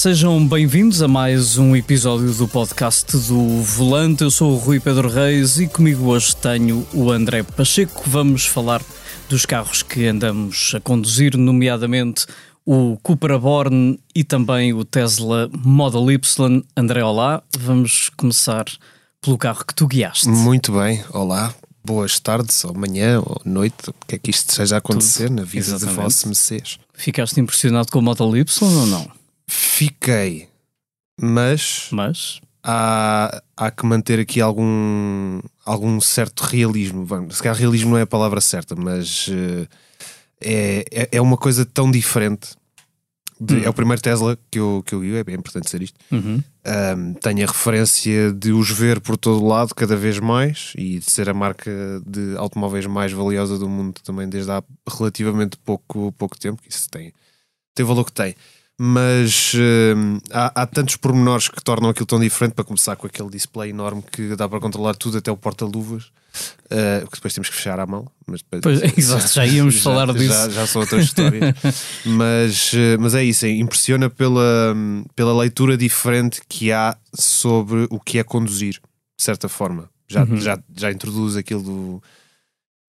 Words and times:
Sejam 0.00 0.48
bem-vindos 0.48 1.02
a 1.02 1.08
mais 1.08 1.58
um 1.58 1.76
episódio 1.76 2.32
do 2.32 2.48
podcast 2.48 3.14
do 3.28 3.62
Volante. 3.62 4.24
Eu 4.24 4.30
sou 4.30 4.54
o 4.54 4.56
Rui 4.56 4.80
Pedro 4.80 5.10
Reis 5.10 5.58
e 5.58 5.68
comigo 5.68 6.06
hoje 6.06 6.34
tenho 6.36 6.86
o 6.94 7.10
André 7.10 7.42
Pacheco. 7.42 8.04
Vamos 8.06 8.46
falar 8.46 8.82
dos 9.28 9.44
carros 9.44 9.82
que 9.82 10.06
andamos 10.06 10.72
a 10.74 10.80
conduzir, 10.80 11.36
nomeadamente 11.36 12.24
o 12.64 12.96
Cupra 13.02 13.38
Born 13.38 14.00
e 14.14 14.24
também 14.24 14.72
o 14.72 14.86
Tesla 14.86 15.50
Model 15.52 16.10
Y. 16.12 16.64
André, 16.74 17.04
olá. 17.04 17.42
Vamos 17.58 18.10
começar 18.16 18.64
pelo 19.20 19.36
carro 19.36 19.66
que 19.66 19.74
tu 19.74 19.86
guiaste. 19.86 20.26
Muito 20.26 20.72
bem, 20.72 21.04
olá. 21.10 21.54
Boas 21.84 22.18
tardes, 22.18 22.64
ou 22.64 22.72
manhã, 22.72 23.20
ou 23.20 23.38
noite, 23.44 23.90
o 23.90 23.94
que 24.08 24.14
é 24.14 24.18
que 24.18 24.30
isto 24.30 24.48
esteja 24.48 24.76
a 24.76 24.78
acontecer 24.78 25.28
Tudo. 25.28 25.40
na 25.40 25.42
vida 25.42 25.58
Exatamente. 25.58 25.94
de 25.94 26.02
vosso 26.02 26.26
Messias. 26.26 26.78
Ficaste 26.94 27.38
impressionado 27.38 27.92
com 27.92 27.98
o 27.98 28.02
Model 28.02 28.34
Y 28.34 28.62
ou 28.62 28.86
não? 28.86 29.19
Fiquei, 29.52 30.48
mas, 31.20 31.88
mas? 31.90 32.40
Há, 32.62 33.42
há 33.56 33.70
que 33.72 33.84
manter 33.84 34.20
aqui 34.20 34.40
algum, 34.40 35.40
algum 35.64 36.00
certo 36.00 36.42
realismo. 36.42 37.04
Bom, 37.04 37.28
se 37.30 37.42
calhar 37.42 37.58
realismo 37.58 37.90
não 37.90 37.98
é 37.98 38.02
a 38.02 38.06
palavra 38.06 38.40
certa, 38.40 38.76
mas 38.76 39.26
uh, 39.26 39.66
é, 40.40 40.84
é, 40.92 41.08
é 41.10 41.20
uma 41.20 41.36
coisa 41.36 41.64
tão 41.66 41.90
diferente. 41.90 42.50
De, 43.40 43.56
hum. 43.56 43.62
É 43.64 43.68
o 43.68 43.72
primeiro 43.72 44.00
Tesla 44.00 44.38
que 44.52 44.60
eu, 44.60 44.84
que 44.86 44.94
eu 44.94 45.00
vi, 45.00 45.16
é 45.16 45.24
bem 45.24 45.34
importante 45.34 45.68
ser 45.68 45.82
isto. 45.82 45.98
Uhum. 46.12 46.40
Um, 46.64 47.14
tenho 47.14 47.42
a 47.42 47.50
referência 47.50 48.32
de 48.32 48.52
os 48.52 48.70
ver 48.70 49.00
por 49.00 49.16
todo 49.16 49.44
lado 49.44 49.74
cada 49.74 49.96
vez 49.96 50.20
mais 50.20 50.74
e 50.76 51.00
de 51.00 51.10
ser 51.10 51.28
a 51.28 51.34
marca 51.34 51.72
de 52.06 52.36
automóveis 52.36 52.86
mais 52.86 53.10
valiosa 53.10 53.58
do 53.58 53.68
mundo 53.68 54.00
também 54.04 54.28
desde 54.28 54.52
há 54.52 54.62
relativamente 54.88 55.56
pouco, 55.56 56.12
pouco 56.12 56.38
tempo. 56.38 56.62
Isso 56.68 56.88
tem, 56.88 57.12
tem 57.74 57.84
o 57.84 57.88
valor 57.88 58.04
que 58.04 58.12
tem 58.12 58.36
mas 58.82 59.52
uh, 59.52 60.22
há, 60.32 60.62
há, 60.62 60.66
tantos 60.66 60.96
pormenores 60.96 61.48
que 61.48 61.62
tornam 61.62 61.90
aquilo 61.90 62.06
tão 62.06 62.18
diferente 62.18 62.54
para 62.54 62.64
começar 62.64 62.96
com 62.96 63.06
aquele 63.06 63.28
display 63.28 63.68
enorme 63.68 64.02
que 64.10 64.34
dá 64.34 64.48
para 64.48 64.58
controlar 64.58 64.94
tudo 64.94 65.18
até 65.18 65.30
o 65.30 65.36
porta-luvas 65.36 66.04
uh, 66.04 67.06
que 67.06 67.16
depois 67.16 67.34
temos 67.34 67.50
que 67.50 67.56
fechar 67.56 67.78
à 67.78 67.84
mão 67.84 68.10
mas 68.26 68.40
depois, 68.40 68.80
pois, 68.80 68.94
já, 69.06 69.18
já 69.18 69.46
íamos 69.46 69.74
já, 69.76 69.82
falar 69.82 70.06
já, 70.06 70.12
disso. 70.14 70.32
já, 70.32 70.48
já 70.48 70.66
são 70.66 70.80
outras 70.80 71.04
histórias. 71.04 71.54
Mas, 72.06 72.72
uh, 72.72 72.98
mas 72.98 73.14
é 73.14 73.22
isso, 73.22 73.44
é, 73.44 73.50
impressiona 73.50 74.08
pela, 74.08 74.74
pela 75.14 75.36
leitura 75.36 75.76
diferente 75.76 76.40
que 76.48 76.72
há 76.72 76.96
sobre 77.12 77.86
o 77.90 78.00
que 78.00 78.18
é 78.18 78.24
conduzir 78.24 78.74
de 78.74 79.24
certa 79.24 79.46
forma. 79.46 79.90
Já, 80.08 80.24
uhum. 80.24 80.36
já, 80.38 80.58
já 80.74 80.90
introduz 80.90 81.36
aquilo 81.36 81.62
do 81.62 82.02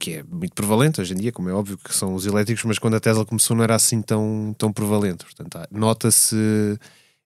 que 0.01 0.15
é 0.15 0.23
muito 0.23 0.53
prevalente 0.55 0.99
hoje 0.99 1.13
em 1.13 1.17
dia, 1.17 1.31
como 1.31 1.47
é 1.47 1.53
óbvio 1.53 1.77
que 1.77 1.93
são 1.93 2.15
os 2.15 2.25
elétricos, 2.25 2.63
mas 2.63 2.79
quando 2.79 2.95
a 2.95 2.99
Tesla 2.99 3.23
começou 3.23 3.55
não 3.55 3.63
era 3.63 3.75
assim 3.75 4.01
tão, 4.01 4.55
tão 4.57 4.73
prevalente. 4.73 5.23
Portanto, 5.23 5.59
nota-se 5.71 6.35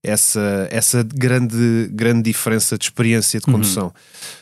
essa, 0.04 0.67
essa 0.70 1.02
grande, 1.02 1.90
grande 1.94 2.23
diferença 2.23 2.78
de 2.78 2.84
experiência 2.84 3.40
de 3.40 3.45
condução. 3.45 3.86
Uhum. 3.86 3.92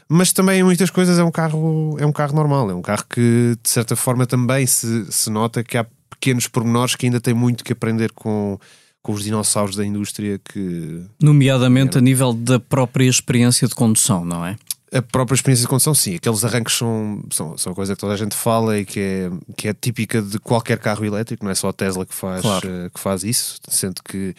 Mas 0.10 0.34
também 0.34 0.62
em 0.62 0.64
muitas 0.64 0.90
coisas 0.90 1.20
é 1.20 1.24
um 1.24 1.30
carro, 1.30 1.96
é 2.00 2.06
um 2.08 2.12
carro 2.12 2.36
normal, 2.36 2.72
é 2.72 2.74
um 2.74 2.82
carro 2.82 3.06
que 3.08 3.56
de 3.62 3.70
certa 3.70 3.96
forma 3.96 4.26
também 4.26 4.66
se, 4.66 5.06
se 5.12 5.30
nota 5.30 5.64
que 5.64 5.78
há 5.78 5.86
pequenos 6.10 6.48
pormenores 6.48 6.96
que 6.96 7.06
ainda 7.06 7.22
tem 7.22 7.36
muito 7.36 7.64
que 7.64 7.74
aprender 7.74 8.12
com, 8.14 8.58
com 9.04 9.14
os 9.14 9.24
dinossauros 9.24 9.76
da 9.76 9.86
indústria 9.86 10.40
que. 10.44 11.04
Nomeadamente 11.22 12.00
a 12.00 12.02
nível 12.02 12.34
da 12.34 12.60
própria 12.60 13.06
experiência 13.06 13.68
de 13.68 13.76
condução, 13.76 14.26
não 14.26 14.44
é? 14.44 14.58
A 14.94 15.02
própria 15.02 15.36
experiência 15.36 15.64
de 15.64 15.68
condução, 15.68 15.94
sim, 15.94 16.16
aqueles 16.16 16.46
arranques 16.46 16.76
são, 16.76 17.24
são, 17.32 17.58
são 17.58 17.74
coisa 17.74 17.96
que 17.96 18.00
toda 18.00 18.14
a 18.14 18.18
gente 18.18 18.36
fala 18.36 18.78
e 18.78 18.86
que 18.86 19.00
é, 19.00 19.32
que 19.58 19.68
é 19.68 19.74
típica 19.74 20.22
de 20.22 20.38
qualquer 20.40 20.78
carro 20.78 21.04
elétrico, 21.04 21.44
não 21.44 21.52
é 21.52 21.56
só 21.56 21.70
a 21.70 21.74
Tesla 21.74 22.06
que 22.06 22.14
faz, 22.14 22.42
claro. 22.42 22.68
uh, 22.68 22.90
que 22.92 23.00
faz 23.00 23.24
isso, 23.24 23.60
sendo 23.68 24.02
que 24.04 24.36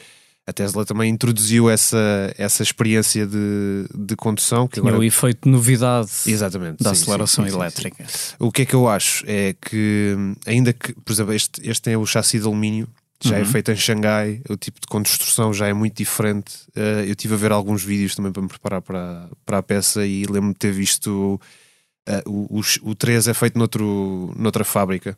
a 0.46 0.52
Tesla 0.52 0.84
também 0.84 1.10
introduziu 1.10 1.70
essa, 1.70 2.32
essa 2.36 2.62
experiência 2.62 3.26
de, 3.26 3.86
de 3.94 4.14
condução. 4.14 4.68
Que 4.68 4.78
agora... 4.78 4.98
o 4.98 5.02
efeito 5.02 5.44
de 5.44 5.50
novidade 5.50 6.10
Exatamente, 6.26 6.84
da 6.84 6.94
sim, 6.94 7.02
aceleração 7.02 7.44
sim, 7.44 7.50
sim, 7.50 7.56
elétrica. 7.56 8.04
O 8.38 8.52
que 8.52 8.62
é 8.62 8.66
que 8.66 8.74
eu 8.74 8.86
acho? 8.86 9.24
É 9.26 9.54
que, 9.60 10.14
ainda 10.46 10.72
que, 10.72 10.92
por 10.92 11.12
exemplo, 11.12 11.32
este, 11.32 11.68
este 11.68 11.82
tem 11.82 11.96
o 11.96 12.04
chassi 12.04 12.38
de 12.38 12.44
alumínio, 12.44 12.86
já 13.28 13.36
é 13.36 13.42
uhum. 13.42 13.48
é 13.48 13.50
feito 13.50 13.72
em 13.72 13.76
Xangai, 13.76 14.40
o 14.48 14.56
tipo 14.56 14.80
de 14.80 14.86
construção 14.86 15.52
já 15.52 15.66
é 15.66 15.72
muito 15.72 15.96
diferente. 15.96 16.54
Uh, 16.76 17.04
eu 17.06 17.14
tive 17.14 17.34
a 17.34 17.36
ver 17.36 17.52
alguns 17.52 17.82
vídeos 17.82 18.14
também 18.14 18.30
para 18.30 18.42
me 18.42 18.48
preparar 18.48 18.82
para, 18.82 19.28
para 19.46 19.58
a 19.58 19.62
peça 19.62 20.06
e 20.06 20.24
lembro-me 20.24 20.52
de 20.52 20.58
ter 20.58 20.72
visto 20.72 21.40
uh, 22.08 22.30
o, 22.30 22.60
o, 22.60 22.90
o 22.90 22.94
3 22.94 23.28
é 23.28 23.34
feito 23.34 23.58
noutro, 23.58 24.32
noutra 24.36 24.64
fábrica. 24.64 25.16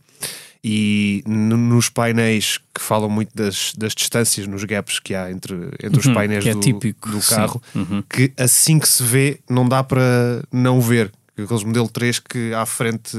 E 0.62 1.22
nos 1.26 1.88
painéis 1.88 2.58
que 2.74 2.80
falam 2.80 3.08
muito 3.08 3.30
das, 3.34 3.72
das 3.76 3.94
distâncias, 3.94 4.46
nos 4.46 4.64
gaps 4.64 4.98
que 4.98 5.14
há 5.14 5.30
entre, 5.30 5.54
entre 5.82 6.00
os 6.00 6.06
uhum, 6.06 6.14
painéis 6.14 6.46
é 6.46 6.52
do, 6.54 6.60
típico, 6.60 7.08
do 7.10 7.20
carro, 7.20 7.62
uhum. 7.74 8.02
que 8.02 8.32
assim 8.36 8.78
que 8.78 8.88
se 8.88 9.02
vê, 9.02 9.38
não 9.48 9.68
dá 9.68 9.84
para 9.84 10.42
não 10.50 10.80
ver. 10.80 11.12
Aqueles 11.38 11.62
modelo 11.62 11.88
3 11.88 12.18
que 12.18 12.54
à 12.54 12.64
frente 12.64 13.16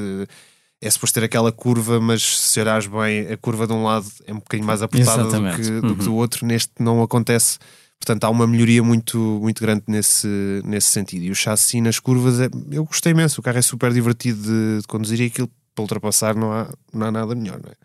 é 0.81 0.89
suposto 0.89 1.19
ter 1.19 1.25
aquela 1.25 1.51
curva, 1.51 1.99
mas 1.99 2.21
se 2.23 2.59
olhares 2.59 2.87
bem, 2.87 3.31
a 3.31 3.37
curva 3.37 3.65
de 3.65 3.73
um 3.73 3.83
lado 3.83 4.07
é 4.25 4.33
um 4.33 4.37
bocadinho 4.37 4.67
mais 4.67 4.81
apertada 4.81 5.23
do 5.23 5.55
que, 5.55 5.81
do 5.81 5.95
que, 5.95 6.03
do 6.03 6.11
uhum. 6.11 6.17
outro, 6.17 6.45
neste 6.45 6.71
não 6.79 7.01
acontece. 7.01 7.57
Portanto, 7.99 8.25
há 8.25 8.29
uma 8.29 8.45
melhoria 8.45 8.83
muito, 8.83 9.17
muito 9.41 9.59
grande 9.59 9.83
nesse, 9.87 10.61
nesse 10.63 10.89
sentido. 10.89 11.23
E 11.23 11.31
o 11.31 11.35
chassi 11.35 11.81
nas 11.81 11.99
curvas, 11.99 12.39
é, 12.39 12.47
eu 12.69 12.85
gostei 12.85 13.11
imenso. 13.11 13.41
O 13.41 13.43
carro 13.43 13.57
é 13.57 13.61
super 13.61 13.91
divertido 13.91 14.41
de, 14.41 14.81
de 14.81 14.87
conduzir 14.87 15.19
e 15.19 15.25
aquilo 15.25 15.49
para 15.73 15.81
ultrapassar 15.81 16.35
não 16.35 16.51
há, 16.51 16.69
não 16.93 17.07
há 17.07 17.11
nada 17.11 17.33
melhor, 17.33 17.59
não 17.63 17.71
é? 17.71 17.75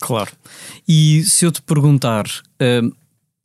Claro. 0.00 0.32
E 0.86 1.24
se 1.24 1.44
eu 1.44 1.52
te 1.52 1.62
perguntar 1.62 2.26
um, 2.60 2.92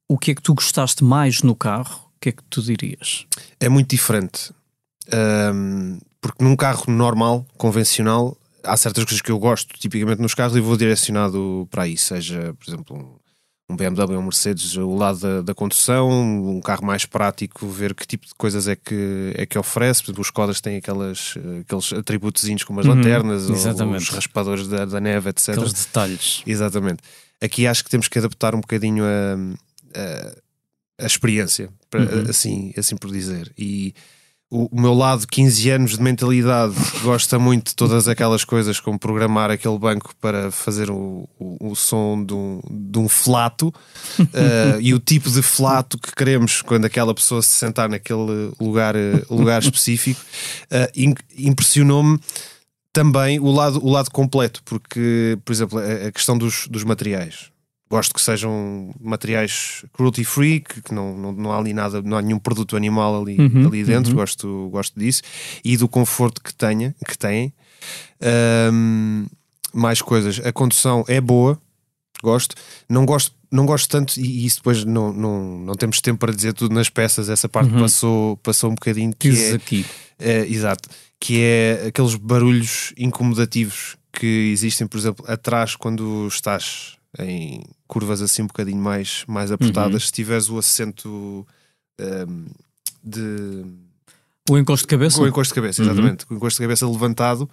o 0.08 0.18
que 0.18 0.32
é 0.32 0.36
que 0.36 0.42
tu 0.42 0.56
gostaste 0.56 1.04
mais 1.04 1.42
no 1.42 1.56
carro, 1.56 2.10
o 2.18 2.20
que 2.20 2.30
é 2.30 2.32
que 2.32 2.44
tu 2.50 2.62
dirias? 2.62 3.26
É 3.60 3.70
muito 3.70 3.90
diferente. 3.90 4.52
Um, 5.14 6.00
porque 6.20 6.44
num 6.44 6.56
carro 6.56 6.92
normal, 6.92 7.46
convencional, 7.58 8.36
há 8.64 8.78
certas 8.78 9.04
coisas 9.04 9.22
que 9.22 9.32
eu 9.32 9.40
gosto 9.40 9.78
tipicamente 9.78 10.22
nos 10.22 10.34
carros 10.34 10.56
e 10.56 10.62
vou 10.62 10.78
direcionado 10.78 11.68
para 11.70 11.84
aí, 11.84 11.98
seja, 11.98 12.54
por 12.54 12.70
exemplo, 12.70 13.20
um, 13.70 13.76
BMW 13.76 14.16
ou 14.16 14.20
um 14.20 14.24
Mercedes, 14.24 14.76
o 14.76 14.96
lado 14.96 15.20
da, 15.20 15.42
da, 15.42 15.54
condução, 15.54 16.10
um 16.10 16.60
carro 16.60 16.86
mais 16.86 17.06
prático, 17.06 17.68
ver 17.68 17.94
que 17.94 18.08
tipo 18.08 18.26
de 18.26 18.34
coisas 18.36 18.68
é 18.68 18.76
que, 18.76 19.32
é 19.36 19.46
que 19.46 19.58
oferece. 19.58 20.02
Por 20.02 20.08
exemplo, 20.08 20.22
os 20.22 20.28
Skodas 20.28 20.60
têm 20.60 20.78
aquelas, 20.78 21.36
aqueles 21.62 21.94
atributozinhos 21.94 22.64
como 22.64 22.80
as 22.80 22.86
uhum, 22.86 22.96
lanternas 22.96 23.50
ou 23.50 23.56
os 23.96 24.10
raspadores 24.10 24.68
da, 24.68 24.86
da, 24.86 25.00
neve, 25.00 25.30
etc. 25.30 25.50
Aqueles 25.50 25.74
detalhes. 25.74 26.44
Exatamente. 26.48 27.04
Aqui 27.42 27.68
acho 27.68 27.84
que 27.84 27.90
temos 27.90 28.08
que 28.08 28.18
adaptar 28.18 28.56
um 28.56 28.62
bocadinho 28.62 29.04
a, 29.06 29.36
a, 30.00 31.04
a 31.04 31.06
experiência, 31.06 31.70
uhum. 31.94 32.30
assim, 32.30 32.74
assim 32.76 32.98
por 32.98 33.12
dizer. 33.12 33.52
E 33.58 33.94
o, 34.52 34.82
meu 34.82 34.96
lado 34.96 35.28
15 35.28 35.70
anos 35.70 35.92
de 35.92 36.02
mentalidade 36.02 36.74
gosta 37.04 37.38
muito 37.38 37.70
de 37.70 37.76
todas 37.76 38.08
aquelas 38.08 38.44
coisas 38.44 38.80
como 38.80 38.98
programar 38.98 39.52
aquele 39.52 39.78
banco 39.78 40.16
para 40.20 40.50
fazer 40.50 40.90
o, 40.90 41.30
o, 41.40 41.72
o 41.72 41.76
som 41.76 42.24
de 42.24 42.34
um, 42.34 42.60
de 42.68 42.98
um 42.98 43.08
flato 43.08 43.68
uh, 43.68 44.82
e 44.82 44.92
o 44.94 45.00
tipo 45.00 45.30
de 45.30 45.44
flato 45.44 46.00
que 46.00 46.16
queremos 46.16 46.64
quando 46.64 46.86
aquela 46.86 47.14
pessoa 47.14 47.44
se 47.44 47.52
sentar 47.52 47.88
naquele 47.88 48.52
lugar, 48.60 48.96
uh, 48.96 49.24
lugar 49.30 49.62
específico. 49.62 50.20
Uh, 50.66 51.16
impressionou-me 51.38 52.20
também 52.92 53.40
o 53.40 53.52
lado, 53.52 53.86
o 53.86 53.90
lado 53.92 54.10
completo, 54.10 54.64
porque, 54.66 55.38
por 55.46 55.54
exemplo, 55.54 55.78
a, 55.78 56.08
a 56.08 56.12
questão 56.12 56.36
dos, 56.36 56.68
dos 56.68 56.84
materiais 56.84 57.52
gosto 57.90 58.14
que 58.14 58.22
sejam 58.22 58.94
materiais 59.00 59.84
cruelty 59.94 60.24
free, 60.24 60.60
que, 60.60 60.82
que 60.82 60.94
não, 60.94 61.18
não, 61.18 61.32
não, 61.32 61.52
há 61.52 61.58
ali 61.58 61.74
nada, 61.74 62.02
não 62.02 62.18
há 62.18 62.22
nenhum 62.22 62.38
produto 62.38 62.78
animal 62.78 63.22
ali, 63.22 63.38
uhum, 63.40 63.68
ali 63.68 63.84
dentro, 63.84 64.12
uhum. 64.12 64.18
gosto, 64.18 64.70
gosto 64.72 65.00
disso, 65.00 65.24
e 65.64 65.76
do 65.76 65.88
conforto 65.88 66.42
que 66.42 66.54
tenha, 66.54 66.96
que 67.06 67.18
têm. 67.18 67.52
Um, 68.72 69.26
mais 69.74 70.02
coisas, 70.02 70.40
a 70.46 70.52
condução 70.52 71.04
é 71.08 71.20
boa, 71.20 71.60
gosto, 72.22 72.56
não 72.88 73.06
gosto, 73.06 73.36
não 73.52 73.66
gosto 73.66 73.90
tanto, 73.90 74.20
e 74.20 74.46
isso 74.46 74.58
depois 74.58 74.86
não, 74.86 75.12
não, 75.12 75.60
não 75.60 75.74
temos 75.74 76.00
tempo 76.00 76.20
para 76.20 76.34
dizer 76.34 76.54
tudo 76.54 76.76
nas 76.76 76.90
peças, 76.90 77.28
essa 77.28 77.50
parte 77.50 77.74
uhum. 77.74 77.80
passou, 77.80 78.38
passou 78.38 78.70
um 78.70 78.76
bocadinho 78.76 79.14
que 79.18 79.30
é, 79.30 79.54
aqui. 79.54 79.86
É, 80.20 80.46
exato, 80.46 80.90
que 81.20 81.42
é 81.42 81.88
aqueles 81.88 82.14
barulhos 82.16 82.94
incomodativos 82.98 83.98
que 84.14 84.52
existem, 84.52 84.86
por 84.86 84.98
exemplo, 84.98 85.26
atrás 85.28 85.76
quando 85.76 86.28
estás 86.28 86.98
em 87.18 87.64
curvas 87.90 88.22
assim 88.22 88.44
um 88.44 88.48
bocadinho 88.48 88.82
mais, 88.82 89.26
mais 89.28 89.52
apertadas, 89.52 90.04
uhum. 90.04 90.08
se 90.08 90.12
tiveres 90.12 90.48
o 90.48 90.58
assento 90.60 91.46
um, 92.00 92.46
de. 93.04 93.66
O 94.50 94.58
encosto 94.58 94.86
de 94.86 94.88
cabeça? 94.88 95.22
O 95.22 95.28
encosto 95.28 95.54
de 95.54 95.56
cabeça, 95.56 95.82
exatamente. 95.82 96.26
Uhum. 96.26 96.36
O 96.36 96.38
encosto 96.38 96.58
de 96.58 96.64
cabeça 96.64 96.88
levantado. 96.88 97.50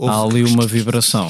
Há 0.00 0.22
ali 0.22 0.44
uma 0.44 0.64
vibração. 0.64 1.28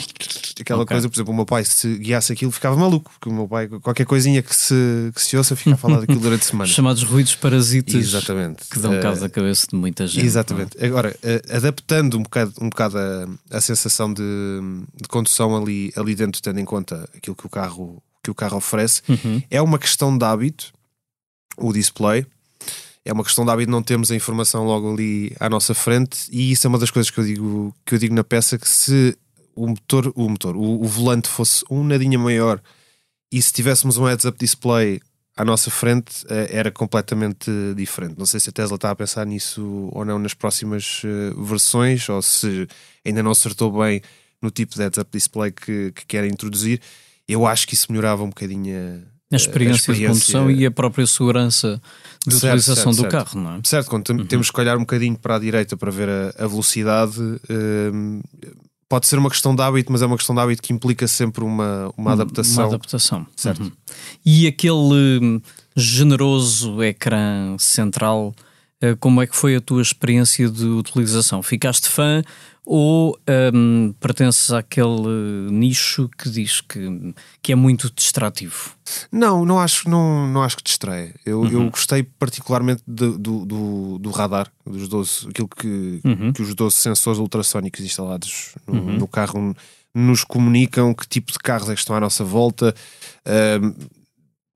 Aquela 0.60 0.82
okay. 0.82 0.94
coisa, 0.94 1.08
por 1.08 1.16
exemplo, 1.16 1.32
o 1.32 1.36
meu 1.36 1.46
pai, 1.46 1.64
se 1.64 1.96
guiasse 1.96 2.32
aquilo, 2.32 2.52
ficava 2.52 2.76
maluco, 2.76 3.10
porque 3.12 3.30
o 3.30 3.32
meu 3.32 3.48
pai, 3.48 3.66
qualquer 3.66 4.04
coisinha 4.04 4.42
que 4.42 4.54
se, 4.54 5.10
que 5.14 5.22
se 5.22 5.38
ouça, 5.38 5.56
fica 5.56 5.74
a 5.74 5.78
falar 5.78 6.00
daquilo 6.00 6.20
durante 6.20 6.44
semanas. 6.46 6.74
Chamados 6.74 7.02
ruídos 7.02 7.34
parasitas 7.34 7.94
exatamente. 7.94 8.68
que 8.70 8.78
dão 8.78 9.00
cabo 9.00 9.16
uh, 9.16 9.20
da 9.20 9.28
cabeça 9.30 9.68
de 9.70 9.74
muita 9.74 10.06
gente. 10.06 10.26
Exatamente. 10.26 10.76
Não? 10.78 10.86
Agora, 10.86 11.16
uh, 11.22 11.56
adaptando 11.56 12.18
um 12.18 12.22
bocado, 12.22 12.52
um 12.60 12.68
bocado 12.68 12.98
a, 12.98 13.56
a 13.56 13.60
sensação 13.62 14.12
de, 14.12 14.22
de, 15.00 15.08
condução 15.08 15.56
ali, 15.56 15.90
ali 15.96 16.14
dentro, 16.14 16.42
tendo 16.42 16.60
em 16.60 16.64
conta 16.66 17.08
aquilo 17.16 17.36
que 17.36 17.46
o 17.46 17.50
carro, 17.50 18.02
que 18.28 18.30
o 18.30 18.34
carro 18.34 18.58
oferece, 18.58 19.00
uhum. 19.08 19.42
é 19.50 19.60
uma 19.62 19.78
questão 19.78 20.16
de 20.16 20.24
hábito 20.24 20.72
o 21.56 21.72
display. 21.72 22.26
É 23.04 23.12
uma 23.12 23.24
questão 23.24 23.44
de 23.44 23.50
hábito, 23.50 23.70
não 23.70 23.82
temos 23.82 24.10
a 24.10 24.16
informação 24.16 24.66
logo 24.66 24.92
ali 24.92 25.34
à 25.40 25.48
nossa 25.48 25.74
frente, 25.74 26.28
e 26.30 26.52
isso 26.52 26.66
é 26.66 26.68
uma 26.68 26.78
das 26.78 26.90
coisas 26.90 27.10
que 27.10 27.18
eu 27.18 27.24
digo, 27.24 27.74
que 27.84 27.94
eu 27.94 27.98
digo 27.98 28.14
na 28.14 28.22
peça: 28.22 28.58
que 28.58 28.68
se 28.68 29.16
o 29.54 29.66
motor, 29.66 30.12
o 30.14 30.28
motor, 30.28 30.56
o, 30.56 30.82
o 30.82 30.84
volante 30.84 31.28
fosse 31.28 31.64
um 31.70 31.82
nadinha 31.82 32.18
maior 32.18 32.60
e 33.32 33.40
se 33.40 33.52
tivéssemos 33.52 33.96
um 33.96 34.04
heads-up 34.04 34.38
display 34.38 35.00
à 35.36 35.44
nossa 35.44 35.70
frente 35.70 36.24
eh, 36.28 36.48
era 36.50 36.70
completamente 36.70 37.50
diferente. 37.76 38.14
Não 38.18 38.26
sei 38.26 38.40
se 38.40 38.50
a 38.50 38.52
Tesla 38.52 38.74
está 38.74 38.90
a 38.90 38.96
pensar 38.96 39.24
nisso 39.26 39.88
ou 39.92 40.04
não 40.04 40.18
nas 40.18 40.34
próximas 40.34 41.02
eh, 41.04 41.32
versões, 41.36 42.08
ou 42.08 42.20
se 42.20 42.66
ainda 43.04 43.22
não 43.22 43.30
acertou 43.30 43.70
bem 43.72 44.02
no 44.42 44.50
tipo 44.50 44.74
de 44.74 44.82
heads-up 44.82 45.10
display 45.12 45.50
que, 45.50 45.92
que 45.92 46.06
querem 46.06 46.30
introduzir. 46.30 46.80
Eu 47.28 47.46
acho 47.46 47.66
que 47.66 47.74
isso 47.74 47.86
melhorava 47.90 48.22
um 48.22 48.28
bocadinho 48.28 48.74
a, 48.74 49.34
a, 49.34 49.36
experiência, 49.36 49.90
a 49.90 49.94
experiência, 49.94 49.94
de 49.94 50.06
condução 50.06 50.50
e 50.50 50.64
a 50.64 50.70
própria 50.70 51.06
segurança 51.06 51.80
de 52.26 52.34
certo, 52.34 52.54
utilização 52.54 52.92
certo, 52.92 52.96
do 52.96 53.10
certo. 53.10 53.12
carro, 53.12 53.40
não 53.40 53.56
é? 53.56 53.60
Certo, 53.64 53.90
quando 53.90 54.08
uhum. 54.10 54.26
temos 54.26 54.50
que 54.50 54.60
olhar 54.60 54.76
um 54.76 54.80
bocadinho 54.80 55.16
para 55.16 55.36
a 55.36 55.38
direita 55.38 55.76
para 55.76 55.90
ver 55.90 56.08
a, 56.08 56.44
a 56.44 56.46
velocidade, 56.46 57.20
um, 57.20 58.20
pode 58.88 59.06
ser 59.06 59.18
uma 59.18 59.28
questão 59.28 59.54
de 59.54 59.62
hábito, 59.62 59.92
mas 59.92 60.00
é 60.00 60.06
uma 60.06 60.16
questão 60.16 60.34
de 60.34 60.40
hábito 60.40 60.62
que 60.62 60.72
implica 60.72 61.06
sempre 61.06 61.44
uma, 61.44 61.92
uma 61.96 62.12
adaptação. 62.12 62.64
Uma 62.64 62.74
adaptação, 62.74 63.26
certo. 63.36 63.62
Uhum. 63.62 63.72
E 64.24 64.46
aquele 64.46 65.20
hum, 65.22 65.40
generoso 65.76 66.82
ecrã 66.82 67.56
central, 67.58 68.34
eh, 68.80 68.96
como 68.98 69.20
é 69.20 69.26
que 69.26 69.36
foi 69.36 69.56
a 69.56 69.60
tua 69.60 69.82
experiência 69.82 70.48
de 70.48 70.64
utilização? 70.64 71.42
Ficaste 71.42 71.88
fã 71.88 72.22
ou 72.70 73.18
um, 73.54 73.94
pertences 73.98 74.52
àquele 74.52 75.50
nicho 75.50 76.06
que 76.18 76.28
diz 76.28 76.60
que, 76.60 77.14
que 77.40 77.50
é 77.50 77.54
muito 77.54 77.90
distrativo? 77.90 78.72
Não, 79.10 79.42
não 79.46 79.58
acho, 79.58 79.88
não, 79.88 80.28
não 80.28 80.42
acho 80.42 80.58
que 80.58 80.64
distrai. 80.64 81.14
Eu, 81.24 81.40
uhum. 81.40 81.50
eu 81.50 81.70
gostei 81.70 82.02
particularmente 82.02 82.82
de, 82.86 83.16
do, 83.16 83.46
do, 83.46 83.98
do, 83.98 84.10
radar, 84.10 84.52
dos 84.66 84.86
12, 84.86 85.28
aquilo 85.30 85.48
que, 85.48 86.00
uhum. 86.04 86.30
que 86.30 86.42
os 86.42 86.54
12 86.54 86.76
sensores 86.76 87.18
ultrassónicos 87.18 87.80
instalados 87.80 88.54
no, 88.66 88.74
uhum. 88.74 88.98
no, 88.98 89.08
carro 89.08 89.56
nos 89.94 90.22
comunicam 90.22 90.92
que 90.92 91.08
tipo 91.08 91.32
de 91.32 91.38
carros 91.38 91.70
é 91.70 91.74
que 91.74 91.80
estão 91.80 91.96
à 91.96 92.00
nossa 92.00 92.22
volta. 92.22 92.74
Um, 93.62 93.97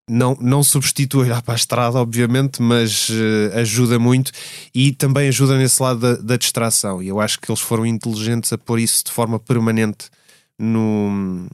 não, 0.08 0.37
não 0.40 0.62
substitui 0.62 1.22
olhar 1.22 1.43
para 1.43 1.54
a 1.54 1.56
estrada, 1.56 1.99
obviamente, 1.99 2.60
mas 2.60 3.08
uh, 3.08 3.58
ajuda 3.58 3.99
muito 3.99 4.32
e 4.75 4.93
também 4.93 5.28
ajuda 5.28 5.56
nesse 5.56 5.82
lado 5.82 6.00
da, 6.00 6.14
da, 6.16 6.37
distração. 6.37 7.02
E 7.02 7.08
eu 7.08 7.20
acho 7.20 7.40
que 7.40 7.50
eles 7.50 7.60
foram 7.60 7.87
inteligentes 7.87 8.52
a 8.52 8.58
pôr 8.58 8.81
isso 8.81 9.04
de 9.04 9.12
forma 9.12 9.38
permanente 9.38 10.10
no, 10.58 11.46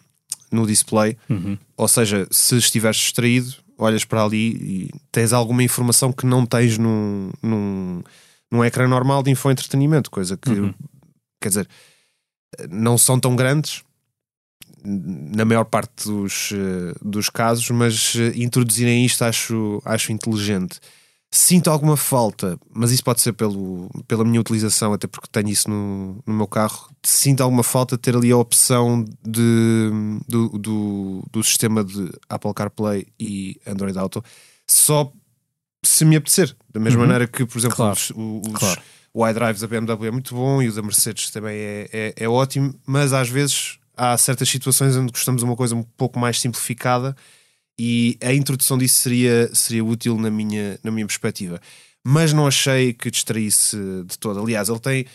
no 0.50 0.66
display. 0.66 1.16
Uhum. 1.28 1.58
Ou 1.76 1.88
seja, 1.88 2.26
se 2.30 2.56
estiveres 2.56 2.96
distraído, 2.96 3.54
olhas 3.76 4.04
para 4.04 4.24
ali 4.24 4.56
e 4.56 4.90
tens 5.12 5.32
alguma 5.32 5.62
informação 5.62 6.12
que 6.12 6.26
não 6.26 6.44
tens 6.44 6.78
num, 6.78 7.30
num, 7.42 8.02
num 8.50 8.64
ecrã 8.64 8.88
normal 8.88 9.22
de 9.22 9.30
info-entretenimento, 9.30 10.10
coisa 10.10 10.36
que, 10.36 10.50
uhum. 10.50 10.74
quer 11.40 11.48
dizer, 11.48 11.68
não 12.70 12.96
são 12.96 13.20
tão 13.20 13.36
grandes, 13.36 13.82
na 14.84 15.44
maior 15.44 15.64
parte 15.64 16.06
dos, 16.06 16.52
eh, 16.52 16.94
dos 17.02 17.28
casos, 17.28 17.68
mas 17.70 18.14
eh, 18.16 18.32
introduzirem 18.36 19.04
isto 19.04 19.22
acho, 19.22 19.82
acho 19.84 20.12
inteligente. 20.12 20.80
Sinto 21.30 21.68
alguma 21.68 21.96
falta, 21.96 22.58
mas 22.72 22.90
isso 22.90 23.04
pode 23.04 23.20
ser 23.20 23.34
pelo, 23.34 23.90
pela 24.06 24.24
minha 24.24 24.40
utilização, 24.40 24.94
até 24.94 25.06
porque 25.06 25.28
tenho 25.30 25.50
isso 25.50 25.68
no, 25.68 26.22
no 26.26 26.32
meu 26.32 26.46
carro. 26.46 26.88
Sinto 27.02 27.42
alguma 27.42 27.62
falta 27.62 27.96
de 27.96 28.02
ter 28.02 28.16
ali 28.16 28.30
a 28.30 28.36
opção 28.36 29.04
de, 29.22 29.90
do, 30.26 30.48
do, 30.58 31.24
do 31.30 31.42
sistema 31.42 31.84
de 31.84 32.10
Apple 32.30 32.54
CarPlay 32.54 33.06
e 33.20 33.60
Android 33.66 33.98
Auto, 33.98 34.24
só 34.66 35.12
se 35.84 36.04
me 36.04 36.16
apetecer. 36.16 36.56
Da 36.72 36.80
mesma 36.80 37.00
uhum. 37.00 37.06
maneira 37.06 37.26
que, 37.26 37.44
por 37.44 37.58
exemplo, 37.58 37.76
claro. 37.76 37.92
os, 37.92 38.10
os, 38.10 38.58
claro. 38.58 38.80
o 39.12 39.28
iDrive 39.28 39.60
da 39.60 39.66
BMW 39.66 40.06
é 40.06 40.10
muito 40.10 40.34
bom 40.34 40.62
e 40.62 40.68
o 40.68 40.72
da 40.72 40.80
Mercedes 40.80 41.30
também 41.30 41.56
é, 41.56 41.88
é, 41.92 42.14
é 42.16 42.28
ótimo, 42.28 42.74
mas 42.86 43.12
às 43.12 43.28
vezes 43.28 43.78
há 43.98 44.16
certas 44.16 44.48
situações 44.48 44.96
onde 44.96 45.12
gostamos 45.12 45.42
de 45.42 45.44
uma 45.44 45.56
coisa 45.56 45.74
um 45.74 45.82
pouco 45.82 46.18
mais 46.18 46.40
simplificada 46.40 47.16
e 47.78 48.16
a 48.22 48.32
introdução 48.32 48.78
disso 48.78 48.96
seria, 48.96 49.54
seria 49.54 49.84
útil 49.84 50.16
na 50.16 50.30
minha, 50.30 50.78
na 50.82 50.90
minha 50.90 51.06
perspectiva. 51.06 51.60
Mas 52.04 52.32
não 52.32 52.46
achei 52.46 52.92
que 52.92 53.10
distraísse 53.10 53.76
de 54.06 54.18
todo. 54.18 54.40
Aliás, 54.40 54.68
ele 54.68 54.80
tem 54.80 55.06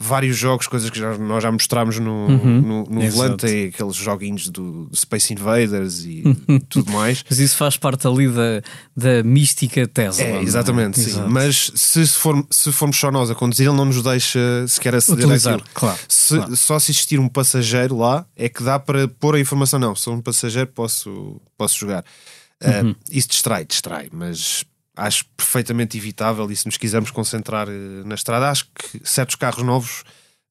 vários 0.00 0.36
jogos, 0.36 0.68
coisas 0.68 0.88
que 0.90 0.98
já, 0.98 1.18
nós 1.18 1.42
já 1.42 1.50
mostramos 1.50 1.98
no, 1.98 2.28
uhum, 2.28 2.60
no, 2.60 2.84
no 2.84 3.10
volante, 3.10 3.72
aqueles 3.74 3.96
joguinhos 3.96 4.48
do, 4.48 4.88
Space 4.94 5.32
Invaders 5.32 6.04
e 6.04 6.22
tudo 6.70 6.92
mais. 6.92 7.24
Mas 7.28 7.38
isso 7.40 7.56
faz 7.56 7.76
parte 7.76 8.06
ali 8.06 8.28
da, 8.28 8.62
da 8.96 9.22
mística 9.24 9.86
Tesla. 9.88 10.22
É, 10.22 10.36
é? 10.36 10.42
exatamente, 10.42 11.00
é? 11.00 11.02
sim. 11.02 11.10
Exato. 11.10 11.30
Mas 11.30 11.72
se, 11.74 12.06
for, 12.06 12.46
se 12.48 12.70
formos 12.70 12.96
só 12.96 13.10
nós 13.10 13.28
a 13.28 13.34
conduzir, 13.34 13.66
ele 13.66 13.76
não 13.76 13.86
nos 13.86 14.00
deixa 14.02 14.38
sequer 14.68 14.94
aceder 14.94 15.24
Utilizar, 15.24 15.54
àquilo. 15.54 15.68
Claro, 15.74 15.98
se, 16.08 16.36
claro. 16.36 16.56
Só 16.56 16.78
se 16.78 16.92
existir 16.92 17.18
um 17.18 17.28
passageiro 17.28 17.96
lá 17.96 18.24
é 18.36 18.48
que 18.48 18.62
dá 18.62 18.78
para 18.78 19.08
pôr 19.08 19.34
a 19.34 19.40
informação. 19.40 19.80
Não, 19.80 19.96
sou 19.96 20.14
um 20.14 20.20
passageiro, 20.20 20.68
posso, 20.68 21.40
posso 21.56 21.76
jogar. 21.76 22.04
Uhum. 22.62 22.92
Uh, 22.92 22.96
isso 23.10 23.28
distrai, 23.28 23.64
distrai, 23.64 24.08
mas 24.12 24.64
acho 24.98 25.24
perfeitamente 25.36 25.96
evitável 25.96 26.50
e 26.50 26.56
se 26.56 26.66
nos 26.66 26.76
quisermos 26.76 27.10
concentrar 27.10 27.68
uh, 27.68 28.04
na 28.04 28.14
estrada, 28.14 28.50
acho 28.50 28.66
que 28.74 29.00
certos 29.04 29.36
carros 29.36 29.64
novos 29.64 30.02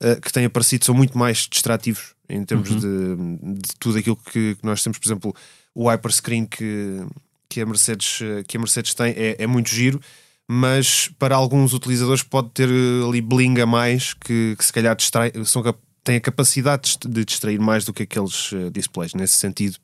uh, 0.01 0.19
que 0.21 0.31
têm 0.31 0.45
aparecido 0.45 0.85
são 0.85 0.95
muito 0.95 1.17
mais 1.17 1.47
distrativos 1.51 2.15
em 2.29 2.43
termos 2.43 2.69
uhum. 2.71 3.37
de, 3.37 3.61
de, 3.61 3.75
tudo 3.79 3.97
aquilo 3.97 4.15
que, 4.15 4.55
que, 4.55 4.65
nós 4.65 4.81
temos, 4.81 4.97
por 4.97 5.07
exemplo, 5.07 5.35
o 5.73 5.89
hyperscreen 5.89 6.45
que, 6.45 7.05
que, 7.47 7.61
a, 7.61 7.65
Mercedes, 7.65 8.21
uh, 8.21 8.43
que 8.47 8.57
a 8.57 8.59
Mercedes 8.59 8.93
tem 8.93 9.13
é, 9.15 9.35
é, 9.39 9.47
muito 9.47 9.69
giro, 9.69 9.99
mas 10.47 11.09
para 11.19 11.35
alguns 11.35 11.73
utilizadores 11.73 12.23
pode 12.23 12.49
ter 12.51 12.69
ali 13.05 13.21
bling 13.21 13.59
a 13.59 13.65
mais 13.65 14.13
que, 14.13 14.55
que 14.57 14.65
se 14.65 14.71
calhar 14.71 14.95
distrai, 14.95 15.31
são, 15.45 15.61
têm 16.03 16.15
a 16.15 16.21
capacidade 16.21 16.97
de 17.05 17.25
distrair 17.25 17.59
mais 17.59 17.83
do 17.83 17.93
que 17.93 18.03
aqueles 18.03 18.51
displays. 18.71 19.13
Nesse 19.13 19.35
sentido, 19.35 19.77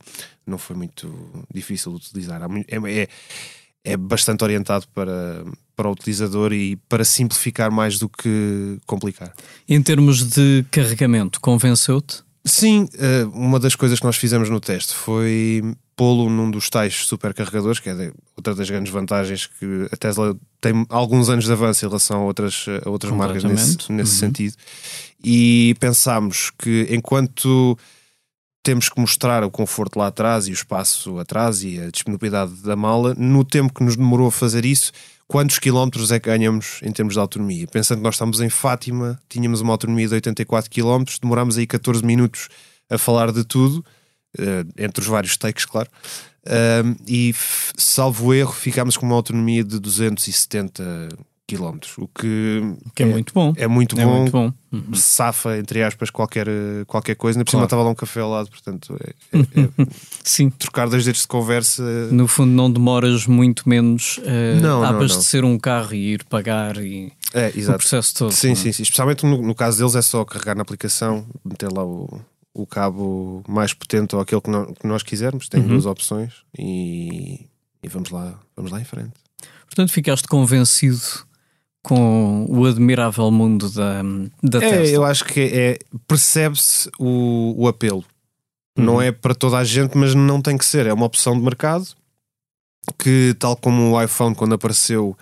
não 0.47 0.57
foi 0.57 0.73
muito 0.73 1.45
difícil 1.53 1.91
de 1.91 1.97
utilizar. 1.97 2.41
É, 2.41 3.01
é, 3.01 3.07
é 3.83 3.97
bastante 3.97 4.43
orientado 4.43 4.85
para, 4.93 5.43
para 5.75 5.87
o 5.87 5.91
utilizador 5.91 6.53
e 6.53 6.75
para 6.87 7.03
simplificar 7.03 7.71
mais 7.71 7.99
do 7.99 8.07
que 8.07 8.79
complicar. 8.85 9.33
Em 9.67 9.81
termos 9.81 10.23
de 10.23 10.65
carregamento, 10.71 11.41
convenceu-te? 11.41 12.23
Sim, 12.45 12.87
eh, 12.97 13.25
uma 13.33 13.59
das 13.59 13.75
coisas 13.75 13.99
que 13.99 14.05
nós 14.05 14.17
fizemos 14.17 14.49
no 14.49 14.59
teste 14.59 14.93
foi 14.93 15.63
pô-lo 15.95 16.29
num 16.29 16.49
dos 16.49 16.69
tais 16.69 17.05
supercarregadores, 17.05 17.79
que 17.79 17.89
é 17.89 18.11
outra 18.35 18.55
das 18.55 18.69
grandes 18.69 18.91
vantagens 18.91 19.47
que 19.47 19.87
a 19.91 19.95
Tesla 19.95 20.35
tem 20.59 20.85
alguns 20.89 21.29
anos 21.29 21.45
de 21.45 21.51
avanço 21.51 21.85
em 21.85 21.87
relação 21.87 22.21
a 22.21 22.23
outras, 22.25 22.65
a 22.83 22.89
outras 22.89 23.13
marcas 23.13 23.43
nesse, 23.43 23.77
nesse 23.91 24.13
uhum. 24.13 24.19
sentido. 24.19 24.55
E 25.23 25.75
pensámos 25.79 26.51
que 26.57 26.87
enquanto 26.89 27.77
temos 28.63 28.87
que 28.87 28.99
mostrar 28.99 29.43
o 29.43 29.51
conforto 29.51 29.99
lá 29.99 30.07
atrás 30.07 30.47
e 30.47 30.51
o 30.51 30.53
espaço 30.53 31.19
atrás 31.19 31.63
e 31.63 31.79
a 31.81 31.91
disponibilidade 31.91 32.53
da 32.63 32.77
mala. 32.77 33.13
No 33.15 33.43
tempo 33.43 33.73
que 33.73 33.83
nos 33.83 33.97
demorou 33.97 34.27
a 34.27 34.31
fazer 34.31 34.65
isso, 34.65 34.93
quantos 35.27 35.59
quilómetros 35.59 36.11
é 36.13 36.19
que 36.19 36.29
ganhamos 36.29 36.79
em 36.81 36.91
termos 36.91 37.15
de 37.15 37.19
autonomia? 37.19 37.67
Pensando 37.67 37.97
que 37.97 38.03
nós 38.03 38.15
estamos 38.15 38.39
em 38.39 38.49
Fátima, 38.49 39.21
tínhamos 39.27 39.59
uma 39.59 39.73
autonomia 39.73 40.07
de 40.07 40.15
84 40.15 40.71
quilómetros, 40.71 41.19
demorámos 41.19 41.57
aí 41.57 41.67
14 41.67 42.05
minutos 42.05 42.47
a 42.89 42.97
falar 42.97 43.33
de 43.33 43.43
tudo, 43.43 43.85
eh, 44.37 44.65
entre 44.77 45.01
os 45.01 45.07
vários 45.07 45.35
takes, 45.35 45.65
claro. 45.65 45.89
e 47.05 47.33
salvo 47.77 48.33
erro, 48.33 48.53
ficámos 48.53 48.95
com 48.95 49.05
uma 49.05 49.15
autonomia 49.15 49.63
de 49.63 49.77
270 49.77 51.09
quilómetros, 51.55 51.97
o 51.97 52.07
que, 52.07 52.61
que 52.95 53.03
é, 53.03 53.07
é, 53.07 53.09
muito 53.09 53.33
bom. 53.33 53.53
É 53.55 53.67
muito 53.67 53.99
é 53.99 54.05
bom, 54.05 54.17
muito 54.17 54.31
bom. 54.31 54.53
Uhum. 54.71 54.95
safa, 54.95 55.57
entre 55.57 55.83
aspas, 55.83 56.09
qualquer, 56.09 56.47
qualquer 56.87 57.15
coisa. 57.15 57.37
Ainda 57.37 57.45
por 57.45 57.51
cima 57.51 57.63
estava 57.65 57.83
lá 57.83 57.89
um 57.89 57.95
café 57.95 58.21
ao 58.21 58.29
lado, 58.31 58.49
portanto, 58.49 58.97
é, 58.99 59.37
é, 59.37 59.41
é 59.83 59.87
Sim. 60.23 60.49
trocar 60.49 60.89
dois 60.89 61.05
dedos 61.05 61.21
de 61.21 61.27
conversa. 61.27 61.83
No 62.11 62.27
fundo, 62.27 62.51
não 62.51 62.71
demoras 62.71 63.27
muito 63.27 63.69
menos 63.69 64.17
uh, 64.17 64.61
não, 64.61 64.83
a 64.83 64.89
abastecer 64.89 65.41
não, 65.41 65.49
não. 65.49 65.55
um 65.55 65.59
carro 65.59 65.93
e 65.93 66.13
ir 66.13 66.23
pagar 66.23 66.77
e 66.77 67.11
é, 67.33 67.49
o 67.49 67.73
processo 67.77 68.13
todo. 68.15 68.31
Sim, 68.31 68.53
sim, 68.53 68.71
sim. 68.71 68.83
Especialmente 68.83 69.25
no, 69.25 69.41
no, 69.41 69.55
caso 69.55 69.79
deles, 69.79 69.95
é 69.95 70.01
só 70.01 70.23
carregar 70.23 70.55
na 70.55 70.61
aplicação, 70.61 71.25
meter 71.43 71.71
lá 71.71 71.83
o, 71.83 72.21
o 72.53 72.67
cabo 72.67 73.43
mais 73.47 73.73
potente 73.73 74.15
ou 74.15 74.21
aquele 74.21 74.39
que, 74.39 74.51
que 74.79 74.87
nós 74.87 75.01
quisermos. 75.01 75.49
Tem 75.49 75.59
uhum. 75.61 75.67
duas 75.67 75.85
opções 75.85 76.33
e, 76.57 77.47
e 77.81 77.87
vamos, 77.87 78.11
lá, 78.11 78.39
vamos 78.55 78.71
lá 78.71 78.79
em 78.79 78.85
frente. 78.85 79.13
Portanto, 79.65 79.91
ficaste 79.91 80.27
convencido 80.27 81.01
com 81.83 82.45
o 82.49 82.65
admirável 82.65 83.29
mundo 83.29 83.69
da, 83.69 84.01
da 84.41 84.65
é, 84.65 84.69
Tesla. 84.69 84.95
Eu 84.95 85.03
acho 85.03 85.25
que 85.25 85.41
é, 85.41 85.79
percebe-se 86.07 86.89
o, 86.97 87.53
o 87.57 87.67
apelo. 87.67 88.03
Uhum. 88.77 88.85
Não 88.85 89.01
é 89.01 89.11
para 89.11 89.35
toda 89.35 89.57
a 89.57 89.63
gente, 89.63 89.97
mas 89.97 90.15
não 90.15 90.41
tem 90.41 90.57
que 90.57 90.65
ser. 90.65 90.87
É 90.87 90.93
uma 90.93 91.05
opção 91.05 91.37
de 91.37 91.43
mercado 91.43 91.85
que, 92.97 93.35
tal 93.37 93.55
como 93.57 93.91
o 93.91 94.01
iPhone, 94.01 94.33
quando 94.33 94.55
apareceu, 94.55 95.15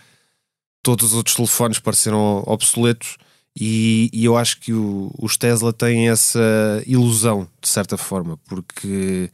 todos 0.84 1.08
os 1.08 1.13
outros 1.13 1.36
telefones 1.36 1.80
pareceram 1.80 2.44
obsoletos. 2.46 3.18
E, 3.60 4.10
e 4.13 4.24
eu 4.24 4.38
acho 4.38 4.60
que 4.60 4.72
o, 4.72 5.12
os 5.20 5.36
Tesla 5.36 5.74
têm 5.74 6.10
essa 6.10 6.39
ilusão, 6.86 7.48
de 7.60 7.68
certa 7.68 7.98
forma, 7.98 8.38
porque 8.48 9.30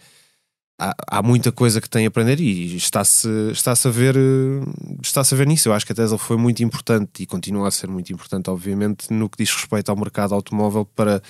há, 0.78 1.22
muita 1.24 1.52
coisa 1.52 1.82
que 1.82 1.90
tem 1.90 2.06
a 2.06 2.08
aprender 2.08 2.40
e 2.40 2.76
está-se 2.76 3.28
está 3.52 3.72
a 3.72 3.90
ver 3.90 4.16
está-se 5.04 5.34
a 5.34 5.38
ver 5.38 5.48
nisso. 5.48 5.70
Eu 5.70 5.74
acho 5.74 5.86
que 5.86 5.92
a 5.92 5.96
Tesla 5.96 6.18
foi 6.18 6.38
muito 6.38 6.64
importante 6.64 7.24
e 7.24 7.26
continua 7.26 7.68
a 7.68 7.72
ser 7.72 7.88
muito 7.88 8.12
importante, 8.14 8.50
obviamente, 8.50 9.12
no 9.12 9.30
que 9.30 9.38
diz 9.38 9.52
respeito 9.54 9.90
ao 9.90 9.98
mercado 9.98 10.36
automóvel 10.36 10.86
para 10.86 11.22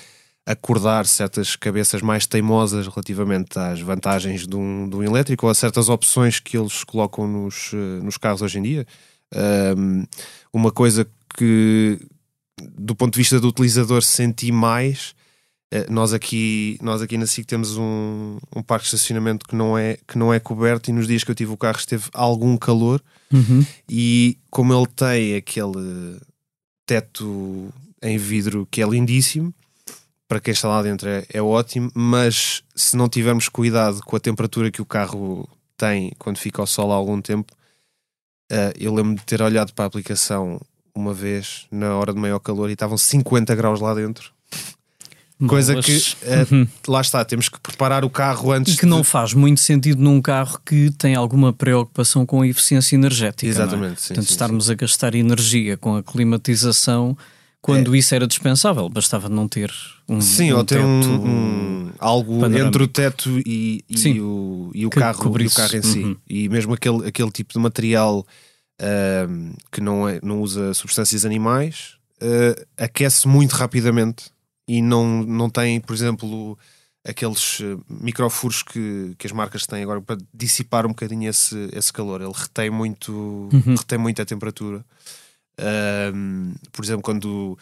acordar 0.46 1.06
certas 1.06 1.56
cabeças 1.56 2.00
mais 2.00 2.26
teimosas 2.26 2.86
relativamente 2.86 3.58
às 3.58 3.80
vantagens 3.80 4.46
de 4.46 4.56
um, 4.56 4.88
de 4.88 4.96
um 4.96 5.02
elétrico 5.02 5.46
ou 5.46 5.50
a 5.50 5.54
certas 5.54 5.90
opções 5.90 6.40
que 6.40 6.56
eles 6.56 6.84
colocam 6.84 7.26
nos, 7.26 7.72
nos 8.02 8.16
carros 8.16 8.42
hoje 8.42 8.58
em 8.58 8.62
dia. 8.62 8.86
Um, 9.76 10.06
uma 10.50 10.72
coisa 10.72 11.06
que, 11.36 11.98
do 12.78 12.94
ponto 12.94 13.12
de 13.12 13.18
vista 13.18 13.38
do 13.38 13.48
utilizador, 13.48 14.02
senti 14.02 14.50
mais 14.50 15.14
eh, 15.14 15.17
nós 15.90 16.14
aqui, 16.14 16.78
nós 16.80 17.02
aqui 17.02 17.18
na 17.18 17.26
SIC 17.26 17.46
temos 17.46 17.76
um, 17.76 18.38
um 18.56 18.62
parque 18.62 18.88
de 18.88 18.94
estacionamento 18.94 19.46
que 19.46 19.54
não, 19.54 19.76
é, 19.76 19.98
que 20.06 20.16
não 20.16 20.32
é 20.32 20.40
coberto 20.40 20.88
e 20.88 20.92
nos 20.92 21.06
dias 21.06 21.22
que 21.22 21.30
eu 21.30 21.34
tive 21.34 21.52
o 21.52 21.58
carro 21.58 21.78
esteve 21.78 22.08
algum 22.14 22.56
calor 22.56 23.02
uhum. 23.30 23.64
e 23.88 24.38
como 24.50 24.72
ele 24.72 24.86
tem 24.86 25.36
aquele 25.36 26.18
teto 26.86 27.72
em 28.02 28.16
vidro 28.16 28.66
que 28.70 28.82
é 28.82 28.86
lindíssimo, 28.86 29.52
para 30.26 30.40
quem 30.40 30.52
está 30.52 30.68
lá 30.68 30.82
dentro 30.82 31.08
é, 31.08 31.26
é 31.30 31.42
ótimo, 31.42 31.90
mas 31.94 32.62
se 32.74 32.96
não 32.96 33.08
tivermos 33.08 33.48
cuidado 33.48 34.00
com 34.04 34.16
a 34.16 34.20
temperatura 34.20 34.70
que 34.70 34.80
o 34.80 34.86
carro 34.86 35.46
tem 35.76 36.12
quando 36.18 36.38
fica 36.38 36.62
ao 36.62 36.66
sol 36.66 36.92
há 36.92 36.94
algum 36.94 37.20
tempo, 37.20 37.52
uh, 38.50 38.72
eu 38.78 38.94
lembro 38.94 39.16
de 39.16 39.24
ter 39.24 39.42
olhado 39.42 39.74
para 39.74 39.84
a 39.84 39.88
aplicação 39.88 40.60
uma 40.94 41.12
vez 41.12 41.66
na 41.70 41.94
hora 41.96 42.12
de 42.12 42.18
maior 42.18 42.38
calor 42.38 42.70
e 42.70 42.72
estavam 42.72 42.96
50 42.96 43.54
graus 43.54 43.80
lá 43.80 43.94
dentro 43.94 44.32
Coisa 45.46 45.80
que 45.80 45.96
uh, 45.96 46.68
lá 46.88 47.00
está, 47.00 47.24
temos 47.24 47.48
que 47.48 47.60
preparar 47.60 48.04
o 48.04 48.10
carro 48.10 48.50
antes. 48.50 48.74
E 48.74 48.76
que 48.76 48.86
de... 48.86 48.90
não 48.90 49.04
faz 49.04 49.32
muito 49.32 49.60
sentido 49.60 50.02
num 50.02 50.20
carro 50.20 50.58
que 50.66 50.90
tem 50.98 51.14
alguma 51.14 51.52
preocupação 51.52 52.26
com 52.26 52.42
a 52.42 52.48
eficiência 52.48 52.96
energética. 52.96 53.46
É? 53.46 53.50
Exatamente. 53.50 53.92
É? 53.92 53.96
Sim, 53.96 54.08
Portanto, 54.08 54.26
sim, 54.26 54.32
estarmos 54.32 54.66
sim. 54.66 54.72
a 54.72 54.74
gastar 54.74 55.14
energia 55.14 55.76
com 55.76 55.94
a 55.94 56.02
climatização 56.02 57.16
quando 57.60 57.94
é. 57.94 57.98
isso 57.98 58.14
era 58.14 58.26
dispensável, 58.26 58.88
bastava 58.88 59.28
não 59.28 59.48
ter 59.48 59.72
um 60.08 60.20
Sim, 60.20 60.52
um 60.52 60.56
ou 60.56 60.64
ter 60.64 60.80
um, 60.80 61.26
um, 61.26 61.90
algo 61.98 62.40
panorâmico. 62.40 62.68
entre 62.68 62.82
o 62.82 62.88
teto 62.88 63.28
e, 63.44 63.84
e 63.88 64.20
o, 64.20 64.70
e 64.74 64.86
o 64.86 64.90
carro, 64.90 65.38
e 65.38 65.46
o 65.46 65.50
carro 65.50 65.76
em 65.76 65.82
si. 65.82 65.98
Uhum. 65.98 66.16
E 66.28 66.48
mesmo 66.48 66.72
aquele, 66.72 67.06
aquele 67.06 67.30
tipo 67.30 67.52
de 67.52 67.58
material 67.58 68.26
uh, 68.80 69.56
que 69.70 69.80
não, 69.80 70.08
é, 70.08 70.18
não 70.22 70.40
usa 70.40 70.72
substâncias 70.72 71.24
animais 71.24 71.96
uh, 72.22 72.66
aquece 72.76 73.28
muito 73.28 73.52
rapidamente 73.52 74.30
e 74.68 74.82
não, 74.82 75.22
não 75.22 75.48
tem, 75.48 75.80
por 75.80 75.94
exemplo, 75.94 76.58
aqueles 77.02 77.60
eh, 77.62 77.76
microfuros 77.88 78.62
que, 78.62 79.14
que 79.16 79.26
as 79.26 79.32
marcas 79.32 79.66
têm 79.66 79.82
agora 79.82 80.02
para 80.02 80.18
dissipar 80.32 80.84
um 80.84 80.90
bocadinho 80.90 81.30
esse, 81.30 81.70
esse 81.72 81.90
calor. 81.90 82.20
Ele 82.20 82.32
retém 82.34 82.68
muito, 82.68 83.10
uhum. 83.50 83.74
retém 83.74 83.98
muito 83.98 84.20
a 84.20 84.26
temperatura. 84.26 84.84
Um, 86.14 86.54
por 86.70 86.84
exemplo, 86.84 87.02
quando 87.02 87.58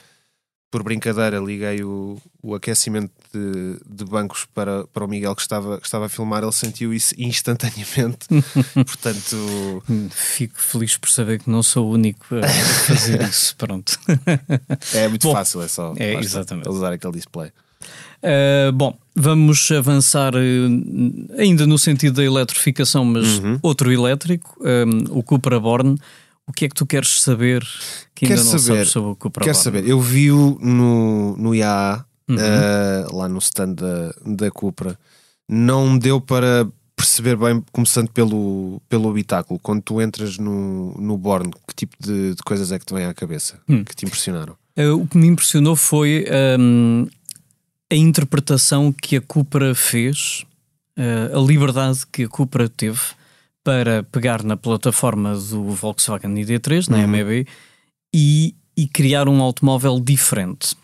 por 0.70 0.82
brincadeira 0.82 1.38
liguei 1.38 1.82
o, 1.82 2.20
o 2.42 2.54
aquecimento 2.54 3.12
de, 3.32 3.78
de, 3.88 4.04
bancos 4.04 4.46
para, 4.52 4.85
para 4.88 5.04
o 5.04 5.08
Miguel 5.08 5.35
que 5.35 5.42
estava, 5.42 5.78
que 5.78 5.87
estava 5.87 6.06
a 6.06 6.08
filmar, 6.08 6.42
ele 6.42 6.52
sentiu 6.52 6.92
isso 6.92 7.14
instantaneamente. 7.18 8.26
Portanto, 8.75 9.82
fico 10.11 10.61
feliz 10.61 10.96
por 10.96 11.08
saber 11.08 11.40
que 11.40 11.49
não 11.49 11.62
sou 11.62 11.87
o 11.87 11.92
único 11.92 12.26
a 12.37 12.49
fazer 12.49 13.23
isso. 13.28 13.54
Pronto, 13.56 13.99
é 14.94 15.08
muito 15.08 15.23
Bom, 15.23 15.32
fácil, 15.32 15.62
é 15.62 15.68
só 15.68 15.94
é, 15.96 16.14
exatamente. 16.14 16.68
usar 16.68 16.92
aquele 16.92 17.14
display. 17.14 17.50
Uh, 18.23 18.73
bom, 18.73 18.96
vamos 19.14 19.70
avançar 19.70 20.35
uh, 20.35 21.38
ainda 21.38 21.66
no 21.66 21.78
sentido 21.78 22.16
da 22.16 22.25
eletrificação, 22.25 23.04
mas 23.04 23.38
uhum. 23.38 23.58
outro 23.62 23.92
elétrico, 23.92 24.56
um, 24.61 25.18
o 25.18 25.23
Cupra 25.23 25.61
Born. 25.61 25.96
O 26.49 26.53
que 26.53 26.65
é 26.65 26.69
que 26.69 26.75
tu 26.75 26.87
queres 26.87 27.23
saber 27.23 27.67
que 28.15 28.25
ainda 28.25 28.37
quero 28.37 28.45
não 28.45 28.59
saber, 28.59 28.76
sabes 28.76 28.88
sobre 28.91 29.11
o 29.11 29.17
Cupra 29.17 29.45
Quero 29.45 29.57
saber. 29.57 29.87
Eu 29.87 30.00
vi-o 30.00 30.59
no, 30.61 31.37
no 31.37 31.55
IAA, 31.55 32.05
uhum. 32.29 32.37
uh, 32.37 33.17
lá 33.17 33.29
no 33.29 33.38
stand 33.38 33.75
da, 33.75 34.15
da 34.25 34.50
Cupra. 34.50 34.97
Não 35.49 35.99
deu 35.99 36.21
para 36.21 36.69
perceber 36.97 37.37
bem, 37.37 37.62
começando 37.73 38.11
pelo, 38.11 38.81
pelo 38.88 39.11
habitáculo, 39.11 39.61
quando 39.61 39.83
tu 39.83 40.00
entras 40.00 40.38
no, 40.38 40.95
no 40.99 41.19
Born, 41.19 41.50
que 41.69 41.75
tipo 41.75 41.95
de, 42.00 42.35
de 42.35 42.43
coisas 42.43 42.73
é 42.73 42.79
que 42.79 42.87
te 42.87 42.95
vem 42.95 43.05
à 43.05 43.12
cabeça, 43.12 43.59
hum. 43.69 43.85
que 43.85 43.95
te 43.95 44.07
impressionaram? 44.07 44.57
Uh, 44.76 45.03
o 45.03 45.07
que 45.07 45.19
me 45.19 45.26
impressionou 45.26 45.76
foi 45.76 46.25
um, 46.59 47.07
a 47.91 47.95
interpretação 47.95 48.93
que 48.93 49.17
a 49.17 49.21
Cupra 49.21 49.75
fez, 49.75 50.45
uh, 50.97 51.37
a 51.37 51.41
liberdade 51.41 52.00
que 52.11 52.25
a 52.25 52.29
Cupra 52.29 52.69
teve 52.69 53.00
para 53.66 54.04
pegar 54.04 54.44
na 54.44 54.56
plataforma 54.56 55.35
do 55.35 55.73
Volkswagen 55.73 56.32
ID3, 56.37 56.88
na 56.88 56.99
uhum. 56.99 57.08
MEB, 57.08 57.49
e, 58.14 58.54
e, 58.76 58.87
criar 58.87 59.28
um 59.28 59.42
automóvel 59.42 59.99
diferente. 59.99 60.76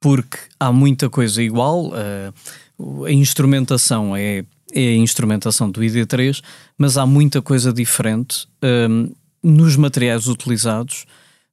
Porque 0.00 0.36
há 0.58 0.72
muita 0.72 1.08
coisa 1.08 1.40
igual, 1.40 1.92
uh, 1.92 3.04
a 3.04 3.12
instrumentação 3.12 4.16
é, 4.16 4.44
é 4.72 4.80
a 4.80 4.96
instrumentação 4.96 5.70
do 5.70 5.80
ID3, 5.80 6.42
mas 6.76 6.98
há 6.98 7.06
muita 7.06 7.40
coisa 7.40 7.72
diferente 7.72 8.48
uh, 8.64 9.14
nos 9.40 9.76
materiais 9.76 10.26
utilizados, 10.26 11.06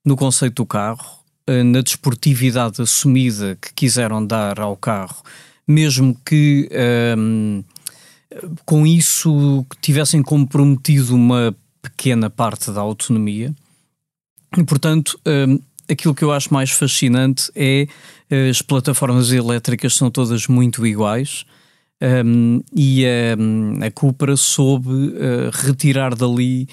no 0.04 0.16
conceito 0.16 0.64
do 0.64 0.66
carro, 0.66 1.20
uh, 1.48 1.64
na 1.64 1.82
desportividade 1.82 2.82
assumida 2.82 3.56
que 3.62 3.72
quiseram 3.76 4.26
dar 4.26 4.60
ao 4.60 4.76
carro, 4.76 5.22
mesmo 5.68 6.18
que 6.26 6.68
com 8.66 8.86
isso 8.86 9.66
tivessem 9.82 10.22
comprometido 10.22 11.16
uma 11.16 11.56
pequena 11.82 12.30
parte 12.30 12.72
da 12.72 12.82
autonomia. 12.82 13.54
E, 14.58 14.64
portanto, 14.64 15.20
um, 15.26 15.60
aquilo 15.90 16.16
que 16.16 16.24
eu 16.24 16.32
acho 16.32 16.54
mais 16.54 16.72
fascinante 16.72 17.52
é 17.56 17.88
eh, 18.30 18.50
as 18.50 18.62
plataformas 18.62 19.32
elétricas 19.32 19.94
são 19.96 20.10
todas 20.10 20.48
muito 20.48 20.86
iguais. 20.86 21.46
Um, 22.26 22.62
e 22.76 23.06
a, 23.06 23.86
a 23.86 23.92
Cupra 23.92 24.36
soube 24.36 24.90
uh, 24.90 25.52
retirar 25.52 26.16
dali 26.16 26.68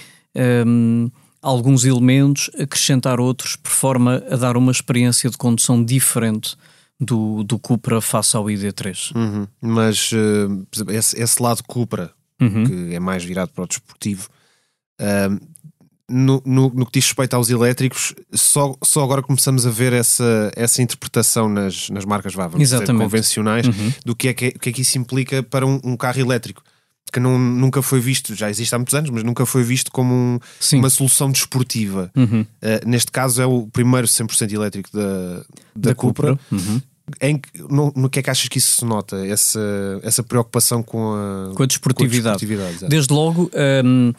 alguns 1.43 1.85
elementos, 1.85 2.49
acrescentar 2.59 3.19
outros, 3.19 3.57
por 3.57 3.71
forma 3.73 4.23
a 4.31 4.37
dar 4.37 4.57
uma 4.57 4.71
experiência 4.71 5.29
de 5.29 5.37
condução 5.37 5.85
diferente 5.85 6.57
do, 7.01 7.45
do 7.45 7.59
Cupra 7.59 8.01
face 8.01 8.37
ao 8.37 8.45
ID3. 8.45 9.15
Uhum. 9.15 9.47
Mas 9.61 10.11
uh, 10.13 10.67
esse, 10.91 11.21
esse, 11.21 11.43
lado 11.43 11.63
Cupra, 11.65 12.13
uhum. 12.41 12.65
que 12.65 12.95
é 12.95 13.01
mais 13.01 13.25
virado 13.25 13.53
para 13.53 13.65
o 13.65 13.67
desportivo, 13.67 14.29
uh, 15.01 15.47
no, 16.11 16.43
no, 16.45 16.71
no, 16.71 16.87
que 16.87 16.93
diz 16.99 17.05
respeito 17.05 17.35
aos 17.35 17.51
elétricos, 17.51 18.15
só, 18.33 18.75
só 18.83 19.05
agora 19.05 19.23
começamos 19.23 19.67
a 19.67 19.71
ver 19.71 19.93
essa, 19.93 20.51
essa 20.57 20.81
interpretação 20.83 21.49
nas, 21.49 21.91
nas 21.91 22.05
marcas 22.05 22.35
vá, 22.35 22.49
dizer, 22.49 22.87
convencionais 22.87 23.67
uhum. 23.67 23.93
do 24.05 24.17
que 24.17 24.29
é 24.29 24.35
que, 24.35 24.53
que 24.53 24.71
é 24.71 24.73
que 24.73 24.81
isso 24.81 24.97
implica 24.97 25.43
para 25.43 25.67
um, 25.67 25.79
um 25.85 25.97
carro 25.97 26.19
elétrico 26.19 26.63
que 27.11 27.21
não, 27.21 27.39
nunca 27.39 27.83
foi 27.83 28.01
visto, 28.01 28.35
já 28.35 28.51
existe 28.51 28.75
há 28.75 28.79
muitos 28.79 28.95
anos, 28.95 29.11
mas 29.11 29.23
nunca 29.23 29.45
foi 29.47 29.63
visto 29.63 29.91
como 29.91 30.15
um, 30.15 30.39
uma 30.75 30.91
solução 30.91 31.31
desportiva. 31.31 32.11
Uhum. 32.17 32.43
Uh, 32.43 32.89
neste 32.89 33.11
caso 33.11 33.41
é 33.43 33.47
o 33.47 33.67
primeiro 33.67 34.07
100% 34.07 34.53
elétrico 34.53 34.91
da, 34.93 35.39
da, 35.39 35.45
da 35.77 35.95
Cupra. 35.95 36.37
Cupra. 36.37 36.47
Uhum. 36.51 36.81
Em, 37.21 37.41
no, 37.71 37.93
no 37.97 38.11
que 38.11 38.19
é 38.19 38.23
que 38.23 38.31
achas 38.31 38.49
que 38.49 38.59
isso 38.59 38.77
se 38.77 38.85
nota? 38.85 39.17
Essa, 39.27 39.61
essa 40.03 40.23
preocupação 40.23 40.83
com 40.83 41.15
a, 41.15 41.55
com 41.55 41.63
a 41.63 41.67
desportividade. 41.67 42.23
Com 42.23 42.29
a 42.29 42.57
desportividade 42.57 42.91
Desde 42.91 43.13
logo, 43.13 43.51
um, 43.85 44.13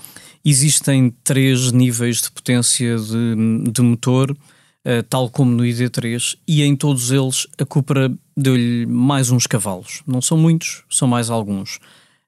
existem 0.43 1.13
três 1.24 1.72
níveis 1.72 2.22
de 2.22 2.31
potência 2.31 2.98
de, 2.98 3.72
de 3.72 3.81
motor, 3.81 4.31
uh, 4.31 5.03
tal 5.08 5.29
como 5.29 5.51
no 5.51 5.63
ID3, 5.63 6.38
e 6.48 6.63
em 6.63 6.75
todos 6.75 7.12
eles 7.12 7.48
a 7.60 7.65
Cupra 7.65 8.12
deu-lhe 8.36 8.86
mais 8.86 9.29
uns 9.29 9.46
cavalos. 9.46 10.01
Não 10.08 10.22
são 10.22 10.38
muitos, 10.38 10.84
são 10.89 11.08
mais 11.08 11.29
alguns. 11.29 11.79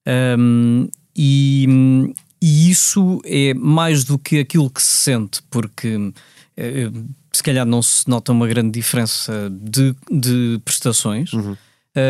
Um, 0.08 0.88
e, 1.16 2.14
e, 2.42 2.70
isso 2.70 3.22
é 3.26 3.54
mais 3.54 4.04
do 4.04 4.18
que 4.18 4.40
aquilo 4.40 4.70
que 4.70 4.82
se 4.82 4.98
sente, 4.98 5.42
porque 5.50 5.96
uh, 5.96 7.10
se 7.32 7.44
calhar 7.44 7.66
não 7.66 7.82
se 7.82 8.10
nota 8.10 8.32
uma 8.32 8.48
grande 8.48 8.72
diferença 8.72 9.52
de, 9.52 9.96
de 10.10 10.60
prestações. 10.64 11.34
Uhum. 11.34 11.56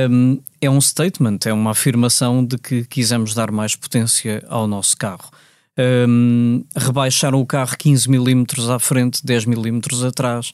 Um, 0.09 0.39
é 0.59 0.69
um 0.69 0.79
statement, 0.79 1.39
é 1.45 1.53
uma 1.53 1.71
afirmação 1.71 2.45
de 2.45 2.57
que 2.57 2.85
quisemos 2.85 3.33
dar 3.33 3.51
mais 3.51 3.75
potência 3.75 4.43
ao 4.47 4.67
nosso 4.67 4.95
carro. 4.95 5.29
Um, 6.07 6.63
rebaixaram 6.75 7.39
o 7.39 7.45
carro 7.45 7.75
15 7.77 8.07
mm 8.09 8.45
à 8.69 8.77
frente, 8.77 9.25
10 9.25 9.45
mm 9.45 9.81
atrás, 10.07 10.51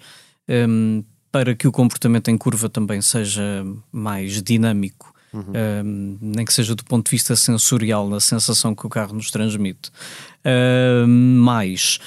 um, 0.48 1.04
para 1.32 1.56
que 1.56 1.68
o 1.68 1.72
comportamento 1.72 2.30
em 2.30 2.38
curva 2.38 2.70
também 2.70 3.02
seja 3.02 3.66
mais 3.92 4.42
dinâmico 4.42 5.14
uhum. 5.34 5.44
um, 5.84 6.18
nem 6.22 6.46
que 6.46 6.54
seja 6.54 6.76
do 6.76 6.84
ponto 6.84 7.06
de 7.06 7.12
vista 7.12 7.36
sensorial, 7.36 8.10
na 8.10 8.20
sensação 8.20 8.74
que 8.76 8.86
o 8.86 8.90
carro 8.90 9.14
nos 9.16 9.32
transmite. 9.32 9.90
Uh, 10.46 11.08
mais 11.08 12.00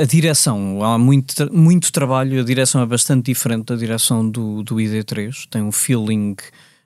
a 0.00 0.04
direção, 0.04 0.82
há 0.84 0.98
muito, 0.98 1.50
muito 1.52 1.90
trabalho, 1.92 2.40
a 2.40 2.44
direção 2.44 2.82
é 2.82 2.86
bastante 2.86 3.26
diferente 3.26 3.66
da 3.66 3.76
direção 3.76 4.28
do, 4.28 4.62
do 4.62 4.76
ID3, 4.76 5.46
tem 5.48 5.62
um 5.62 5.72
feeling 5.72 6.36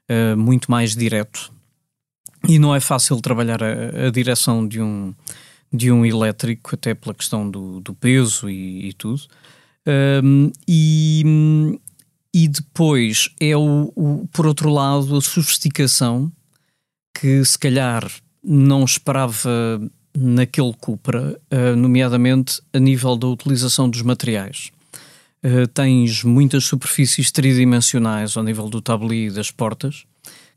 uh, 0.09 0.37
muito 0.37 0.71
mais 0.71 0.95
direto. 0.95 1.53
e 2.47 2.59
não 2.59 2.75
é 2.75 2.81
fácil 2.81 3.21
trabalhar 3.21 3.63
a, 3.63 4.07
a, 4.07 4.11
direção 4.11 4.67
de 4.67 4.81
um, 4.81 5.13
de 5.73 5.91
um 5.91 6.05
elétrico, 6.05 6.75
até 6.75 6.95
pela 6.95 7.15
questão 7.15 7.51
do, 7.51 7.81
do 7.81 7.95
peso 7.95 8.49
e, 8.49 8.91
e 8.91 8.93
tudo. 8.93 9.23
E, 10.67 11.79
e 12.35 12.49
depois 12.49 13.31
é 13.41 13.57
o, 13.57 13.93
o, 13.95 14.29
por 14.33 14.45
outro 14.45 14.69
lado, 14.69 15.17
a 15.17 15.21
sofisticação 15.21 16.33
que 17.15 17.45
se 17.45 17.57
calhar 17.57 18.11
não 18.43 18.85
esperava 18.85 19.81
naquele 20.17 20.73
Cupra, 20.75 21.41
uh, 21.53 21.77
nomeadamente 21.77 22.61
a 22.73 22.79
nível 22.81 23.17
da 23.17 23.29
utilização 23.29 23.89
dos 23.89 24.03
materiais. 24.03 24.73
Uh, 25.45 25.69
tens 25.69 26.25
muitas 26.25 26.65
superfícies 26.65 27.31
tridimensionais 27.31 28.37
ao 28.37 28.43
nível 28.43 28.69
do 28.69 28.83
tabuleiro 28.83 29.33
e 29.33 29.35
das 29.37 29.53
portas, 29.53 30.05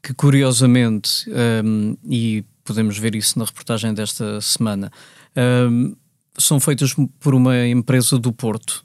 que 0.02 0.14
curiosamente, 0.14 1.30
um, 1.64 1.96
e 2.10 2.44
podemos 2.64 2.98
ver 2.98 3.16
isso 3.16 3.38
na 3.38 3.46
reportagem 3.46 3.94
desta 3.94 4.42
semana, 4.42 4.92
um, 5.70 5.96
são 6.38 6.60
feitas 6.60 6.96
por 7.20 7.36
uma 7.36 7.68
empresa 7.68 8.18
do 8.18 8.32
Porto, 8.32 8.84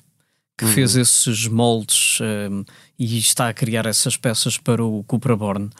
que 0.57 0.65
uhum. 0.65 0.73
fez 0.73 0.97
esses 0.97 1.47
moldes 1.47 2.19
um, 2.21 2.65
e 2.99 3.19
está 3.19 3.49
a 3.49 3.55
criar 3.55 3.87
essas 3.87 4.17
peças 4.17 4.57
para 4.57 4.85
o 4.85 5.03
Cupra 5.05 5.37
Born. 5.37 5.71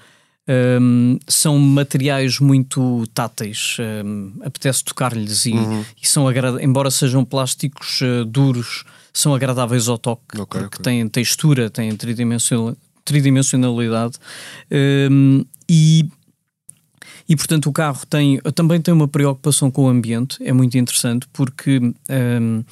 Um, 0.49 1.21
são 1.29 1.57
materiais 1.57 2.41
muito 2.41 3.07
táteis, 3.15 3.77
um, 4.05 4.33
apetece 4.45 4.83
tocar-lhes 4.83 5.47
e, 5.47 5.53
uhum. 5.53 5.85
e, 6.03 6.07
são 6.07 6.27
embora 6.61 6.91
sejam 6.91 7.25
plásticos 7.25 8.01
uh, 8.01 8.25
duros, 8.25 8.85
são 9.13 9.35
agradáveis 9.35 9.87
ao 9.87 9.99
toque, 9.99 10.41
okay, 10.41 10.63
porque 10.63 10.65
okay. 10.65 10.83
têm 10.83 11.09
textura, 11.09 11.71
têm 11.71 11.95
tridimensional, 11.95 12.77
tridimensionalidade 13.05 14.15
um, 15.11 15.45
e 15.69 16.09
e 17.29 17.37
portanto 17.37 17.69
o 17.69 17.73
carro 17.73 18.05
tem 18.11 18.41
também 18.55 18.81
tem 18.81 18.93
uma 18.93 19.07
preocupação 19.07 19.71
com 19.71 19.85
o 19.85 19.89
ambiente, 19.89 20.43
é 20.43 20.53
muito 20.53 20.77
interessante 20.77 21.29
porque 21.33 21.79
um, 21.79 22.65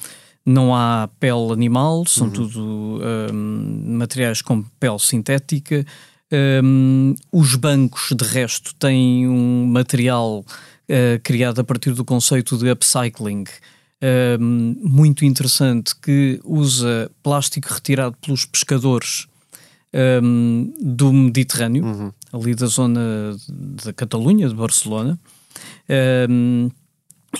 não 0.45 0.75
há 0.75 1.09
pele 1.19 1.51
animal, 1.51 2.05
são 2.07 2.27
uhum. 2.27 2.33
tudo 2.33 3.01
um, 3.31 3.97
materiais 3.97 4.41
com 4.41 4.63
pele 4.79 4.99
sintética. 4.99 5.85
Um, 6.63 7.15
os 7.31 7.55
bancos, 7.55 8.13
de 8.15 8.23
resto, 8.23 8.73
têm 8.75 9.27
um 9.27 9.65
material 9.67 10.39
uh, 10.39 11.19
criado 11.23 11.59
a 11.59 11.63
partir 11.63 11.91
do 11.91 12.05
conceito 12.05 12.57
de 12.57 12.71
upcycling. 12.71 13.43
Um, 14.39 14.75
muito 14.81 15.25
interessante 15.25 15.95
que 15.95 16.39
usa 16.43 17.11
plástico 17.21 17.71
retirado 17.71 18.17
pelos 18.19 18.45
pescadores 18.45 19.27
um, 20.23 20.73
do 20.81 21.13
Mediterrâneo, 21.13 21.85
uhum. 21.85 22.11
ali 22.33 22.55
da 22.55 22.65
zona 22.65 23.35
da 23.47 23.93
Catalunha, 23.93 24.47
de 24.47 24.55
Barcelona, 24.55 25.19
um, 26.29 26.69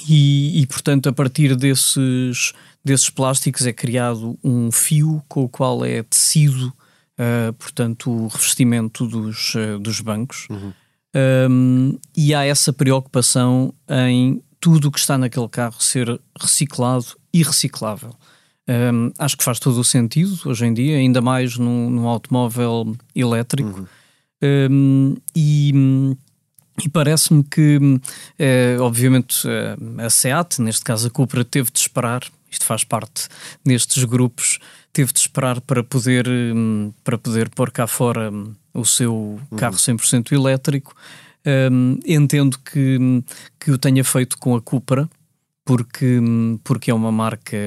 e, 0.08 0.62
e, 0.62 0.67
portanto, 0.67 1.10
a 1.10 1.13
partir 1.13 1.55
desses 1.55 2.53
desses 2.83 3.09
plásticos 3.09 3.65
é 3.65 3.73
criado 3.73 4.38
um 4.43 4.71
fio 4.71 5.23
com 5.27 5.43
o 5.43 5.50
qual 5.50 5.85
é 5.85 6.03
tecido, 6.03 6.67
uh, 7.19 7.53
portanto, 7.53 8.11
o 8.11 8.27
revestimento 8.27 9.07
dos, 9.07 9.55
uh, 9.55 9.79
dos 9.79 10.01
bancos. 10.01 10.47
Uhum. 10.50 10.73
Um, 11.50 11.97
e 12.15 12.33
há 12.33 12.45
essa 12.45 12.71
preocupação 12.71 13.73
em 13.89 14.41
tudo 14.59 14.88
o 14.88 14.91
que 14.91 15.00
está 15.00 15.17
naquele 15.17 15.50
carro 15.50 15.81
ser 15.81 16.19
reciclado 16.39 17.05
e 17.33 17.43
reciclável. 17.43 18.15
Um, 18.69 19.11
acho 19.17 19.35
que 19.35 19.43
faz 19.43 19.59
todo 19.59 19.79
o 19.79 19.83
sentido 19.83 20.39
hoje 20.46 20.65
em 20.65 20.74
dia, 20.74 20.98
ainda 20.98 21.20
mais 21.20 21.57
num, 21.57 21.89
num 21.89 22.07
automóvel 22.07 22.96
elétrico. 23.13 23.79
Uhum. 23.79 23.87
Um, 24.72 25.15
e, 25.35 25.74
e 26.83 26.89
parece-me 26.89 27.44
que, 27.44 27.77
uh, 27.77 28.81
obviamente, 28.81 29.48
a 29.98 30.09
SEAT, 30.09 30.61
neste 30.61 30.83
caso 30.83 31.07
a 31.07 31.09
Cupra, 31.09 31.44
teve 31.44 31.72
de 31.72 31.79
esperar 31.79 32.22
isto 32.51 32.66
faz 32.66 32.83
parte 32.83 33.27
nestes 33.66 34.03
grupos, 34.03 34.59
teve 34.92 35.14
de 35.14 35.20
esperar 35.20 35.61
para 35.61 35.83
poder, 35.83 36.27
hum, 36.27 36.92
para 37.03 37.18
poder 37.18 37.50
pôr 37.50 37.72
cá 37.72 37.87
fora 37.87 38.29
hum, 38.29 38.53
o 38.74 38.85
seu 38.85 39.40
carro 39.57 39.75
100% 39.75 40.31
uhum. 40.31 40.37
elétrico. 40.37 40.96
Um, 41.44 41.98
entendo 42.05 42.59
que, 42.59 42.98
hum, 43.00 43.24
que 43.59 43.72
o 43.72 43.77
tenha 43.77 44.03
feito 44.03 44.37
com 44.37 44.55
a 44.55 44.61
Cupra, 44.61 45.09
porque, 45.66 46.20
porque 46.64 46.92
é 46.92 46.94
uma 46.94 47.11
marca 47.11 47.57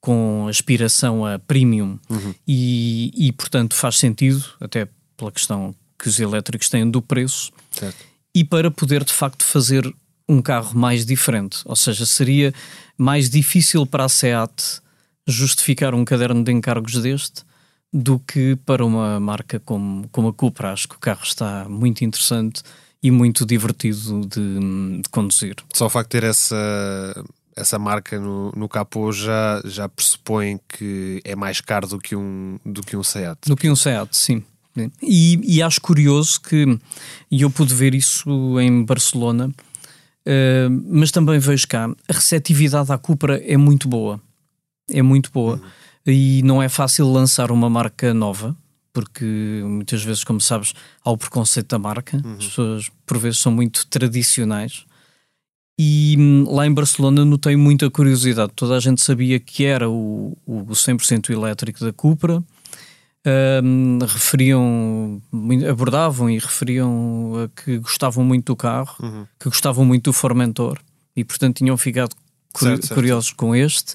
com 0.00 0.46
aspiração 0.48 1.26
a 1.26 1.38
premium 1.38 1.98
uhum. 2.08 2.34
e, 2.46 3.12
e, 3.16 3.32
portanto, 3.32 3.74
faz 3.74 3.98
sentido, 3.98 4.44
até 4.60 4.88
pela 5.16 5.30
questão 5.30 5.74
que 5.98 6.08
os 6.08 6.18
elétricos 6.18 6.68
têm 6.68 6.90
do 6.90 7.02
preço, 7.02 7.52
certo. 7.70 7.98
e 8.34 8.42
para 8.42 8.70
poder 8.70 9.04
de 9.04 9.12
facto 9.12 9.44
fazer 9.44 9.92
um 10.30 10.40
carro 10.40 10.78
mais 10.78 11.04
diferente. 11.04 11.58
Ou 11.64 11.74
seja, 11.74 12.06
seria 12.06 12.54
mais 12.96 13.28
difícil 13.28 13.84
para 13.84 14.04
a 14.04 14.08
SEAT 14.08 14.80
justificar 15.26 15.94
um 15.94 16.04
caderno 16.04 16.44
de 16.44 16.52
encargos 16.52 16.94
deste 17.02 17.42
do 17.92 18.20
que 18.20 18.54
para 18.64 18.84
uma 18.86 19.18
marca 19.18 19.58
como, 19.58 20.08
como 20.10 20.28
a 20.28 20.32
Cupra. 20.32 20.72
Acho 20.72 20.88
que 20.88 20.94
o 20.94 20.98
carro 21.00 21.24
está 21.24 21.68
muito 21.68 22.04
interessante 22.04 22.62
e 23.02 23.10
muito 23.10 23.44
divertido 23.44 24.20
de, 24.20 25.00
de 25.02 25.08
conduzir. 25.10 25.56
Só 25.74 25.86
o 25.86 25.90
facto 25.90 26.12
de 26.12 26.20
ter 26.20 26.26
essa, 26.28 27.24
essa 27.56 27.78
marca 27.78 28.20
no, 28.20 28.52
no 28.52 28.68
capô 28.68 29.10
já, 29.10 29.60
já 29.64 29.88
pressupõe 29.88 30.60
que 30.68 31.20
é 31.24 31.34
mais 31.34 31.60
caro 31.60 31.88
do 31.88 31.98
que 31.98 32.14
um, 32.14 32.58
do 32.64 32.82
que 32.82 32.96
um 32.96 33.02
Seat. 33.02 33.38
Do 33.46 33.56
que 33.56 33.68
um 33.68 33.74
Seat, 33.74 34.16
sim. 34.16 34.44
E, 35.02 35.56
e 35.56 35.62
acho 35.62 35.80
curioso 35.80 36.40
que, 36.40 36.78
e 37.30 37.42
eu 37.42 37.50
pude 37.50 37.74
ver 37.74 37.94
isso 37.94 38.60
em 38.60 38.84
Barcelona, 38.84 39.50
Uh, 40.26 40.70
mas 40.86 41.10
também 41.10 41.38
vejo 41.38 41.66
cá, 41.66 41.88
a 42.08 42.12
receptividade 42.12 42.92
à 42.92 42.98
Cupra 42.98 43.38
é 43.44 43.56
muito 43.56 43.88
boa. 43.88 44.20
É 44.90 45.02
muito 45.02 45.30
boa. 45.32 45.56
Uhum. 45.56 45.70
E 46.06 46.42
não 46.42 46.62
é 46.62 46.68
fácil 46.68 47.10
lançar 47.10 47.50
uma 47.50 47.70
marca 47.70 48.12
nova, 48.12 48.56
porque 48.92 49.24
muitas 49.64 50.02
vezes, 50.02 50.24
como 50.24 50.40
sabes, 50.40 50.74
há 51.04 51.10
o 51.10 51.16
preconceito 51.16 51.68
da 51.68 51.78
marca. 51.78 52.20
Uhum. 52.24 52.36
As 52.38 52.46
pessoas, 52.46 52.90
por 53.06 53.18
vezes, 53.18 53.38
são 53.38 53.52
muito 53.52 53.86
tradicionais. 53.86 54.84
E 55.78 56.14
hum, 56.18 56.44
lá 56.46 56.66
em 56.66 56.74
Barcelona 56.74 57.24
notei 57.24 57.56
muita 57.56 57.88
curiosidade. 57.90 58.52
Toda 58.54 58.76
a 58.76 58.80
gente 58.80 59.00
sabia 59.00 59.40
que 59.40 59.64
era 59.64 59.88
o, 59.88 60.36
o 60.46 60.66
100% 60.66 61.30
elétrico 61.30 61.82
da 61.82 61.92
Cupra 61.92 62.44
um, 63.26 63.98
referiam, 64.00 65.22
abordavam 65.68 66.30
e 66.30 66.38
referiam 66.38 67.44
a 67.44 67.60
que 67.60 67.78
gostavam 67.78 68.24
muito 68.24 68.46
do 68.46 68.56
carro, 68.56 68.96
uhum. 69.00 69.26
que 69.38 69.48
gostavam 69.48 69.84
muito 69.84 70.04
do 70.04 70.12
Formentor 70.12 70.78
e, 71.14 71.24
portanto, 71.24 71.58
tinham 71.58 71.76
ficado 71.76 72.14
certo, 72.56 72.94
curiosos 72.94 73.26
certo. 73.26 73.36
com 73.36 73.54
este. 73.54 73.94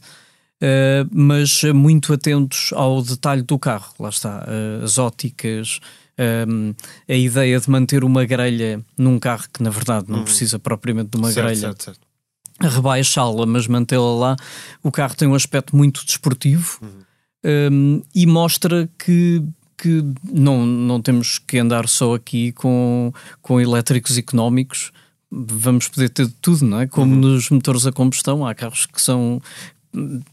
Uh, 0.61 1.07
mas 1.11 1.63
muito 1.73 2.13
atentos 2.13 2.71
ao 2.73 3.01
detalhe 3.01 3.41
do 3.41 3.59
carro, 3.59 3.93
lá 3.99 4.09
está, 4.09 4.45
uh, 4.47 4.83
as 4.83 4.97
óticas, 4.97 5.79
um, 6.47 6.73
a 7.09 7.13
ideia 7.13 7.59
de 7.59 7.69
manter 7.69 8.05
uma 8.05 8.23
grelha 8.23 8.81
num 8.97 9.19
carro 9.19 9.43
que 9.53 9.61
na 9.61 9.69
verdade 9.69 10.05
não 10.07 10.19
uhum. 10.19 10.23
precisa 10.23 10.57
propriamente 10.57 11.09
de 11.09 11.17
uma 11.17 11.29
certo, 11.29 11.45
grelha, 11.45 11.59
certo, 11.59 11.83
certo. 11.83 11.99
rebaixá-la, 12.61 13.45
mas 13.45 13.67
mantê-la 13.67 14.15
lá. 14.15 14.35
O 14.81 14.91
carro 14.91 15.15
tem 15.15 15.27
um 15.27 15.35
aspecto 15.35 15.75
muito 15.75 16.05
desportivo. 16.05 16.79
Uhum 16.81 17.04
um, 17.71 18.01
e 18.13 18.25
mostra 18.25 18.89
que 18.97 19.43
que 19.77 20.01
não, 20.23 20.65
não 20.65 21.01
temos 21.01 21.38
que 21.38 21.58
andar 21.58 21.88
só 21.89 22.15
aqui 22.15 22.53
com, 22.53 23.12
com 23.41 23.60
elétricos 23.60 24.17
económicos, 24.17 24.91
vamos 25.29 25.89
poder 25.89 26.10
ter 26.10 26.29
tudo, 26.41 26.65
não 26.65 26.79
é? 26.79 26.88
Como 26.88 27.13
uhum. 27.13 27.19
nos 27.19 27.49
motores 27.49 27.86
a 27.86 27.91
combustão, 27.91 28.47
há 28.47 28.55
carros 28.55 28.86
que 28.86 29.01
são 29.01 29.41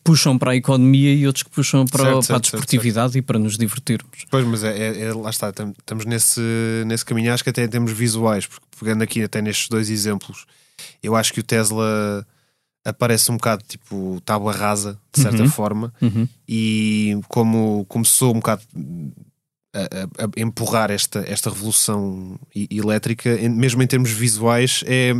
puxam 0.02 0.36
para 0.36 0.52
a 0.52 0.56
economia 0.56 1.14
e 1.14 1.26
outros 1.26 1.44
que 1.44 1.50
puxam 1.50 1.84
para, 1.84 2.04
certo, 2.04 2.26
para 2.26 2.36
a 2.36 2.40
desportividade 2.40 3.12
certo, 3.12 3.12
certo. 3.12 3.16
e 3.16 3.22
para 3.22 3.38
nos 3.38 3.56
divertirmos. 3.56 4.24
Pois, 4.30 4.44
mas 4.44 4.64
é, 4.64 4.76
é, 4.76 5.00
é, 5.02 5.12
lá 5.12 5.30
está, 5.30 5.50
estamos 5.50 6.04
nesse, 6.04 6.40
nesse 6.86 7.04
caminho, 7.04 7.32
acho 7.32 7.44
que 7.44 7.50
até 7.50 7.64
em 7.64 7.68
termos 7.68 7.92
visuais, 7.92 8.46
porque 8.46 8.66
pegando 8.78 9.02
aqui 9.02 9.22
até 9.22 9.40
nestes 9.40 9.68
dois 9.68 9.88
exemplos, 9.88 10.46
eu 11.02 11.14
acho 11.14 11.32
que 11.32 11.40
o 11.40 11.42
Tesla 11.42 12.26
aparece 12.84 13.30
um 13.30 13.36
bocado 13.36 13.62
tipo 13.66 14.20
tábua 14.24 14.52
rasa, 14.52 14.98
de 15.14 15.20
certa 15.20 15.42
uhum. 15.42 15.48
forma, 15.48 15.92
uhum. 16.00 16.28
e 16.48 17.18
como 17.28 17.84
começou 17.86 18.30
um 18.30 18.40
bocado 18.40 18.62
a, 19.74 19.80
a, 19.80 20.24
a, 20.24 20.40
empurrar 20.40 20.90
esta, 20.90 21.24
esta 21.26 21.48
revolução 21.48 22.38
elétrica, 22.70 23.36
mesmo 23.48 23.82
em 23.82 23.86
termos 23.86 24.10
visuais, 24.10 24.84
é, 24.86 25.12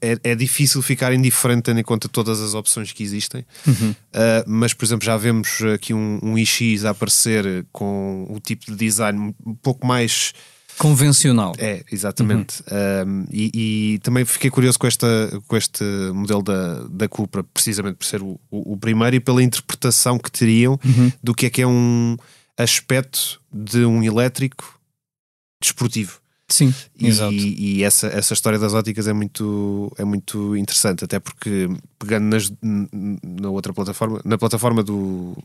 é, 0.00 0.18
é, 0.22 0.34
difícil 0.34 0.80
ficar 0.80 1.12
indiferente 1.12 1.62
tendo 1.62 1.80
em 1.80 1.82
conta 1.82 2.08
todas 2.08 2.40
as 2.40 2.54
opções 2.54 2.92
que 2.92 3.02
existem. 3.02 3.44
Uhum. 3.66 3.90
Uh, 3.90 3.94
mas, 4.46 4.72
por 4.72 4.84
exemplo, 4.84 5.04
já 5.04 5.16
vemos 5.16 5.60
aqui 5.74 5.92
um, 5.92 6.20
um 6.22 6.38
iX 6.38 6.84
a 6.84 6.90
aparecer 6.90 7.66
com 7.72 8.26
o 8.30 8.38
tipo 8.38 8.66
de 8.66 8.76
design 8.76 9.34
um 9.44 9.54
pouco 9.54 9.86
mais 9.86 10.32
Convencional. 10.78 11.54
É, 11.58 11.84
exatamente. 11.90 12.62
Uhum. 12.70 13.10
Um, 13.10 13.26
e, 13.30 13.50
e, 13.94 13.98
também 14.00 14.24
fiquei 14.24 14.50
curioso 14.50 14.78
com, 14.78 14.86
esta, 14.86 15.06
com 15.46 15.56
este 15.56 15.84
modelo 16.12 16.42
da, 16.42 16.84
da 16.88 17.08
Cupra, 17.08 17.44
precisamente 17.44 17.96
por 17.96 18.04
ser 18.04 18.22
o, 18.22 18.40
o, 18.50 18.72
o 18.72 18.76
primeiro 18.76 19.16
e 19.16 19.20
pela 19.20 19.42
interpretação 19.42 20.18
que 20.18 20.30
teriam 20.30 20.78
uhum. 20.84 21.12
do 21.22 21.34
que 21.34 21.46
é 21.46 21.50
que 21.50 21.62
é 21.62 21.66
um 21.66 22.16
aspecto 22.56 23.40
de 23.52 23.84
um 23.84 24.02
elétrico 24.02 24.78
desportivo. 25.60 26.20
Sim, 26.48 26.74
e, 27.00 27.06
exato. 27.06 27.32
E 27.32 27.82
essa, 27.82 28.06
essa 28.08 28.34
história 28.34 28.58
das 28.58 28.74
óticas 28.74 29.08
é 29.08 29.12
muito, 29.12 29.90
é 29.98 30.04
muito 30.04 30.54
interessante, 30.56 31.04
até 31.04 31.18
porque 31.18 31.68
pegando 31.98 32.24
nas, 32.24 32.52
na 32.62 33.48
outra 33.48 33.72
plataforma, 33.72 34.20
na 34.24 34.36
plataforma 34.36 34.82
do, 34.82 35.36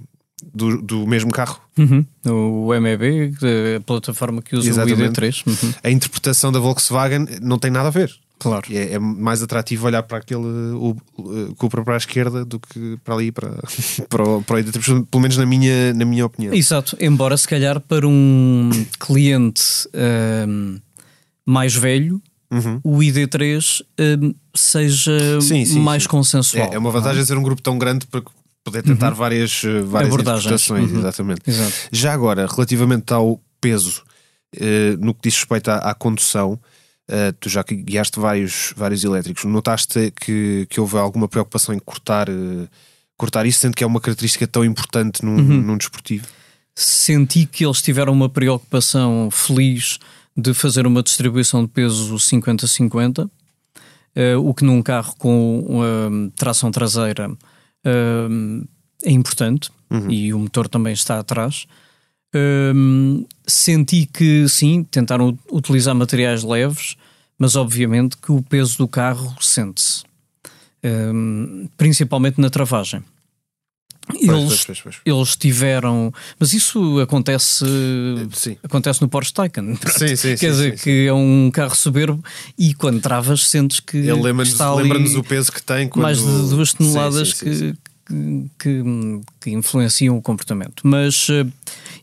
do, 0.60 0.82
do 0.82 1.08
mesmo 1.08 1.32
carro. 1.32 1.60
Uhum. 1.78 2.06
O 2.26 2.80
MEB, 2.80 3.34
a 3.78 3.80
plataforma 3.82 4.42
que 4.42 4.56
usa 4.56 4.70
Exatamente. 4.70 5.02
o 5.02 5.24
ID3. 5.24 5.48
Uhum. 5.48 5.74
A 5.84 5.90
interpretação 5.90 6.52
da 6.52 6.60
Volkswagen 6.60 7.26
não 7.42 7.58
tem 7.58 7.72
nada 7.72 7.88
a 7.88 7.92
ver. 7.92 8.12
Claro. 8.40 8.66
É, 8.72 8.94
é, 8.94 9.00
mais 9.00 9.44
atrativo 9.44 9.86
olhar 9.86 10.02
para 10.04 10.18
aquele 10.20 10.42
o, 10.42 10.96
o 11.18 11.56
Cupra 11.56 11.84
para 11.84 11.96
a 11.96 11.98
esquerda 11.98 12.46
do 12.46 12.58
que 12.60 12.98
para 13.04 13.14
ali, 13.14 13.32
para, 13.32 13.50
para, 14.08 14.24
o, 14.24 14.42
para 14.42 14.56
o 14.56 14.60
ID3, 14.60 15.06
pelo 15.12 15.22
menos 15.22 15.38
na 15.38 15.46
minha, 15.46 15.94
na 15.94 16.06
minha 16.06 16.26
opinião. 16.26 16.54
Exato, 16.54 16.96
embora 17.02 17.36
se 17.36 17.48
calhar 17.48 17.80
para 17.82 18.08
um 18.08 18.70
cliente 18.98 19.62
um, 20.48 20.80
mais 21.46 21.76
velho. 21.76 22.22
Uhum. 22.52 22.80
O 22.84 22.98
ID3 22.98 23.84
um, 24.24 24.34
seja 24.56 25.40
sim, 25.40 25.64
sim, 25.66 25.80
mais 25.80 26.04
sim. 26.04 26.10
consensual. 26.10 26.72
É, 26.72 26.76
é 26.76 26.80
uma 26.80 26.90
vantagem 26.90 27.22
é? 27.22 27.26
ser 27.26 27.38
um 27.38 27.44
grupo 27.44 27.62
tão 27.62 27.78
grande 27.78 28.08
para 28.08 28.24
poder 28.70 28.84
tentar 28.84 29.10
uhum. 29.10 29.16
várias, 29.16 29.62
eh, 29.64 29.82
várias 29.82 30.14
interpretações. 30.14 30.92
Uhum. 30.92 31.00
Exatamente. 31.00 31.42
Exato. 31.48 31.74
Já 31.92 32.14
agora, 32.14 32.48
relativamente 32.48 33.14
ao 33.14 33.42
peso, 33.60 34.04
uh, 34.56 34.98
no 35.00 35.14
que 35.14 35.22
diz 35.24 35.36
respeito 35.36 35.70
à, 35.70 35.78
à 35.78 35.94
condução, 35.94 36.54
uh, 36.54 37.34
tu 37.40 37.50
já 37.50 37.64
guiaste 37.64 38.20
vários, 38.20 38.74
vários 38.76 39.04
elétricos, 39.04 39.44
notaste 39.46 40.12
que, 40.12 40.68
que 40.70 40.80
houve 40.80 40.98
alguma 40.98 41.28
preocupação 41.28 41.74
em 41.74 41.80
cortar, 41.80 42.30
uh, 42.30 42.68
cortar 43.18 43.46
isso, 43.46 43.60
sendo 43.60 43.76
que 43.76 43.84
é 43.84 43.88
uma 43.88 44.00
característica 44.00 44.48
tão 44.48 44.64
importante 44.64 45.24
num, 45.24 45.36
uhum. 45.36 45.62
num 45.62 45.78
desportivo? 45.78 46.26
Senti 46.76 47.46
que 47.46 47.66
eles 47.66 47.82
tiveram 47.82 48.14
uma 48.14 48.30
preocupação 48.30 49.30
feliz 49.32 50.00
de 50.38 50.54
fazer 50.54 50.88
uma 50.88 51.04
distribuição 51.04 51.64
de 51.64 51.68
peso 51.70 52.16
50-50, 52.16 53.26
uh, 53.26 53.30
o 54.40 54.54
que 54.54 54.64
num 54.64 54.82
carro 54.82 55.14
com 55.18 56.32
tração 56.38 56.72
traseira 56.72 57.30
é 57.86 59.12
importante 59.12 59.72
uhum. 59.90 60.10
e 60.12 60.34
o 60.34 60.40
motor 60.40 60.68
também 60.68 60.94
está 60.94 61.20
atrás. 61.20 61.68
Senti 63.48 64.06
que 64.06 64.48
sim, 64.48 64.84
tentaram 64.84 65.38
utilizar 65.52 65.96
materiais 65.96 66.44
leves, 66.44 66.96
mas 67.38 67.56
obviamente 67.56 68.18
que 68.18 68.32
o 68.32 68.42
peso 68.42 68.78
do 68.78 68.88
carro 68.88 69.36
sente-se, 69.42 70.04
principalmente 71.78 72.40
na 72.40 72.50
travagem. 72.50 73.04
Eles, 74.14 74.30
pois, 74.30 74.66
pois, 74.66 74.82
pois, 74.82 74.96
eles 75.06 75.36
tiveram, 75.36 76.12
mas 76.40 76.54
isso 76.54 77.00
acontece 77.00 77.66
sim. 78.32 78.58
acontece 78.64 79.02
no 79.02 79.08
Porsche 79.08 79.34
Taycan. 79.34 79.76
Sim, 79.98 80.16
sim, 80.16 80.36
Quer 80.38 80.52
dizer 80.52 80.80
que 80.80 81.08
é 81.08 81.14
um 81.14 81.52
carro 81.52 81.76
soberbo 81.76 82.24
e 82.58 82.74
quando 82.74 83.00
travas 83.00 83.48
sentes 83.48 83.80
que 83.80 83.98
ele 83.98 84.14
lembra-nos 84.14 84.60
lembra 84.60 85.20
o 85.20 85.24
peso 85.24 85.52
que 85.52 85.62
tem 85.62 85.88
quando... 85.88 86.04
mais 86.04 86.18
de 86.18 86.50
duas 86.50 86.74
toneladas 86.74 87.34
que, 87.34 87.76
que, 88.58 88.84
que, 89.40 89.52
influenciam 89.52 90.18
o 90.18 90.22
comportamento. 90.22 90.82
Mas 90.84 91.30
uh, 91.30 91.48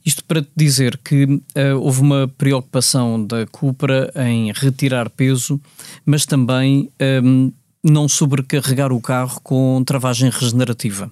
isto 0.04 0.22
para 0.24 0.40
te 0.42 0.50
dizer 0.54 0.98
que 1.02 1.24
uh, 1.24 1.42
houve 1.80 2.00
uma 2.00 2.28
preocupação 2.38 3.24
da 3.24 3.46
Cupra 3.46 4.12
em 4.14 4.52
retirar 4.52 5.10
peso, 5.10 5.60
mas 6.04 6.24
também 6.24 6.88
um, 7.24 7.52
não 7.82 8.08
sobrecarregar 8.08 8.92
o 8.92 9.00
carro 9.00 9.40
com 9.42 9.82
travagem 9.84 10.30
regenerativa. 10.30 11.10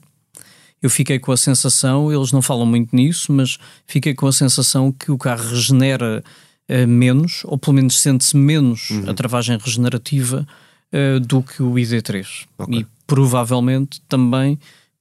Eu 0.85 0.91
fiquei 0.91 1.19
com 1.19 1.33
a 1.33 1.37
sensação, 1.37 2.13
eles 2.13 2.31
não 2.33 2.43
falam 2.43 2.67
muito 2.67 2.95
nisso, 2.95 3.33
mas 3.33 3.59
fiquei 3.87 4.15
com 4.15 4.27
a 4.27 4.33
sensação 4.33 4.93
que 4.93 5.11
o 5.11 5.19
carro 5.19 5.49
regenera 5.49 6.23
uh, 6.69 6.87
menos, 6.87 7.43
ou 7.45 7.57
pelo 7.57 7.75
menos 7.75 8.01
sente-se 8.01 8.37
menos 8.37 8.91
uhum. 8.91 9.11
a 9.11 9.15
travagem 9.15 9.57
regenerativa 9.57 10.47
do 11.27 11.43
que 11.43 11.61
o 11.61 11.73
ID3. 11.73 12.47
Okay. 12.57 12.79
E 12.79 12.87
provavelmente 13.05 14.01
também 14.03 14.57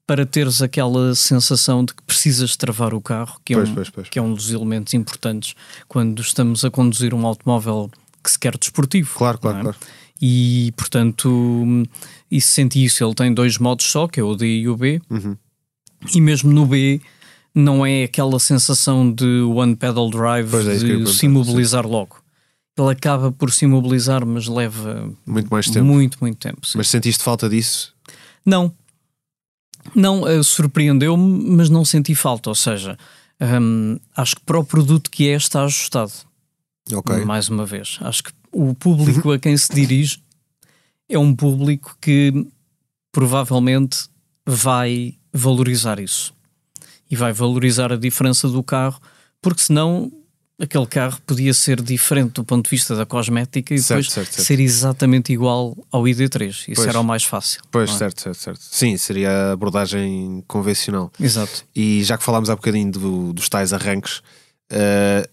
para 0.06 0.26
teres 0.26 0.62
aquela 0.62 1.16
sensação 1.16 1.86
de 1.86 1.94
que 1.94 2.04
precisas 2.04 2.58
travar 2.58 2.94
o 2.94 3.02
carro, 3.02 3.40
que 3.44 3.54
é, 3.54 3.58
pois, 3.58 3.70
um, 3.70 3.76
pois, 3.76 3.90
pois. 3.90 4.10
que 4.10 4.20
é 4.20 4.22
um 4.22 4.34
dos 4.34 4.52
elementos 4.52 4.94
importantes 4.94 5.56
quando 5.88 6.22
estamos 6.22 6.66
a 6.66 6.72
conduzir 6.72 7.14
um 7.14 7.26
automóvel 7.26 7.90
que 8.22 8.30
se 8.30 8.38
quer 8.38 8.58
desportivo. 8.58 9.18
Claro, 9.18 9.38
claro, 9.38 9.58
é? 9.58 9.62
claro. 9.62 9.78
E, 10.22 10.74
portanto, 10.78 11.66
isso 12.30 12.52
senti 12.52 12.84
isso. 12.84 13.04
Ele 13.04 13.14
tem 13.14 13.34
dois 13.34 13.58
modos 13.58 13.86
só, 13.86 14.08
que 14.08 14.20
é 14.20 14.24
o 14.24 14.36
D 14.36 14.46
e 14.46 14.70
o 14.70 14.76
B. 14.76 15.02
Uhum. 15.10 15.38
E 16.14 16.20
mesmo 16.20 16.52
no 16.52 16.66
B 16.66 17.02
não 17.54 17.86
é 17.86 18.04
aquela 18.04 18.40
sensação 18.40 19.12
de 19.12 19.42
one 19.42 19.76
pedal 19.76 20.10
drive 20.10 20.54
é, 20.56 20.76
de 20.78 21.14
se 21.14 21.26
imobilizar 21.28 21.86
logo. 21.86 22.18
Ele 22.78 22.92
acaba 22.92 23.32
por 23.32 23.52
se 23.52 23.66
imobilizar, 23.66 24.26
mas 24.26 24.48
leva 24.48 25.12
muito 25.26 25.48
mais 25.50 25.70
tempo. 25.70 25.86
Muito, 25.86 26.18
muito 26.20 26.38
tempo. 26.38 26.66
Sim. 26.66 26.80
Mas 26.80 26.90
sentiste 26.90 27.24
falta 27.24 27.48
disso? 27.48 27.94
Não, 28.44 28.74
não, 29.96 30.22
uh, 30.24 30.44
surpreendeu-me, 30.44 31.50
mas 31.56 31.70
não 31.70 31.84
senti 31.86 32.16
falta. 32.16 32.50
Ou 32.50 32.56
seja, 32.56 32.98
um, 33.62 34.00
acho 34.16 34.36
que 34.36 34.42
para 34.42 34.60
o 34.60 34.64
produto 34.64 35.12
que 35.12 35.30
é 35.30 35.36
está 35.36 35.64
ajustado. 35.64 36.14
Ok. 36.92 37.24
Mais 37.26 37.50
uma 37.50 37.66
vez. 37.66 37.98
Acho 38.02 38.24
que 38.24 38.32
o 38.52 38.74
público 38.74 39.32
a 39.32 39.40
quem 39.40 39.56
se 39.56 39.74
dirige 39.74 40.22
é 41.10 41.18
um 41.18 41.36
público 41.36 41.98
que 42.02 42.48
provavelmente 43.12 44.10
vai 44.46 45.16
valorizar 45.32 46.00
isso. 46.00 46.34
E 47.10 47.16
vai 47.16 47.34
valorizar 47.34 47.92
a 47.92 47.98
diferença 47.98 48.48
do 48.48 48.64
carro, 48.64 49.00
porque 49.42 49.62
senão 49.62 50.12
aquele 50.60 50.86
carro 50.86 51.20
podia 51.26 51.54
ser 51.54 51.82
diferente 51.82 52.34
do 52.34 52.44
ponto 52.44 52.66
de 52.66 52.72
vista 52.72 52.96
da 52.96 53.06
cosmética 53.06 53.74
e 53.74 53.80
certo, 53.80 53.90
depois 53.90 54.12
certo, 54.12 54.34
certo. 54.34 54.48
ser 54.48 54.60
exatamente 54.60 55.34
igual 55.34 55.76
ao 55.92 56.04
ID3. 56.04 56.50
Isso 56.50 56.66
pois, 56.76 56.88
era 56.88 57.00
o 57.00 57.04
mais 57.04 57.24
fácil. 57.24 57.62
Pois, 57.72 57.90
é? 57.90 57.98
certo, 57.98 58.22
certo, 58.22 58.38
certo. 58.38 58.62
Sim, 58.62 58.98
seria 58.98 59.32
a 59.32 59.52
abordagem 59.52 60.44
convencional. 60.48 61.12
Exato. 61.20 61.66
E 61.76 62.04
já 62.04 62.18
que 62.18 62.24
falámos 62.24 62.50
há 62.50 62.56
bocadinho 62.56 62.92
do, 62.92 63.34
dos 63.34 63.50
tais 63.50 63.74
arranques, 63.74 64.22
uh, 64.72 65.28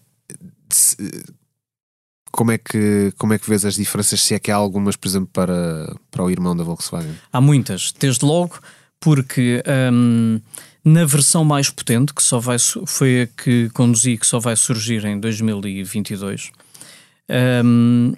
como, 2.31 2.51
é 2.51 2.57
que, 2.57 3.13
como 3.17 3.33
é 3.33 3.39
que 3.39 3.49
vês 3.49 3.65
as 3.65 3.75
diferenças? 3.75 4.21
Se 4.21 4.33
é 4.33 4.39
que 4.39 4.51
há 4.51 4.55
algumas, 4.55 4.95
por 4.95 5.07
exemplo, 5.07 5.29
para, 5.31 5.95
para 6.09 6.23
o 6.23 6.29
irmão 6.29 6.55
da 6.55 6.63
Volkswagen? 6.63 7.15
Há 7.31 7.41
muitas. 7.41 7.93
Desde 7.97 8.25
logo, 8.25 8.59
porque. 9.01 9.61
Um, 9.91 10.39
na 10.83 11.05
versão 11.05 11.43
mais 11.43 11.69
potente, 11.69 12.13
que 12.13 12.23
só 12.23 12.39
vai, 12.39 12.57
foi 12.87 13.21
a 13.21 13.27
que 13.27 13.69
conduzi, 13.69 14.17
que 14.17 14.25
só 14.25 14.39
vai 14.39 14.55
surgir 14.55 15.05
em 15.05 15.19
2022, 15.19 16.51
um, 17.63 18.13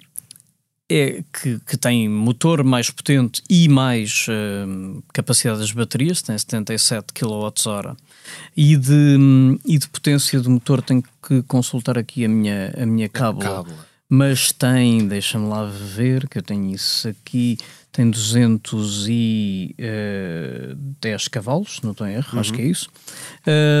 é 0.88 1.22
que, 1.32 1.58
que, 1.60 1.76
tem 1.76 2.08
motor 2.08 2.62
mais 2.62 2.90
potente 2.90 3.42
e 3.48 3.68
mais 3.68 4.26
um, 4.28 5.02
capacidade 5.12 5.60
das 5.60 5.72
baterias, 5.72 6.22
tem 6.22 6.36
77 6.36 7.12
kWh, 7.12 7.96
e 8.56 8.76
de, 8.76 9.16
e 9.64 9.78
de 9.78 9.88
potência 9.88 10.40
do 10.40 10.50
motor 10.50 10.82
tenho 10.82 11.02
que 11.26 11.42
consultar 11.42 11.98
aqui 11.98 12.24
a 12.24 12.28
minha, 12.28 12.72
a 12.76 12.86
minha 12.86 13.08
cábula. 13.08 13.64
Mas 14.16 14.52
tem, 14.52 15.08
deixa-me 15.08 15.48
lá 15.48 15.64
ver, 15.64 16.28
que 16.28 16.38
eu 16.38 16.42
tenho 16.42 16.72
isso 16.72 17.08
aqui, 17.08 17.58
tem 17.90 18.08
210 18.08 19.76
uh, 21.26 21.30
cavalos, 21.30 21.80
não 21.82 21.90
estou 21.90 22.06
em 22.06 22.14
erro, 22.14 22.28
uhum. 22.32 22.38
acho 22.38 22.52
que 22.52 22.62
é 22.62 22.64
isso. 22.64 22.88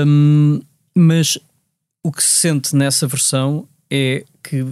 Um, 0.04 0.60
mas 0.92 1.38
o 2.02 2.10
que 2.10 2.20
se 2.20 2.30
sente 2.30 2.74
nessa 2.74 3.06
versão 3.06 3.68
é 3.88 4.24
que 4.42 4.66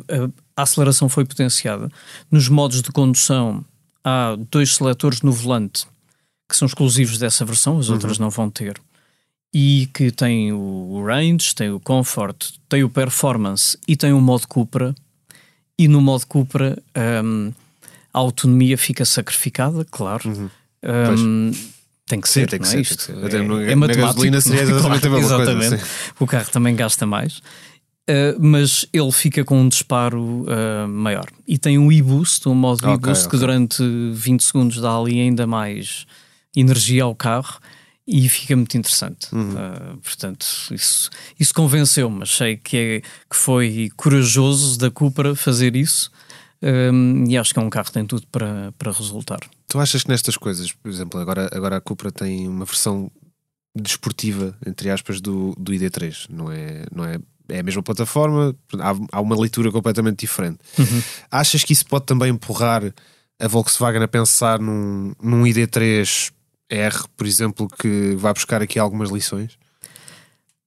a 0.56 0.62
aceleração 0.62 1.08
foi 1.08 1.24
potenciada. 1.24 1.88
Nos 2.28 2.48
modos 2.48 2.82
de 2.82 2.90
condução 2.90 3.64
há 4.02 4.36
dois 4.50 4.74
seletores 4.74 5.22
no 5.22 5.30
volante 5.30 5.86
que 6.48 6.56
são 6.56 6.66
exclusivos 6.66 7.18
dessa 7.18 7.44
versão, 7.44 7.78
as 7.78 7.88
uhum. 7.88 7.94
outras 7.94 8.18
não 8.18 8.30
vão 8.30 8.50
ter. 8.50 8.80
E 9.54 9.88
que 9.94 10.10
tem 10.10 10.52
o 10.52 11.04
range, 11.06 11.54
tem 11.54 11.70
o 11.70 11.78
comfort, 11.78 12.50
tem 12.68 12.82
o 12.82 12.90
performance 12.90 13.78
e 13.86 13.96
tem 13.96 14.12
o 14.12 14.20
modo 14.20 14.48
Cupra. 14.48 14.92
E 15.78 15.88
no 15.88 16.00
modo 16.00 16.26
Cupra 16.26 16.78
um, 17.24 17.52
a 18.12 18.18
autonomia 18.18 18.76
fica 18.76 19.04
sacrificada, 19.04 19.84
claro. 19.90 20.28
Uhum. 20.28 20.50
Um, 20.84 21.52
tem 22.06 22.20
que 22.20 22.28
ser, 22.28 22.40
Sim, 22.40 22.46
tem 22.46 22.58
que 22.60 22.66
é 22.66 22.68
ser? 22.68 22.74
Tem 22.74 22.96
que 22.96 23.02
ser. 23.02 23.68
É, 23.68 23.72
é 23.72 23.74
matemática. 23.74 24.40
seria 24.40 24.62
exatamente 24.62 25.00
claro, 25.00 25.06
a 25.06 25.10
mesma 25.10 25.18
exatamente. 25.18 25.68
coisa. 25.68 25.86
O 26.20 26.26
carro 26.26 26.50
também 26.50 26.76
gasta 26.76 27.06
mais. 27.06 27.38
Uh, 28.10 28.34
mas 28.38 28.84
ele 28.92 29.12
fica 29.12 29.44
com 29.44 29.60
um 29.60 29.68
disparo 29.68 30.44
uh, 30.44 30.88
maior. 30.88 31.26
E 31.46 31.56
tem 31.56 31.78
um 31.78 31.90
e-boost, 31.90 32.48
um 32.48 32.54
modo 32.54 32.84
okay, 32.84 32.94
e-boost 32.94 33.26
okay. 33.26 33.38
que 33.38 33.46
durante 33.46 33.82
20 34.12 34.42
segundos 34.42 34.80
dá 34.80 34.96
ali 34.96 35.20
ainda 35.20 35.46
mais 35.46 36.04
energia 36.54 37.04
ao 37.04 37.14
carro 37.14 37.60
e 38.06 38.28
fica 38.28 38.56
muito 38.56 38.76
interessante. 38.76 39.32
Uhum. 39.32 39.52
Uh, 39.52 39.96
portanto, 39.98 40.46
isso, 40.70 41.08
isso 41.38 41.54
convenceu-me. 41.54 42.22
Achei 42.22 42.56
que, 42.56 42.76
é, 42.76 43.00
que 43.00 43.36
foi 43.36 43.90
corajoso 43.96 44.78
da 44.78 44.90
Cupra 44.90 45.34
fazer 45.36 45.76
isso 45.76 46.10
um, 46.62 47.24
e 47.28 47.36
acho 47.36 47.52
que 47.52 47.58
é 47.58 47.62
um 47.62 47.70
carro 47.70 47.86
que 47.86 47.92
tem 47.92 48.06
tudo 48.06 48.26
para, 48.30 48.72
para 48.78 48.92
resultar. 48.92 49.40
Tu 49.68 49.78
achas 49.78 50.02
que 50.02 50.08
nestas 50.08 50.36
coisas, 50.36 50.72
por 50.72 50.90
exemplo, 50.90 51.20
agora, 51.20 51.48
agora 51.52 51.76
a 51.76 51.80
Cupra 51.80 52.10
tem 52.10 52.48
uma 52.48 52.64
versão 52.64 53.10
desportiva, 53.74 54.56
entre 54.66 54.90
aspas, 54.90 55.20
do, 55.20 55.54
do 55.58 55.72
ID3, 55.72 56.26
não 56.28 56.50
é, 56.52 56.84
não 56.94 57.04
é 57.04 57.18
é 57.48 57.60
a 57.60 57.62
mesma 57.62 57.82
plataforma, 57.82 58.56
há, 58.78 58.94
há 59.12 59.20
uma 59.20 59.38
leitura 59.38 59.70
completamente 59.70 60.20
diferente. 60.20 60.58
Uhum. 60.78 61.02
Achas 61.30 61.62
que 61.64 61.72
isso 61.72 61.84
pode 61.84 62.06
também 62.06 62.30
empurrar 62.30 62.82
a 63.38 63.48
Volkswagen 63.48 64.02
a 64.02 64.08
pensar 64.08 64.58
num, 64.58 65.12
num 65.20 65.42
ID3 65.42 66.32
R, 66.70 67.04
por 67.16 67.26
exemplo, 67.26 67.68
que 67.68 68.14
vai 68.16 68.32
buscar 68.32 68.62
aqui 68.62 68.78
algumas 68.78 69.10
lições? 69.10 69.58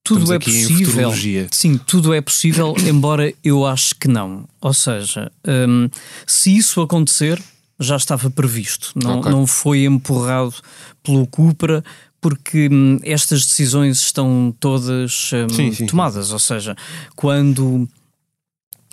Tudo 0.06 0.32
é 0.32 0.38
possível. 0.38 1.12
Sim, 1.50 1.78
tudo 1.78 2.14
é 2.14 2.20
possível, 2.20 2.74
embora 2.86 3.32
eu 3.42 3.66
acho 3.66 3.94
que 3.96 4.06
não. 4.06 4.48
Ou 4.60 4.72
seja, 4.72 5.32
um, 5.46 5.88
se 6.24 6.56
isso 6.56 6.80
acontecer, 6.80 7.42
já 7.78 7.96
estava 7.96 8.30
previsto. 8.30 8.92
Não, 8.94 9.18
okay. 9.18 9.32
não 9.32 9.46
foi 9.46 9.84
empurrado 9.84 10.54
pelo 11.02 11.26
Cupra, 11.26 11.84
porque 12.20 12.68
hum, 12.70 13.00
estas 13.02 13.44
decisões 13.44 14.00
estão 14.00 14.54
todas 14.60 15.30
hum, 15.32 15.48
sim, 15.52 15.72
sim. 15.72 15.86
tomadas. 15.86 16.32
Ou 16.32 16.38
seja, 16.38 16.76
quando 17.16 17.88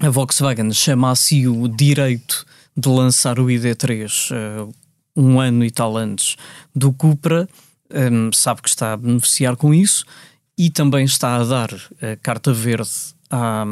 a 0.02 0.10
Volkswagen 0.10 0.74
chama 0.74 1.12
a 1.12 1.16
si 1.16 1.48
o 1.48 1.68
direito 1.68 2.46
de 2.76 2.90
lançar 2.90 3.40
o 3.40 3.46
ID3 3.46 4.32
uh, 4.32 4.74
um 5.16 5.40
ano 5.40 5.64
e 5.64 5.72
tal 5.72 5.98
antes 5.98 6.36
do 6.76 6.92
Cupra, 6.92 7.48
um, 7.94 8.32
sabe 8.34 8.62
que 8.62 8.70
está 8.70 8.94
a 8.94 8.98
beneficiar 8.98 9.56
com 9.56 9.74
isso 9.74 10.06
e 10.58 10.70
também 10.70 11.06
está 11.06 11.36
a 11.36 11.44
dar 11.44 11.70
a 12.02 12.16
carta 12.22 12.54
verde 12.54 12.90
à, 13.30 13.66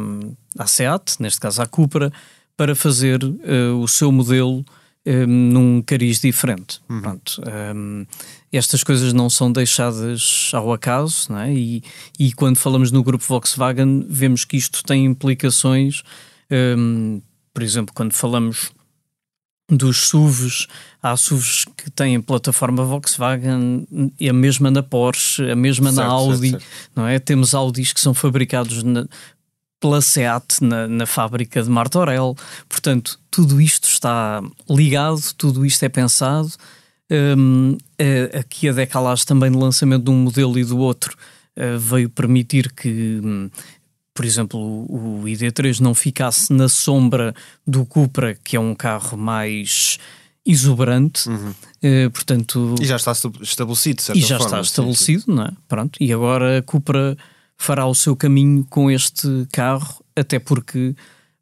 à 0.58 0.66
SEAT, 0.66 1.16
neste 1.20 1.40
caso 1.40 1.62
à 1.62 1.66
Cupra, 1.66 2.12
para 2.56 2.74
fazer 2.74 3.22
uh, 3.24 3.80
o 3.80 3.88
seu 3.88 4.12
modelo 4.12 4.64
um, 5.06 5.26
num 5.26 5.82
cariz 5.82 6.20
diferente. 6.20 6.80
Uhum. 6.88 7.00
Pronto, 7.00 7.42
um, 7.74 8.06
estas 8.52 8.84
coisas 8.84 9.12
não 9.12 9.28
são 9.30 9.50
deixadas 9.50 10.50
ao 10.52 10.72
acaso, 10.72 11.32
é? 11.36 11.52
e, 11.52 11.82
e 12.18 12.32
quando 12.32 12.56
falamos 12.56 12.90
no 12.92 13.02
grupo 13.02 13.24
Volkswagen, 13.24 14.06
vemos 14.08 14.44
que 14.44 14.56
isto 14.56 14.82
tem 14.84 15.04
implicações. 15.04 16.02
Um, 16.50 17.20
por 17.52 17.62
exemplo, 17.62 17.94
quando 17.94 18.12
falamos 18.12 18.72
dos 19.76 20.08
SUVs, 20.08 20.66
há 21.02 21.16
SUVs 21.16 21.64
que 21.76 21.90
têm 21.90 22.20
plataforma 22.20 22.84
Volkswagen, 22.84 23.86
e 24.18 24.28
a 24.28 24.32
mesma 24.32 24.70
na 24.70 24.82
Porsche, 24.82 25.50
a 25.50 25.56
mesma 25.56 25.92
certo, 25.92 26.06
na 26.06 26.12
Audi, 26.12 26.50
certo, 26.50 26.62
certo. 26.62 26.90
não 26.94 27.06
é? 27.06 27.18
Temos 27.18 27.54
Audis 27.54 27.92
que 27.92 28.00
são 28.00 28.12
fabricados 28.12 28.82
na, 28.82 29.06
pela 29.80 30.00
SEAT 30.00 30.62
na, 30.62 30.86
na 30.86 31.06
fábrica 31.06 31.62
de 31.62 31.68
Martorell. 31.68 32.36
Portanto, 32.68 33.18
tudo 33.30 33.60
isto 33.60 33.88
está 33.88 34.42
ligado, 34.70 35.20
tudo 35.36 35.66
isto 35.66 35.82
é 35.82 35.88
pensado. 35.88 36.52
Um, 37.10 37.76
aqui 38.38 38.68
a 38.68 38.72
decalagem 38.72 39.26
também 39.26 39.50
no 39.50 39.58
lançamento 39.58 40.04
de 40.04 40.10
um 40.10 40.16
modelo 40.16 40.58
e 40.58 40.64
do 40.64 40.78
outro 40.78 41.14
uh, 41.58 41.78
veio 41.78 42.08
permitir 42.08 42.72
que 42.72 43.20
um, 43.22 43.50
por 44.22 44.26
exemplo, 44.26 44.60
o, 44.60 45.24
ID3 45.24 45.80
não 45.80 45.96
ficasse 45.96 46.52
na 46.52 46.68
sombra 46.68 47.34
do 47.66 47.84
Cupra, 47.84 48.36
que 48.36 48.54
é 48.54 48.60
um 48.60 48.72
carro 48.72 49.18
mais 49.18 49.98
exuberante, 50.46 51.28
uhum. 51.28 51.50
uh, 51.50 52.10
portanto... 52.12 52.76
E 52.80 52.84
já 52.84 52.94
está 52.94 53.10
estabelecido, 53.10 54.00
E 54.14 54.20
já 54.20 54.38
forma, 54.38 54.44
está 54.44 54.60
estabelecido, 54.60 55.22
sim, 55.22 55.26
sim. 55.26 55.34
não 55.34 55.44
é? 55.44 55.50
Pronto, 55.66 55.96
e 56.00 56.12
agora 56.12 56.58
a 56.58 56.62
Cupra 56.62 57.16
fará 57.58 57.84
o 57.84 57.96
seu 57.96 58.14
caminho 58.14 58.64
com 58.70 58.88
este 58.88 59.26
carro, 59.52 60.04
até 60.14 60.38
porque 60.38 60.94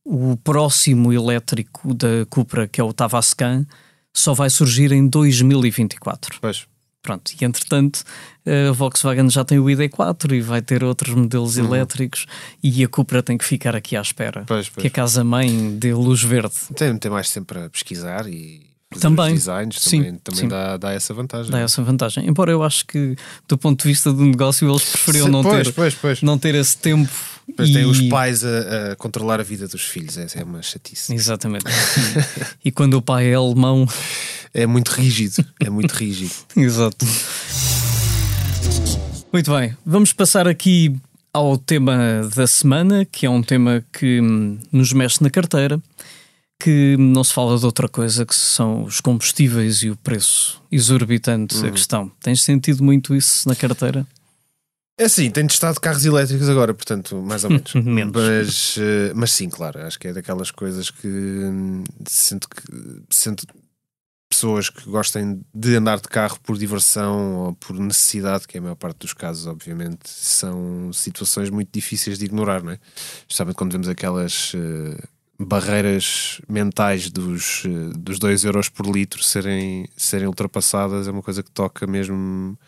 o 0.03 0.39
próximo 0.39 1.13
elétrico 1.13 1.93
da 1.93 2.25
Cupra, 2.31 2.67
que 2.67 2.81
é 2.81 2.85
o 2.85 2.95
Tavascan, 2.95 3.67
só 4.15 4.33
vai 4.33 4.49
surgir 4.49 4.91
em 4.91 5.07
2024. 5.07 6.39
Pois. 6.41 6.67
Pronto, 7.03 7.31
e 7.39 7.45
entretanto 7.45 8.05
a 8.47 8.73
Volkswagen 8.73 9.29
já 9.29 9.45
tem 9.45 9.59
o 9.59 9.65
ID4 9.65 10.33
e 10.33 10.41
vai 10.41 10.63
ter 10.63 10.83
outros 10.83 11.15
modelos 11.15 11.57
uhum. 11.57 11.67
elétricos 11.67 12.27
e 12.63 12.85
a 12.85 12.89
Cupra 12.89 13.23
tem 13.23 13.37
que 13.37 13.45
ficar 13.45 13.77
aqui 13.77 13.97
à 13.97 14.01
espera 14.01 14.45
pois, 14.47 14.69
pois. 14.69 14.83
que 14.83 14.89
a 14.89 14.91
casa-mãe 14.91 15.77
dê 15.79 15.93
luz 15.93 16.23
verde. 16.23 16.55
Tem, 16.75 16.97
tem 16.97 17.11
mais 17.11 17.31
tempo 17.31 17.47
para 17.47 17.69
pesquisar 17.69 18.27
e 18.27 18.71
também, 18.99 19.35
designs 19.35 19.81
sim, 19.81 19.99
também, 19.99 20.15
também 20.17 20.41
sim. 20.41 20.49
Dá, 20.49 20.77
dá 20.77 20.93
essa 20.93 21.15
vantagem. 21.15 21.53
Dá 21.53 21.61
essa 21.61 21.81
vantagem. 21.81 22.27
Embora 22.29 22.51
eu 22.51 22.63
acho 22.63 22.85
que, 22.87 23.15
do 23.47 23.57
ponto 23.57 23.83
de 23.83 23.89
vista 23.89 24.13
do 24.13 24.25
negócio, 24.25 24.69
eles 24.69 24.83
preferiam 24.83 25.29
não, 25.29 25.43
pois, 25.45 25.69
ter, 25.69 25.73
pois, 25.73 25.95
pois. 25.95 26.23
não 26.23 26.37
ter 26.37 26.57
esse 26.57 26.77
tempo. 26.77 27.09
E... 27.49 27.73
tem 27.73 27.85
os 27.85 28.01
pais 28.03 28.45
a, 28.45 28.93
a, 28.93 28.97
controlar 28.97 29.39
a 29.39 29.45
vida 29.45 29.69
dos 29.69 29.83
filhos, 29.83 30.19
essa 30.19 30.41
é 30.41 30.45
uma 30.45 30.61
chatice. 30.61 31.15
Exatamente. 31.15 31.67
e 32.65 32.73
quando 32.73 32.95
o 32.95 33.03
pai 33.03 33.29
é 33.31 33.35
alemão. 33.35 33.87
É 34.53 34.67
muito 34.67 34.89
rígido, 34.89 35.45
é 35.61 35.71
muito 35.71 35.93
rígido. 35.93 36.33
Exato. 36.57 37.07
Muito 39.33 39.53
bem, 39.53 39.77
vamos 39.87 40.13
passar 40.13 40.49
aqui 40.49 40.93
ao 41.33 41.57
tema 41.57 42.29
da 42.35 42.49
semana, 42.49 43.05
que 43.05 43.25
é 43.27 43.31
um 43.31 43.41
tema 43.41 43.85
que 43.93 44.21
hum, 44.21 44.59
nos 44.73 44.93
mexe 44.93 45.23
na 45.23 45.31
carteira, 45.31 45.81
que 46.61 46.97
não 46.99 47.23
se 47.23 47.33
fala 47.33 47.57
de 47.57 47.65
outra 47.65 47.89
coisa 47.89 48.27
que 48.27 48.35
são 48.35 48.83
os 48.83 49.01
combustíveis 49.01 49.85
e 49.85 49.91
o 49.91 49.95
preço 49.95 50.61
exorbitante 50.71 51.57
uhum. 51.59 51.69
a 51.69 51.71
questão. 51.71 52.13
Tens 52.21 52.43
sentido 52.43 52.83
muito 52.83 53.15
isso 53.15 53.49
na 53.49 53.55
carteira? 53.55 54.05
É 54.99 55.09
sim, 55.09 55.31
tenho 55.31 55.47
testado 55.47 55.81
carros 55.81 56.05
elétricos 56.05 56.49
agora, 56.49 56.75
portanto, 56.75 57.23
mais 57.23 57.45
ou 57.45 57.51
menos. 57.51 57.75
menos. 57.75 58.13
Mas, 58.13 58.77
eh, 58.79 59.13
mas 59.15 59.31
sim, 59.31 59.49
claro, 59.49 59.81
acho 59.87 59.99
que 59.99 60.09
é 60.09 60.13
daquelas 60.13 60.51
coisas 60.51 60.91
que 60.91 61.07
hum, 61.07 61.85
sinto 62.05 62.49
que 62.49 62.65
sinto 63.11 63.47
pessoas 64.41 64.71
que 64.71 64.89
gostem 64.89 65.43
de 65.55 65.77
andar 65.77 66.01
de 66.01 66.09
carro 66.09 66.39
por 66.43 66.57
diversão 66.57 67.37
ou 67.37 67.53
por 67.53 67.79
necessidade, 67.79 68.49
que 68.49 68.57
é 68.57 68.61
a 68.61 68.63
maior 68.63 68.75
parte 68.75 69.01
dos 69.01 69.13
casos, 69.13 69.47
obviamente, 69.47 70.09
são 70.09 70.91
situações 70.95 71.51
muito 71.51 71.69
difíceis 71.71 72.19
de 72.19 72.25
ignorar, 72.25 72.63
não 72.63 72.73
é? 72.73 72.79
Justamente 73.29 73.55
quando 73.57 73.73
vemos 73.73 73.89
aquelas 73.89 74.55
uh, 74.55 75.09
barreiras 75.39 76.41
mentais 76.49 77.11
dos, 77.11 77.65
uh, 77.67 77.91
dos 77.99 78.19
2 78.19 78.45
euros 78.45 78.71
por 78.71 78.87
litro 78.87 79.23
serem, 79.23 79.87
serem 79.95 80.27
ultrapassadas, 80.27 81.07
é 81.07 81.11
uma 81.11 81.23
coisa 81.23 81.43
que 81.43 81.51
toca 81.51 81.87
mesmo 81.87 82.59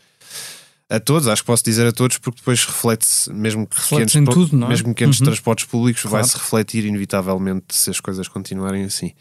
a 0.90 1.00
todos, 1.00 1.26
acho 1.26 1.40
que 1.40 1.46
posso 1.46 1.64
dizer 1.64 1.86
a 1.86 1.92
todos, 1.92 2.18
porque 2.18 2.40
depois 2.40 2.66
reflete-se, 2.66 3.32
mesmo 3.32 3.66
que 3.66 3.76
reflete 3.76 4.22
tudo, 4.26 4.54
não 4.54 4.66
é? 4.66 4.70
mesmo 4.70 4.94
que 4.94 5.06
uhum. 5.06 5.10
transportes 5.10 5.64
públicos, 5.64 6.02
claro. 6.02 6.16
vai-se 6.18 6.36
refletir 6.36 6.84
inevitavelmente 6.84 7.74
se 7.74 7.88
as 7.88 7.98
coisas 7.98 8.28
continuarem 8.28 8.84
assim. 8.84 9.12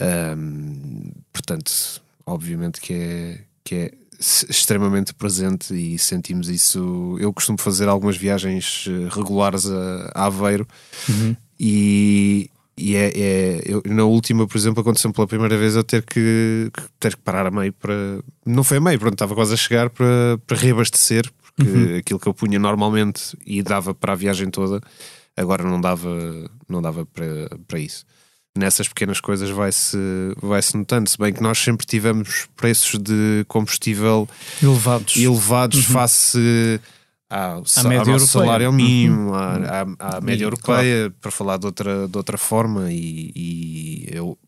Um, 0.00 1.10
portanto, 1.32 2.02
obviamente 2.24 2.80
que 2.80 2.92
é, 2.92 3.40
que 3.64 3.74
é 3.74 3.92
extremamente 4.18 5.14
presente 5.14 5.74
e 5.74 5.98
sentimos 5.98 6.48
isso. 6.48 7.16
Eu 7.20 7.32
costumo 7.32 7.58
fazer 7.58 7.88
algumas 7.88 8.16
viagens 8.16 8.86
eh, 8.88 9.08
regulares 9.10 9.66
a, 9.66 10.12
a 10.14 10.26
Aveiro 10.26 10.66
uhum. 11.08 11.36
e, 11.58 12.50
e 12.76 12.96
é, 12.96 13.12
é 13.14 13.62
eu, 13.64 13.82
na 13.86 14.04
última, 14.04 14.46
por 14.46 14.56
exemplo, 14.56 14.80
aconteceu 14.80 15.12
pela 15.12 15.26
primeira 15.26 15.56
vez 15.56 15.76
eu 15.76 15.84
ter 15.84 16.02
que, 16.02 16.70
ter 16.98 17.14
que 17.14 17.22
parar 17.22 17.46
a 17.46 17.50
meio 17.50 17.72
para. 17.72 17.94
Não 18.44 18.64
foi 18.64 18.78
a 18.78 18.80
meio, 18.80 18.98
pronto, 18.98 19.14
estava 19.14 19.34
quase 19.34 19.54
a 19.54 19.56
chegar 19.56 19.90
para, 19.90 20.38
para 20.46 20.56
reabastecer, 20.56 21.30
porque 21.54 21.70
uhum. 21.70 21.98
aquilo 21.98 22.20
que 22.20 22.26
eu 22.26 22.34
punha 22.34 22.58
normalmente 22.58 23.36
e 23.46 23.62
dava 23.62 23.94
para 23.94 24.12
a 24.12 24.16
viagem 24.16 24.50
toda, 24.50 24.80
agora 25.36 25.62
não 25.62 25.80
dava, 25.80 26.50
não 26.68 26.80
dava 26.80 27.04
para, 27.04 27.50
para 27.68 27.78
isso. 27.78 28.04
Nessas 28.56 28.88
pequenas 28.88 29.20
coisas 29.20 29.50
vai-se 29.50 29.96
vai 30.40 30.62
-se 30.62 30.76
notando, 30.76 31.08
se 31.08 31.18
bem 31.18 31.32
que 31.32 31.42
nós 31.42 31.58
sempre 31.58 31.86
tivemos 31.86 32.48
preços 32.56 32.98
de 32.98 33.44
combustível 33.48 34.28
elevados, 34.62 35.16
elevados 35.16 35.86
uhum. 35.86 35.92
face 35.92 36.80
à, 37.28 37.60
à 37.76 37.82
média 37.84 38.12
ao 38.12 38.18
salário 38.20 38.72
mínimo, 38.72 39.30
uhum. 39.30 39.34
à, 39.34 39.86
à, 39.98 40.16
à 40.16 40.20
média 40.20 40.44
e, 40.44 40.46
europeia, 40.46 40.98
claro. 41.00 41.14
para 41.20 41.30
falar 41.30 41.56
de 41.58 41.66
outra, 41.66 42.08
de 42.08 42.16
outra 42.16 42.38
forma. 42.38 42.90
E, 42.90 43.32
e 43.34 44.08
eu, 44.12 44.38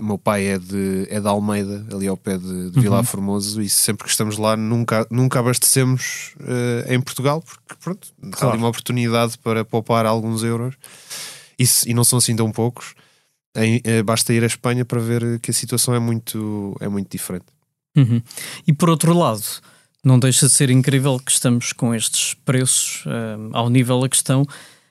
o 0.00 0.04
meu 0.04 0.18
pai 0.18 0.46
é 0.46 0.58
de, 0.58 1.06
é 1.08 1.20
de 1.20 1.28
Almeida, 1.28 1.86
ali 1.92 2.08
ao 2.08 2.16
pé 2.16 2.36
de, 2.36 2.70
de 2.70 2.80
Vila 2.80 2.98
uhum. 2.98 3.04
Formoso, 3.04 3.62
e 3.62 3.68
sempre 3.68 4.04
que 4.04 4.10
estamos 4.10 4.38
lá 4.38 4.56
nunca, 4.56 5.06
nunca 5.10 5.38
abastecemos 5.38 6.34
uh, 6.40 6.92
em 6.92 7.00
Portugal, 7.00 7.40
porque 7.42 7.74
pronto, 7.80 8.08
claro. 8.32 8.46
há 8.46 8.50
ali 8.50 8.58
uma 8.58 8.68
oportunidade 8.68 9.38
para 9.38 9.64
poupar 9.64 10.06
alguns 10.06 10.42
euros. 10.42 10.74
Isso, 11.58 11.88
e 11.88 11.94
não 11.94 12.02
são 12.02 12.18
assim 12.18 12.34
tão 12.34 12.50
poucos. 12.50 12.94
Em, 13.56 13.76
uh, 13.78 14.04
basta 14.04 14.32
ir 14.32 14.42
à 14.42 14.46
Espanha 14.46 14.84
para 14.84 15.00
ver 15.00 15.38
que 15.40 15.50
a 15.50 15.54
situação 15.54 15.94
é 15.94 15.98
muito, 15.98 16.76
é 16.80 16.88
muito 16.88 17.10
diferente. 17.10 17.46
Uhum. 17.96 18.20
E 18.66 18.72
por 18.72 18.90
outro 18.90 19.16
lado, 19.16 19.44
não 20.04 20.18
deixa 20.18 20.46
de 20.46 20.52
ser 20.52 20.70
incrível 20.70 21.18
que 21.18 21.30
estamos 21.30 21.72
com 21.72 21.94
estes 21.94 22.34
preços 22.44 23.04
uh, 23.06 23.50
ao 23.52 23.70
nível 23.70 24.00
da 24.00 24.08
questão, 24.08 24.44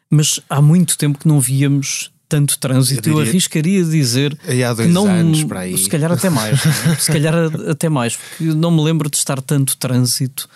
mas 0.09 0.39
há 0.49 0.61
muito 0.61 0.97
tempo 0.97 1.19
que 1.19 1.27
não 1.27 1.39
víamos 1.39 2.11
tanto 2.29 2.57
trânsito. 2.57 3.09
Eu, 3.09 3.15
diria, 3.15 3.25
eu 3.25 3.29
arriscaria 3.29 3.83
dizer 3.83 4.37
há 4.47 4.73
dois 4.73 4.87
que 4.87 4.93
não, 4.93 5.07
anos 5.07 5.43
para 5.43 5.61
aí. 5.61 5.77
se 5.77 5.89
calhar 5.89 6.11
até 6.11 6.29
mais, 6.29 6.59
se 6.99 7.11
calhar 7.11 7.35
até 7.69 7.89
mais, 7.89 8.15
porque 8.15 8.45
não 8.45 8.71
me 8.71 8.81
lembro 8.81 9.09
de 9.09 9.17
estar 9.17 9.41
tanto 9.41 9.77
trânsito 9.77 10.49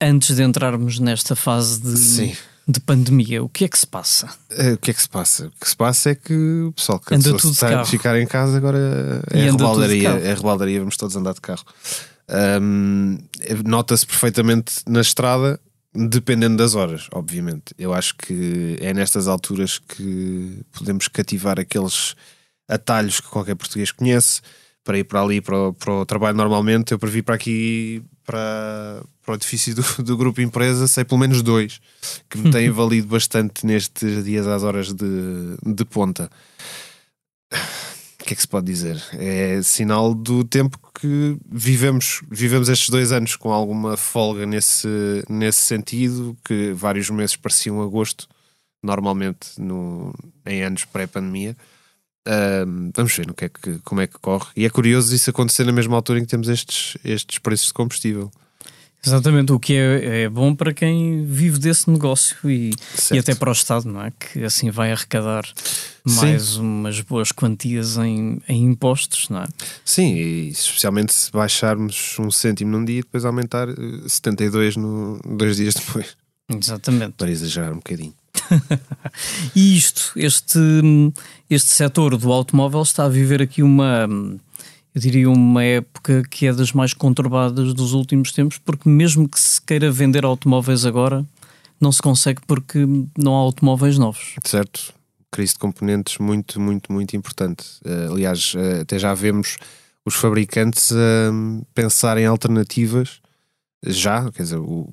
antes 0.00 0.36
de 0.36 0.42
entrarmos 0.42 0.98
nesta 0.98 1.34
fase 1.34 1.80
de. 1.80 1.98
Sim 1.98 2.36
de 2.68 2.80
pandemia, 2.80 3.42
o 3.42 3.48
que 3.48 3.64
é 3.64 3.68
que 3.68 3.78
se 3.78 3.86
passa? 3.86 4.26
Uh, 4.50 4.74
o 4.74 4.76
que 4.76 4.90
é 4.90 4.94
que 4.94 5.00
se 5.00 5.08
passa? 5.08 5.46
O 5.46 5.50
que 5.58 5.68
se 5.68 5.74
passa 5.74 6.10
é 6.10 6.14
que 6.14 6.34
o 6.34 6.72
pessoal 6.72 7.00
que 7.00 7.14
anda 7.14 7.36
tudo 7.36 7.54
de, 7.54 7.82
de 7.82 7.90
ficar 7.90 8.20
em 8.20 8.26
casa 8.26 8.58
agora 8.58 9.22
é 9.30 9.44
rebaldaria, 9.44 10.10
é 10.10 10.34
rebaldaria, 10.34 10.78
vamos 10.78 10.96
todos 10.98 11.16
andar 11.16 11.32
de 11.32 11.40
carro. 11.40 11.64
Um, 12.60 13.18
Nota-se 13.64 14.04
perfeitamente 14.04 14.82
na 14.86 15.00
estrada 15.00 15.58
dependendo 15.94 16.58
das 16.58 16.74
horas, 16.74 17.08
obviamente. 17.12 17.74
Eu 17.78 17.94
acho 17.94 18.14
que 18.16 18.76
é 18.80 18.92
nestas 18.92 19.26
alturas 19.26 19.78
que 19.78 20.60
podemos 20.70 21.08
cativar 21.08 21.58
aqueles 21.58 22.14
atalhos 22.68 23.20
que 23.20 23.28
qualquer 23.28 23.54
português 23.54 23.90
conhece 23.90 24.42
para 24.84 24.98
ir 24.98 25.04
para 25.04 25.22
ali 25.22 25.40
para 25.40 25.56
o, 25.56 25.72
para 25.72 25.92
o 25.92 26.06
trabalho 26.06 26.36
normalmente. 26.36 26.92
Eu 26.92 26.98
previ 26.98 27.22
para 27.22 27.34
aqui 27.34 28.02
para, 28.24 29.02
para 29.28 29.34
o 29.34 29.36
edifício 29.36 29.74
do, 29.74 30.02
do 30.02 30.16
grupo 30.16 30.40
empresa, 30.40 30.88
sei 30.88 31.04
pelo 31.04 31.20
menos 31.20 31.42
dois 31.42 31.80
que 32.30 32.38
me 32.38 32.50
têm 32.50 32.70
valido 32.72 33.08
bastante 33.08 33.66
nestes 33.66 34.24
dias 34.24 34.46
às 34.46 34.62
horas 34.62 34.90
de, 34.94 35.06
de 35.62 35.84
ponta. 35.84 36.30
O 37.52 38.24
que 38.24 38.32
é 38.32 38.36
que 38.36 38.40
se 38.40 38.48
pode 38.48 38.66
dizer? 38.66 39.02
É 39.12 39.60
sinal 39.62 40.14
do 40.14 40.44
tempo 40.44 40.78
que 40.98 41.36
vivemos, 41.46 42.22
vivemos 42.30 42.70
estes 42.70 42.88
dois 42.88 43.12
anos 43.12 43.36
com 43.36 43.52
alguma 43.52 43.98
folga 43.98 44.46
nesse, 44.46 44.88
nesse 45.28 45.60
sentido, 45.60 46.36
que 46.42 46.72
vários 46.72 47.10
meses 47.10 47.36
pareciam 47.36 47.82
agosto, 47.82 48.26
normalmente 48.82 49.48
no, 49.58 50.14
em 50.46 50.62
anos 50.62 50.86
pré-pandemia. 50.86 51.54
Uh, 52.26 52.90
vamos 52.94 53.14
ver 53.14 53.26
no 53.26 53.34
que 53.34 53.44
é 53.44 53.48
que, 53.48 53.78
como 53.80 54.00
é 54.00 54.06
que 54.06 54.18
corre. 54.18 54.48
E 54.56 54.64
é 54.64 54.70
curioso 54.70 55.14
isso 55.14 55.28
acontecer 55.28 55.64
na 55.64 55.72
mesma 55.72 55.96
altura 55.96 56.18
em 56.18 56.22
que 56.22 56.30
temos 56.30 56.48
estes, 56.48 56.96
estes 57.04 57.38
preços 57.38 57.68
de 57.68 57.74
combustível. 57.74 58.30
Exatamente, 59.04 59.52
o 59.52 59.60
que 59.60 59.74
é, 59.74 60.22
é 60.22 60.28
bom 60.28 60.54
para 60.54 60.74
quem 60.74 61.24
vive 61.24 61.58
desse 61.58 61.88
negócio 61.88 62.36
e, 62.50 62.74
e, 63.12 63.18
até 63.18 63.34
para 63.34 63.48
o 63.48 63.52
Estado, 63.52 63.88
não 63.88 64.02
é? 64.02 64.12
Que 64.18 64.44
assim 64.44 64.70
vai 64.70 64.90
arrecadar 64.90 65.44
mais 66.04 66.42
Sim. 66.42 66.60
umas 66.60 67.00
boas 67.00 67.30
quantias 67.30 67.96
em, 67.96 68.40
em, 68.48 68.64
impostos, 68.64 69.28
não 69.28 69.42
é? 69.42 69.46
Sim, 69.84 70.14
e 70.14 70.48
especialmente 70.48 71.14
se 71.14 71.30
baixarmos 71.30 72.16
um 72.18 72.30
cêntimo 72.30 72.72
num 72.72 72.84
dia 72.84 72.98
e 72.98 73.02
depois 73.02 73.24
aumentar 73.24 73.68
72 74.06 74.76
eh, 74.76 74.80
no, 74.80 75.20
dois 75.24 75.56
dias 75.56 75.74
depois. 75.74 76.16
Exatamente. 76.48 77.12
Para 77.12 77.30
exagerar 77.30 77.72
um 77.72 77.76
bocadinho. 77.76 78.14
e 79.54 79.76
isto, 79.76 80.12
este, 80.16 80.58
este 81.48 81.70
setor 81.70 82.16
do 82.16 82.32
automóvel 82.32 82.82
está 82.82 83.04
a 83.04 83.08
viver 83.08 83.42
aqui 83.42 83.62
uma 83.62 84.08
eu 84.98 85.00
diria, 85.00 85.30
uma 85.30 85.62
época 85.62 86.24
que 86.28 86.46
é 86.46 86.52
das 86.52 86.72
mais 86.72 86.92
conturbadas 86.92 87.72
dos 87.72 87.92
últimos 87.92 88.32
tempos, 88.32 88.58
porque 88.58 88.88
mesmo 88.88 89.28
que 89.28 89.38
se 89.38 89.60
queira 89.62 89.90
vender 89.92 90.24
automóveis 90.24 90.84
agora, 90.84 91.24
não 91.80 91.92
se 91.92 92.02
consegue 92.02 92.40
porque 92.46 92.84
não 93.16 93.36
há 93.36 93.38
automóveis 93.38 93.96
novos. 93.96 94.34
Certo. 94.44 94.92
Crise 95.30 95.52
de 95.52 95.60
componentes 95.60 96.18
muito, 96.18 96.60
muito, 96.60 96.92
muito 96.92 97.16
importante. 97.16 97.64
Uh, 97.84 98.12
aliás, 98.12 98.54
uh, 98.54 98.80
até 98.80 98.98
já 98.98 99.14
vemos 99.14 99.56
os 100.04 100.14
fabricantes 100.14 100.90
uh, 100.90 101.66
pensar 101.74 102.18
em 102.18 102.26
alternativas 102.26 103.20
já, 103.86 104.28
quer 104.32 104.42
dizer, 104.42 104.58
o, 104.58 104.90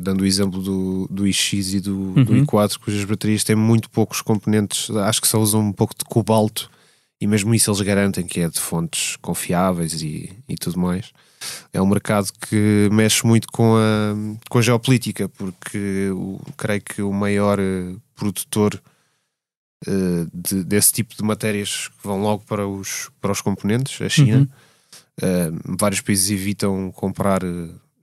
dando 0.00 0.22
o 0.22 0.26
exemplo 0.26 0.62
do, 0.62 1.06
do 1.10 1.26
iX 1.26 1.74
e 1.74 1.80
do, 1.80 1.94
uhum. 1.94 2.24
do 2.24 2.32
i4, 2.32 2.78
cujas 2.78 3.04
baterias 3.04 3.44
têm 3.44 3.54
muito 3.54 3.90
poucos 3.90 4.22
componentes, 4.22 4.88
acho 4.90 5.20
que 5.20 5.28
só 5.28 5.38
usam 5.38 5.60
um 5.60 5.72
pouco 5.72 5.94
de 5.94 6.02
cobalto 6.06 6.70
e 7.20 7.26
mesmo 7.26 7.54
isso 7.54 7.70
eles 7.70 7.80
garantem 7.80 8.26
que 8.26 8.40
é 8.40 8.48
de 8.48 8.60
fontes 8.60 9.16
confiáveis 9.16 10.02
e, 10.02 10.30
e 10.48 10.54
tudo 10.56 10.78
mais. 10.78 11.12
É 11.72 11.80
um 11.80 11.86
mercado 11.86 12.30
que 12.48 12.88
mexe 12.92 13.26
muito 13.26 13.46
com 13.52 13.76
a, 13.76 14.14
com 14.50 14.58
a 14.58 14.62
geopolítica, 14.62 15.28
porque 15.28 16.10
o, 16.12 16.40
creio 16.56 16.82
que 16.82 17.02
o 17.02 17.12
maior 17.12 17.58
eh, 17.58 17.94
produtor 18.14 18.80
uh, 19.86 20.30
de, 20.32 20.64
desse 20.64 20.92
tipo 20.92 21.14
de 21.14 21.22
matérias 21.22 21.88
que 21.88 22.06
vão 22.06 22.20
logo 22.20 22.44
para 22.44 22.66
os, 22.66 23.10
para 23.20 23.32
os 23.32 23.40
componentes, 23.40 24.00
a 24.00 24.08
China. 24.08 24.38
Uhum. 24.38 24.48
Uh, 25.22 25.76
vários 25.78 26.00
países 26.02 26.30
evitam 26.30 26.90
comprar 26.92 27.40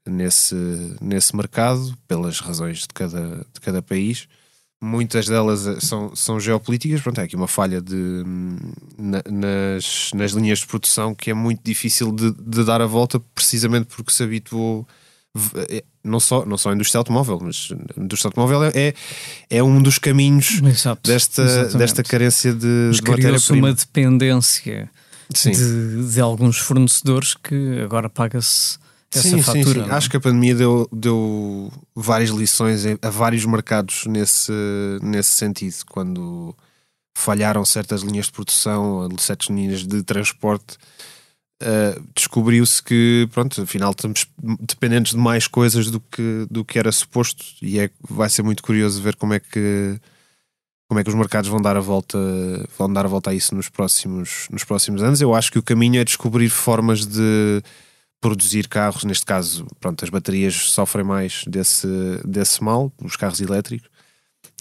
nesse, 0.06 0.56
nesse 1.00 1.36
mercado 1.36 1.96
pelas 2.08 2.40
razões 2.40 2.80
de 2.80 2.88
cada, 2.88 3.46
de 3.54 3.62
cada 3.62 3.82
país 3.82 4.28
muitas 4.84 5.28
delas 5.28 5.66
eh, 5.66 5.80
são, 5.80 6.14
são 6.14 6.40
geopolíticas. 6.40 7.02
Pronto, 7.02 7.22
é 7.22 7.24
aqui 7.24 7.36
uma 7.36 7.48
falha 7.48 7.82
de, 7.82 8.24
na, 8.98 9.24
nas, 9.30 10.12
nas 10.14 10.32
linhas 10.32 10.60
de 10.60 10.68
produção 10.68 11.16
que 11.16 11.32
é 11.32 11.34
muito 11.34 11.62
difícil 11.64 12.12
de, 12.12 12.32
de, 12.32 12.64
dar 12.66 12.82
a 12.82 12.86
volta, 12.86 13.20
precisamente 13.34 13.88
porque 13.96 14.12
se 14.12 14.22
habituou. 14.22 14.86
Eh, 15.70 15.84
não 16.04 16.20
só, 16.20 16.46
não 16.46 16.58
só 16.58 16.70
a 16.70 16.74
indústria 16.74 17.00
automóvel, 17.00 17.40
mas 17.42 17.70
a 17.98 18.02
indústria 18.02 18.28
automóvel 18.28 18.72
é, 18.76 18.94
é 19.50 19.64
um 19.64 19.82
dos 19.82 19.98
caminhos 19.98 20.62
Exato, 20.62 21.10
desta, 21.10 21.66
desta 21.78 22.04
carência 22.04 22.54
de, 22.54 22.92
de 22.92 23.02
matéria-prima. 23.02 23.68
uma 23.70 23.74
dependência 23.74 24.92
de, 25.30 26.12
de, 26.12 26.20
alguns 26.20 26.58
fornecedores 26.58 27.34
que 27.34 27.80
agora 27.82 28.10
paga-se 28.10 28.78
essa 29.20 29.30
sim, 29.30 29.42
fatura. 29.42 29.66
Sim, 29.66 29.84
sim. 29.86 29.90
É? 29.90 29.94
Acho 29.94 30.10
que 30.10 30.18
a 30.18 30.20
pandemia 30.20 30.56
deu, 30.56 30.90
deu 30.92 31.72
várias 31.96 32.30
lições 32.30 32.84
a 33.02 33.10
vários 33.10 33.46
mercados 33.46 34.06
nesse, 34.08 34.52
nesse 35.02 35.32
sentido, 35.32 35.76
quando 35.90 36.56
falharam 37.16 37.64
certas 37.64 38.02
linhas 38.02 38.26
de 38.26 38.32
produção, 38.32 39.08
certas 39.18 39.48
linhas 39.48 39.86
de 39.86 40.04
transporte. 40.04 40.78
Uh, 41.62 42.04
descobriu-se 42.14 42.84
que, 42.84 43.30
pronto, 43.32 43.62
afinal 43.62 43.92
estamos 43.92 44.28
dependentes 44.60 45.14
de 45.14 45.18
mais 45.18 45.48
coisas 45.48 45.90
do 45.90 46.00
que, 46.00 46.46
do 46.50 46.66
que 46.66 46.78
era 46.78 46.92
suposto 46.92 47.46
e 47.62 47.80
é, 47.80 47.90
vai 48.02 48.30
ser 48.30 48.44
muito 48.44 48.62
curioso 48.62 49.02
ver 49.02 49.16
como 49.16 49.34
é 49.34 49.40
que 49.40 49.98
como 50.90 51.00
é 51.00 51.04
que 51.04 51.10
os 51.10 51.16
mercados 51.16 51.50
vão 51.50 51.62
dar 51.62 51.78
a 51.78 51.80
volta 51.80 52.18
vão 52.78 52.92
dar 52.92 53.06
a 53.06 53.08
volta 53.08 53.30
a 53.30 53.34
isso 53.34 53.56
nos 53.56 53.70
próximos, 53.70 54.48
nos 54.52 54.66
próximos 54.66 55.02
anos. 55.02 55.22
Eu 55.22 55.34
acho 55.34 55.52
que 55.52 55.60
o 55.60 55.64
caminho 55.64 56.02
é 56.02 56.04
descobrir 56.04 56.50
formas 56.50 57.06
de 57.06 57.64
produzir 58.24 58.70
carros, 58.70 59.04
neste 59.04 59.26
caso, 59.26 59.68
pronto, 59.82 60.02
as 60.02 60.10
baterias 60.10 60.56
sofrem 60.70 61.04
mais 61.04 61.44
desse, 61.46 61.88
desse 62.24 62.64
mal, 62.64 62.90
os 63.04 63.18
carros 63.18 63.42
elétricos. 63.42 63.90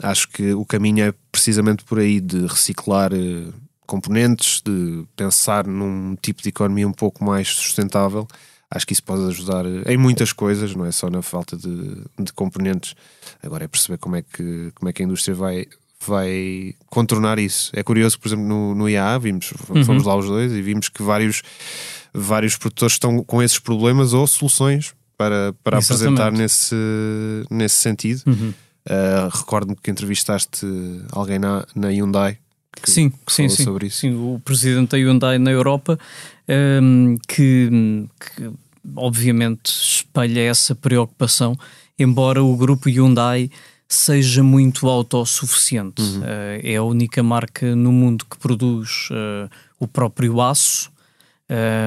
Acho 0.03 0.27
que 0.27 0.53
o 0.53 0.66
caminho 0.66 1.05
é 1.05 1.14
precisamente 1.31 1.85
por 1.85 2.01
aí 2.01 2.20
de 2.20 2.44
reciclar 2.44 3.12
uh, 3.14 3.55
componentes, 3.87 4.61
de 4.62 5.07
pensar 5.14 5.64
num 5.64 6.16
tipo 6.16 6.42
de 6.42 6.48
economia 6.48 6.88
um 6.88 6.92
pouco 6.92 7.25
mais 7.25 7.46
sustentável. 7.51 8.27
Acho 8.68 8.85
que 8.85 8.94
isso 8.94 9.05
pode 9.05 9.29
ajudar 9.29 9.64
eh, 9.64 9.92
em 9.92 9.96
muitas 9.96 10.33
coisas, 10.33 10.75
não 10.75 10.85
é 10.85 10.90
só 10.90 11.09
na 11.09 11.22
falta 11.22 11.57
de, 11.57 12.03
de 12.18 12.33
componentes. 12.33 12.96
Agora 13.40 13.64
é 13.64 13.68
perceber 13.68 13.98
como 13.98 14.16
é 14.16 14.22
que, 14.22 14.72
como 14.75 14.88
é 14.88 14.92
que 14.92 15.03
a 15.03 15.05
indústria 15.05 15.37
vai, 15.37 15.66
vai 16.07 16.75
contornar 16.87 17.38
isso. 17.38 17.71
É 17.75 17.83
curioso, 17.83 18.19
por 18.19 18.29
exemplo, 18.29 18.45
no, 18.45 18.75
no 18.75 18.88
IAA, 18.88 19.19
vimos, 19.19 19.53
uhum. 19.69 19.85
fomos 19.85 20.05
lá 20.05 20.17
os 20.17 20.27
dois 20.27 20.53
e 20.53 20.62
vimos 20.62 20.88
que 20.88 21.03
vários 21.03 21.43
vários 22.12 22.57
produtores 22.57 22.95
estão 22.95 23.25
com 23.25 23.43
esses 23.43 23.59
problemas 23.59 24.12
ou 24.12 24.27
soluções 24.27 24.95
para, 25.17 25.55
para 25.62 25.79
apresentar 25.79 26.31
nesse, 26.31 26.75
nesse 27.51 27.77
sentido. 27.77 28.23
Uhum. 28.27 28.53
Uh, 28.85 29.37
Recordo-me 29.37 29.77
que 29.77 29.91
entrevistaste 29.91 30.67
alguém 31.12 31.38
na, 31.38 31.65
na 31.75 31.88
Hyundai. 31.88 32.38
Que, 32.83 32.91
sim, 32.91 33.11
que 33.11 33.33
sim, 33.33 33.49
sim. 33.49 33.65
Sobre 33.65 33.87
isso. 33.87 33.99
sim. 33.99 34.15
O 34.15 34.41
presidente 34.45 34.91
da 34.91 34.97
Hyundai 34.99 35.38
na 35.38 35.51
Europa 35.51 35.99
um, 36.83 37.17
que, 37.29 37.71
que 38.21 38.51
obviamente 38.97 39.67
espelha 39.67 40.41
essa 40.41 40.75
preocupação, 40.75 41.57
embora 41.99 42.43
o 42.43 42.57
grupo 42.57 42.88
Hyundai 42.88 43.51
seja 43.94 44.42
muito 44.42 44.88
autossuficiente. 44.88 46.02
Uhum. 46.02 46.20
Uh, 46.20 46.61
é 46.62 46.76
a 46.76 46.83
única 46.83 47.22
marca 47.22 47.74
no 47.74 47.92
mundo 47.92 48.24
que 48.28 48.38
produz 48.38 49.09
uh, 49.11 49.50
o 49.78 49.87
próprio 49.87 50.40
aço 50.40 50.92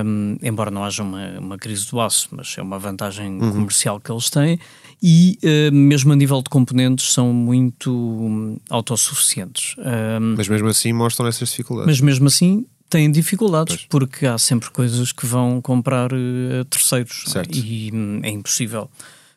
um, 0.06 0.38
embora 0.44 0.70
não 0.70 0.84
haja 0.84 1.02
uma, 1.02 1.40
uma 1.40 1.58
crise 1.58 1.90
do 1.90 2.00
aço, 2.00 2.30
mas 2.32 2.56
é 2.58 2.62
uma 2.62 2.78
vantagem 2.78 3.42
uhum. 3.42 3.52
comercial 3.52 4.00
que 4.00 4.12
eles 4.12 4.30
têm, 4.30 4.60
e 5.02 5.40
uh, 5.44 5.74
mesmo 5.74 6.14
a 6.14 6.16
nível 6.16 6.42
de 6.42 6.50
componentes 6.50 7.12
são 7.12 7.34
muito 7.34 7.92
um, 7.92 8.58
autossuficientes. 8.70 9.76
Um, 9.80 10.36
mas 10.38 10.48
mesmo 10.48 10.68
assim 10.68 10.94
mostram 10.94 11.28
essas 11.28 11.50
dificuldades. 11.50 11.88
Mas 11.88 12.02
mesmo 12.02 12.28
assim 12.28 12.66
têm 12.90 13.12
dificuldades, 13.12 13.76
pois. 13.78 13.88
porque 13.88 14.28
há 14.28 14.38
sempre 14.38 14.70
coisas 14.70 15.12
que 15.12 15.26
vão 15.26 15.60
comprar 15.62 16.14
uh, 16.14 16.66
terceiros 16.70 17.24
certo. 17.28 17.58
e 17.58 17.92
hum, 17.92 18.20
é 18.24 18.30
impossível 18.30 18.90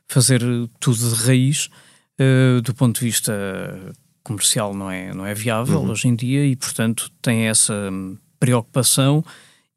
fazer 0.07 0.43
tudo 0.79 1.15
de 1.15 1.25
raiz 1.25 1.71
uh, 2.21 2.61
do 2.63 2.75
ponto 2.75 3.01
de 3.01 3.07
vista 3.07 3.33
comercial 4.23 4.75
não 4.75 4.91
é, 4.91 5.15
não 5.15 5.25
é 5.25 5.35
viável 5.35 5.81
uhum. 5.81 5.91
hoje 5.91 6.09
em 6.09 6.15
dia 6.15 6.45
e 6.45 6.55
portanto 6.55 7.11
tem 7.23 7.49
essa 7.49 7.91
hum, 7.91 8.19
preocupação 8.39 9.25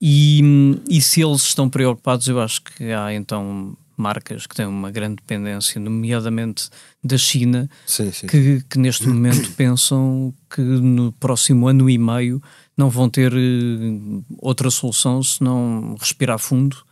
e, 0.02 0.42
e 0.90 1.00
se 1.00 1.22
eles 1.22 1.44
estão 1.44 1.70
preocupados, 1.70 2.28
eu 2.28 2.42
acho 2.42 2.64
que 2.64 2.92
há 2.92 3.14
então 3.14 3.78
marcas 3.96 4.48
que 4.48 4.56
têm 4.56 4.66
uma 4.66 4.90
grande 4.90 5.18
dependência, 5.18 5.80
nomeadamente 5.80 6.70
da 7.04 7.20
China, 7.20 7.70
sim, 7.86 8.12
sim. 8.12 8.26
Que, 8.26 8.64
que, 8.68 8.80
neste 8.80 9.08
momento 9.08 9.52
pensam 9.54 10.34
que 10.50 10.60
no 10.60 11.12
próximo 11.12 11.68
ano 11.68 11.88
e 11.88 12.00
meio 12.00 12.42
não 12.76 12.90
vão 12.90 13.08
ter 13.08 13.32
uh, 13.32 14.26
outra 14.40 14.72
solução 14.72 15.22
senão 15.22 15.96
respirar 16.00 16.40
fundo 16.40 16.84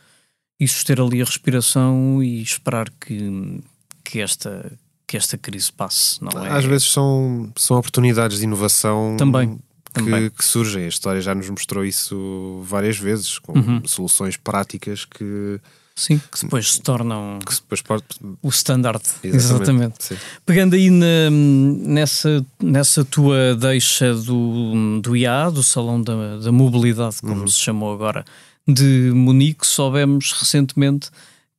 e 0.59 0.67
suster 0.67 1.01
ali 1.01 1.19
a 1.19 1.25
respiração 1.25 2.21
e 2.21 2.43
esperar 2.43 2.91
que, 2.91 3.59
que, 4.03 4.19
esta, 4.19 4.71
que 5.09 5.17
esta 5.17 5.39
crise 5.39 5.73
passe. 5.73 6.23
Não 6.23 6.45
é? 6.45 6.51
Às 6.51 6.65
vezes 6.65 6.91
são, 6.91 7.51
são 7.55 7.77
oportunidades 7.77 8.37
de 8.37 8.43
inovação 8.43 9.17
também 9.17 9.57
que, 9.91 10.29
que, 10.29 10.45
surgem. 10.45 10.85
A 10.85 10.87
história 10.87 11.19
já 11.19 11.33
nos 11.33 11.49
mostrou 11.49 11.83
isso 11.83 12.61
várias 12.63 12.99
vezes, 12.99 13.39
com 13.39 13.57
uhum. 13.57 13.81
soluções 13.85 14.37
práticas 14.37 15.05
que, 15.05 15.59
sim, 15.95 16.21
que 16.31 16.43
depois 16.43 16.73
se 16.73 16.81
tornam 16.81 17.39
que 17.43 17.55
depois 17.55 17.81
pode... 17.81 18.03
o 18.39 18.49
standard. 18.49 19.01
Exatamente. 19.23 19.95
Exatamente. 19.99 20.17
Pegando 20.45 20.75
aí 20.75 20.91
na, 20.91 21.31
nessa, 21.31 22.45
nessa 22.61 23.03
tua 23.03 23.55
deixa 23.55 24.13
do, 24.13 25.01
do 25.01 25.17
IA, 25.17 25.49
do 25.49 25.63
Salão 25.63 25.99
da, 25.99 26.37
da 26.37 26.51
Mobilidade, 26.51 27.17
como 27.19 27.41
uhum. 27.41 27.47
se 27.47 27.57
chamou 27.57 27.91
agora, 27.91 28.23
de 28.67 29.11
Munique, 29.11 29.65
soubemos 29.65 30.33
recentemente 30.33 31.09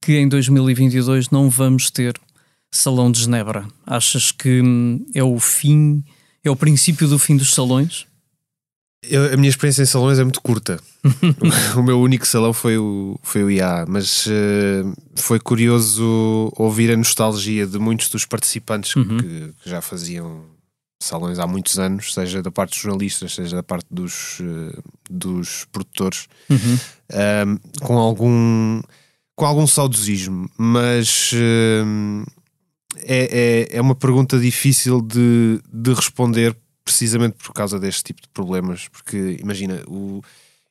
que 0.01 0.17
em 0.19 0.29
2022 0.29 1.31
não 1.31 1.51
vamos 1.51 1.91
ter 1.91 2.15
Salão 2.71 3.11
de 3.11 3.21
Genebra. 3.21 3.67
Achas 3.87 4.31
que 4.31 4.61
hum, 4.63 5.05
é 5.15 5.23
o 5.23 5.39
fim, 5.41 6.05
é 6.45 6.51
o 6.51 6.57
princípio 6.57 7.09
do 7.09 7.19
fim 7.19 7.37
dos 7.37 7.53
salões? 7.53 8.07
Eu, 9.03 9.33
a 9.33 9.37
minha 9.37 9.49
experiência 9.49 9.83
em 9.83 9.87
salões 9.87 10.19
é 10.19 10.23
muito 10.23 10.43
curta. 10.43 10.79
o 11.77 11.83
meu 11.83 11.99
único 12.01 12.27
salão 12.27 12.53
foi 12.53 12.77
o, 12.77 13.19
foi 13.23 13.43
o 13.43 13.51
IA, 13.51 13.87
mas 13.89 14.27
uh, 14.27 14.95
foi 15.17 15.41
curioso 15.41 16.53
ouvir 16.57 16.93
a 16.93 16.97
nostalgia 16.97 17.67
de 17.67 17.79
muitos 17.79 18.09
dos 18.09 18.27
participantes 18.27 18.95
uhum. 18.95 19.17
que, 19.17 19.55
que, 19.63 19.71
já 19.71 19.81
faziam 19.81 20.45
salões 21.03 21.39
há 21.39 21.47
muitos 21.47 21.79
anos, 21.79 22.13
seja 22.13 22.43
da 22.43 22.51
parte 22.51 22.73
dos 22.73 22.81
jornalistas, 22.81 23.35
seja 23.35 23.57
da 23.57 23.63
parte 23.63 23.87
dos, 23.91 24.39
uh, 24.41 24.83
dos 25.09 25.65
produtores, 25.73 26.27
uhum. 26.51 26.75
uh, 26.75 27.81
com 27.81 27.97
algum 27.97 28.83
com 29.35 29.47
algum 29.47 29.67
saudosismo, 29.67 30.51
mas 30.59 31.33
é, 32.97 33.69
é, 33.73 33.77
é 33.77 33.81
uma 33.81 33.95
pergunta 33.95 34.39
difícil 34.39 35.01
de, 35.01 35.61
de 35.73 35.93
responder 35.93 36.57
precisamente 36.85 37.37
por 37.37 37.53
causa 37.53 37.79
deste 37.79 38.05
tipo 38.05 38.23
de 38.23 38.29
problemas, 38.29 38.89
porque 38.89 39.37
imagina, 39.41 39.83
o, 39.87 40.23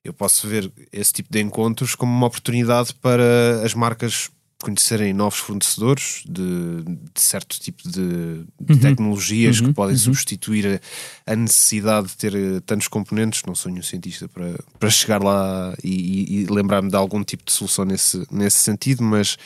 eu 0.03 0.13
posso 0.13 0.47
ver 0.47 0.71
esse 0.91 1.13
tipo 1.13 1.31
de 1.31 1.39
encontros 1.39 1.95
como 1.95 2.11
uma 2.11 2.27
oportunidade 2.27 2.93
para 2.95 3.61
as 3.63 3.73
marcas 3.73 4.29
conhecerem 4.61 5.13
novos 5.13 5.39
fornecedores 5.39 6.21
de, 6.25 6.83
de 6.83 7.21
certo 7.21 7.57
tipo 7.59 7.83
de, 7.89 8.43
de 8.59 8.73
uhum. 8.73 8.79
tecnologias 8.79 9.61
uhum. 9.61 9.67
que 9.67 9.73
podem 9.73 9.95
uhum. 9.95 10.01
substituir 10.01 10.81
a, 11.25 11.31
a, 11.31 11.35
necessidade 11.35 12.07
de 12.07 12.17
ter 12.17 12.35
eh, 12.35 12.59
tantos 12.65 12.89
componentes. 12.89 13.41
Não 13.47 13.55
sou 13.55 13.71
nenhum 13.71 13.83
cientista 13.83 14.27
para, 14.27 14.59
para 14.77 14.89
chegar 14.89 15.23
lá 15.23 15.73
e, 15.81 16.41
e 16.41 16.45
lembrar-me 16.47 16.89
de 16.89 16.95
algum 16.97 17.23
tipo 17.23 17.45
de 17.45 17.53
solução 17.53 17.85
nesse, 17.85 18.27
nesse 18.29 18.57
sentido, 18.57 19.01
mas 19.01 19.37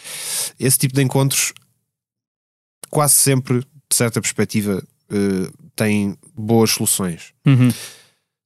esse 0.60 0.80
tipo 0.80 0.96
de 0.96 1.04
encontros 1.04 1.54
quase 2.94 3.16
sempre, 3.16 3.62
de 3.62 3.96
certa 3.96 4.22
perspectiva, 4.22 4.84
uh, 5.12 5.70
tem 5.76 6.16
boas 6.36 6.70
soluções. 6.70 7.34
Uhum. 7.44 7.70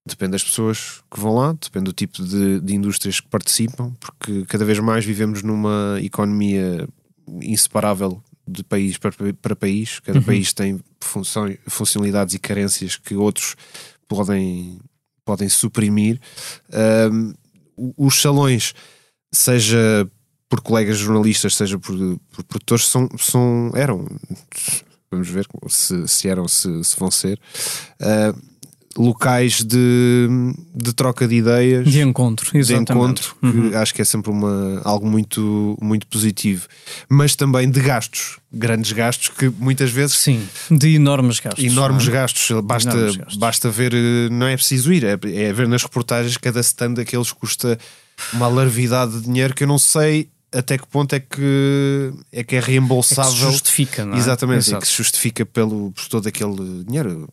Depende 0.07 0.31
das 0.31 0.43
pessoas 0.43 1.03
que 1.11 1.19
vão 1.19 1.35
lá, 1.35 1.51
depende 1.51 1.83
do 1.83 1.91
tipo 1.91 2.23
de, 2.23 2.61
de 2.61 2.73
indústrias 2.73 3.19
que 3.19 3.27
participam, 3.27 3.93
porque 3.99 4.45
cada 4.45 4.63
vez 4.63 4.79
mais 4.79 5.03
vivemos 5.03 5.43
numa 5.43 5.99
economia 6.01 6.87
inseparável 7.41 8.23
de 8.47 8.63
país 8.63 8.97
para, 8.97 9.11
para 9.41 9.53
país. 9.53 9.99
Cada 9.99 10.19
uhum. 10.19 10.25
país 10.25 10.53
tem 10.53 10.79
função, 11.01 11.53
funcionalidades 11.67 12.33
e 12.33 12.39
carências 12.39 12.95
que 12.95 13.15
outros 13.15 13.57
podem, 14.07 14.79
podem 15.25 15.49
suprimir. 15.49 16.21
Um, 17.11 17.33
os 17.97 18.21
salões, 18.21 18.73
seja 19.29 20.09
por 20.49 20.61
colegas 20.61 20.97
jornalistas, 20.97 21.55
seja 21.55 21.77
por, 21.77 21.95
por 22.31 22.43
produtores, 22.43 22.87
são, 22.87 23.09
são, 23.17 23.71
eram 23.75 24.05
vamos 25.11 25.29
ver 25.29 25.47
se, 25.67 26.07
se 26.07 26.27
eram, 26.27 26.47
se, 26.47 26.83
se 26.83 26.99
vão 26.99 27.11
ser. 27.11 27.39
Uh, 28.01 28.57
locais 28.97 29.63
de, 29.63 30.27
de 30.73 30.91
troca 30.91 31.27
de 31.27 31.35
ideias, 31.35 31.87
de 31.87 32.01
encontro, 32.01 32.49
exatamente. 32.57 32.87
de 32.87 32.93
encontro, 32.93 33.35
que 33.39 33.45
uhum. 33.45 33.77
acho 33.77 33.93
que 33.93 34.01
é 34.01 34.05
sempre 34.05 34.31
uma, 34.31 34.81
algo 34.83 35.07
muito, 35.07 35.77
muito 35.79 36.07
positivo, 36.07 36.67
mas 37.07 37.35
também 37.35 37.69
de 37.69 37.79
gastos, 37.79 38.39
grandes 38.51 38.91
gastos 38.91 39.29
que 39.29 39.49
muitas 39.49 39.91
vezes 39.91 40.17
sim, 40.17 40.41
de 40.71 40.95
enormes 40.95 41.39
gastos, 41.39 41.63
enormes 41.63 42.07
é? 42.07 42.11
gastos. 42.11 42.61
Basta, 42.63 42.89
enormes 42.89 43.17
gastos. 43.17 43.37
basta 43.37 43.69
ver, 43.69 43.93
não 44.31 44.47
é 44.47 44.55
preciso 44.55 44.91
ir, 44.91 45.03
é, 45.03 45.11
é 45.11 45.53
ver 45.53 45.67
nas 45.67 45.83
reportagens 45.83 46.35
cada 46.37 46.59
stand 46.61 46.93
daqueles 46.93 47.31
custa 47.31 47.77
uma 48.33 48.47
larvidade 48.47 49.19
de 49.19 49.25
dinheiro 49.25 49.53
que 49.53 49.63
eu 49.63 49.67
não 49.67 49.77
sei 49.77 50.27
até 50.53 50.77
que 50.77 50.87
ponto 50.87 51.13
é 51.13 51.19
que 51.19 52.13
é, 52.31 52.43
que 52.43 52.55
é 52.55 52.59
reembolsável. 52.59 53.31
É 53.31 53.33
que 53.33 53.39
se 53.39 53.51
justifica, 53.51 54.05
não 54.05 54.15
é? 54.15 54.17
Exatamente, 54.17 54.73
é 54.73 54.79
que 54.79 54.87
se 54.87 54.93
justifica 54.93 55.45
pelo, 55.45 55.91
por 55.91 56.07
todo 56.07 56.27
aquele 56.27 56.83
dinheiro. 56.85 57.27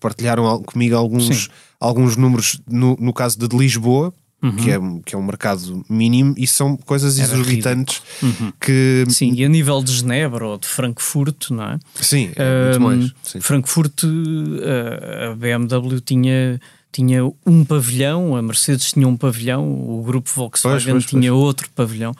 Partilharam 0.00 0.60
comigo 0.64 0.96
alguns, 0.96 1.48
alguns 1.78 2.16
números 2.16 2.60
no, 2.68 2.96
no 2.98 3.12
caso 3.12 3.38
de 3.38 3.56
Lisboa, 3.56 4.12
Uhum. 4.42 4.56
Que, 4.56 4.72
é, 4.72 4.78
que 5.06 5.14
é 5.14 5.18
um 5.18 5.22
mercado 5.22 5.84
mínimo 5.88 6.34
e 6.36 6.48
são 6.48 6.76
coisas 6.76 7.16
Era 7.16 7.32
exorbitantes 7.32 8.02
uhum. 8.20 8.52
que. 8.60 9.04
Sim, 9.08 9.32
e 9.34 9.44
a 9.44 9.48
nível 9.48 9.80
de 9.84 9.92
Genebra 9.92 10.44
ou 10.44 10.58
de 10.58 10.66
Frankfurt, 10.66 11.50
não 11.50 11.62
é? 11.62 11.78
Sim, 11.94 12.32
é 12.34 12.64
muito 12.64 12.80
mais. 12.80 13.14
Sim. 13.22 13.40
Frankfurt, 13.40 14.02
eh, 14.02 15.28
a 15.30 15.36
BMW 15.36 16.00
tinha 16.00 16.60
tinha 16.90 17.24
um 17.46 17.64
pavilhão, 17.64 18.36
a 18.36 18.42
Mercedes 18.42 18.92
tinha 18.92 19.08
um 19.08 19.16
pavilhão, 19.16 19.64
o 19.64 20.02
grupo 20.02 20.28
Volkswagen 20.34 20.92
pois, 20.92 21.04
pois, 21.04 21.10
tinha 21.10 21.30
pois. 21.30 21.42
outro 21.42 21.70
pavilhão. 21.74 22.12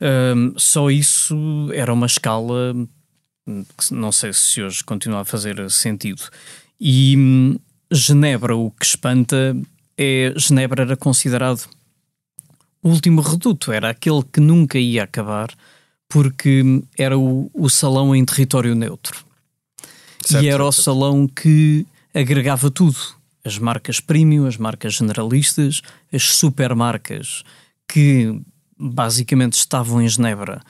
Um, 0.00 0.58
só 0.58 0.90
isso 0.90 1.36
era 1.74 1.92
uma 1.92 2.06
escala 2.06 2.74
que 3.44 3.92
não 3.92 4.12
sei 4.12 4.32
se 4.32 4.62
hoje 4.62 4.82
continua 4.84 5.20
a 5.20 5.24
fazer 5.24 5.70
sentido. 5.70 6.22
E 6.80 7.16
hum, 7.16 7.58
Genebra, 7.90 8.56
o 8.56 8.70
que 8.70 8.86
espanta 8.86 9.56
é 9.98 10.32
Genebra 10.36 10.82
era 10.82 10.96
considerado 10.96 11.68
o 12.82 12.88
último 12.88 13.20
reduto, 13.20 13.72
era 13.72 13.90
aquele 13.90 14.22
que 14.22 14.40
nunca 14.40 14.78
ia 14.78 15.04
acabar 15.04 15.50
porque 16.08 16.82
era 16.98 17.16
o, 17.16 17.50
o 17.54 17.68
salão 17.68 18.14
em 18.14 18.24
território 18.24 18.74
neutro. 18.74 19.24
Certo, 20.24 20.44
e 20.44 20.48
era 20.48 20.64
certo. 20.64 20.68
o 20.68 20.72
salão 20.72 21.28
que 21.28 21.86
agregava 22.14 22.70
tudo: 22.70 22.98
as 23.44 23.58
marcas 23.58 24.00
premium, 24.00 24.46
as 24.46 24.56
marcas 24.56 24.94
generalistas, 24.94 25.82
as 26.12 26.34
supermarcas 26.34 27.44
que 27.88 28.40
basicamente 28.80 29.54
estavam 29.54 30.00
em 30.00 30.08
Genebra 30.08 30.62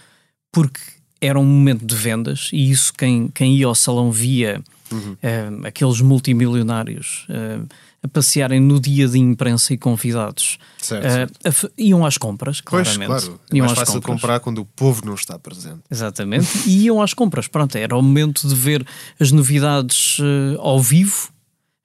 porque 0.51 0.81
era 1.21 1.39
um 1.39 1.45
momento 1.45 1.85
de 1.85 1.95
vendas 1.95 2.49
e 2.53 2.71
isso 2.71 2.93
quem, 2.93 3.29
quem 3.29 3.55
ia 3.55 3.67
ao 3.67 3.75
salão 3.75 4.11
via 4.11 4.63
uhum. 4.91 5.13
uh, 5.13 5.67
aqueles 5.67 6.01
multimilionários 6.01 7.27
uh, 7.29 7.67
a 8.03 8.09
passearem 8.09 8.59
no 8.59 8.81
dia 8.81 9.07
de 9.07 9.19
imprensa 9.19 9.75
e 9.75 9.79
convidados 9.79 10.59
certo, 10.79 11.05
uh, 11.05 11.53
certo. 11.53 11.73
Iam 11.77 12.05
às 12.05 12.17
compras, 12.17 12.61
claramente. 12.63 13.07
Pois, 13.07 13.25
claro. 13.25 13.41
É 13.53 13.57
iam 13.57 13.67
mais 13.67 13.79
fácil 13.79 13.95
compras. 13.95 14.21
comprar 14.21 14.41
quando 14.41 14.59
o 14.59 14.65
povo 14.65 15.05
não 15.05 15.15
está 15.15 15.39
presente. 15.39 15.81
Exatamente. 15.91 16.49
e 16.67 16.85
iam 16.87 17.03
às 17.03 17.13
compras. 17.13 17.47
Pronto, 17.47 17.77
era 17.77 17.95
o 17.95 18.03
momento 18.03 18.49
de 18.49 18.55
ver 18.55 18.87
as 19.21 19.31
novidades 19.31 20.17
ao 20.59 20.81
vivo 20.81 21.31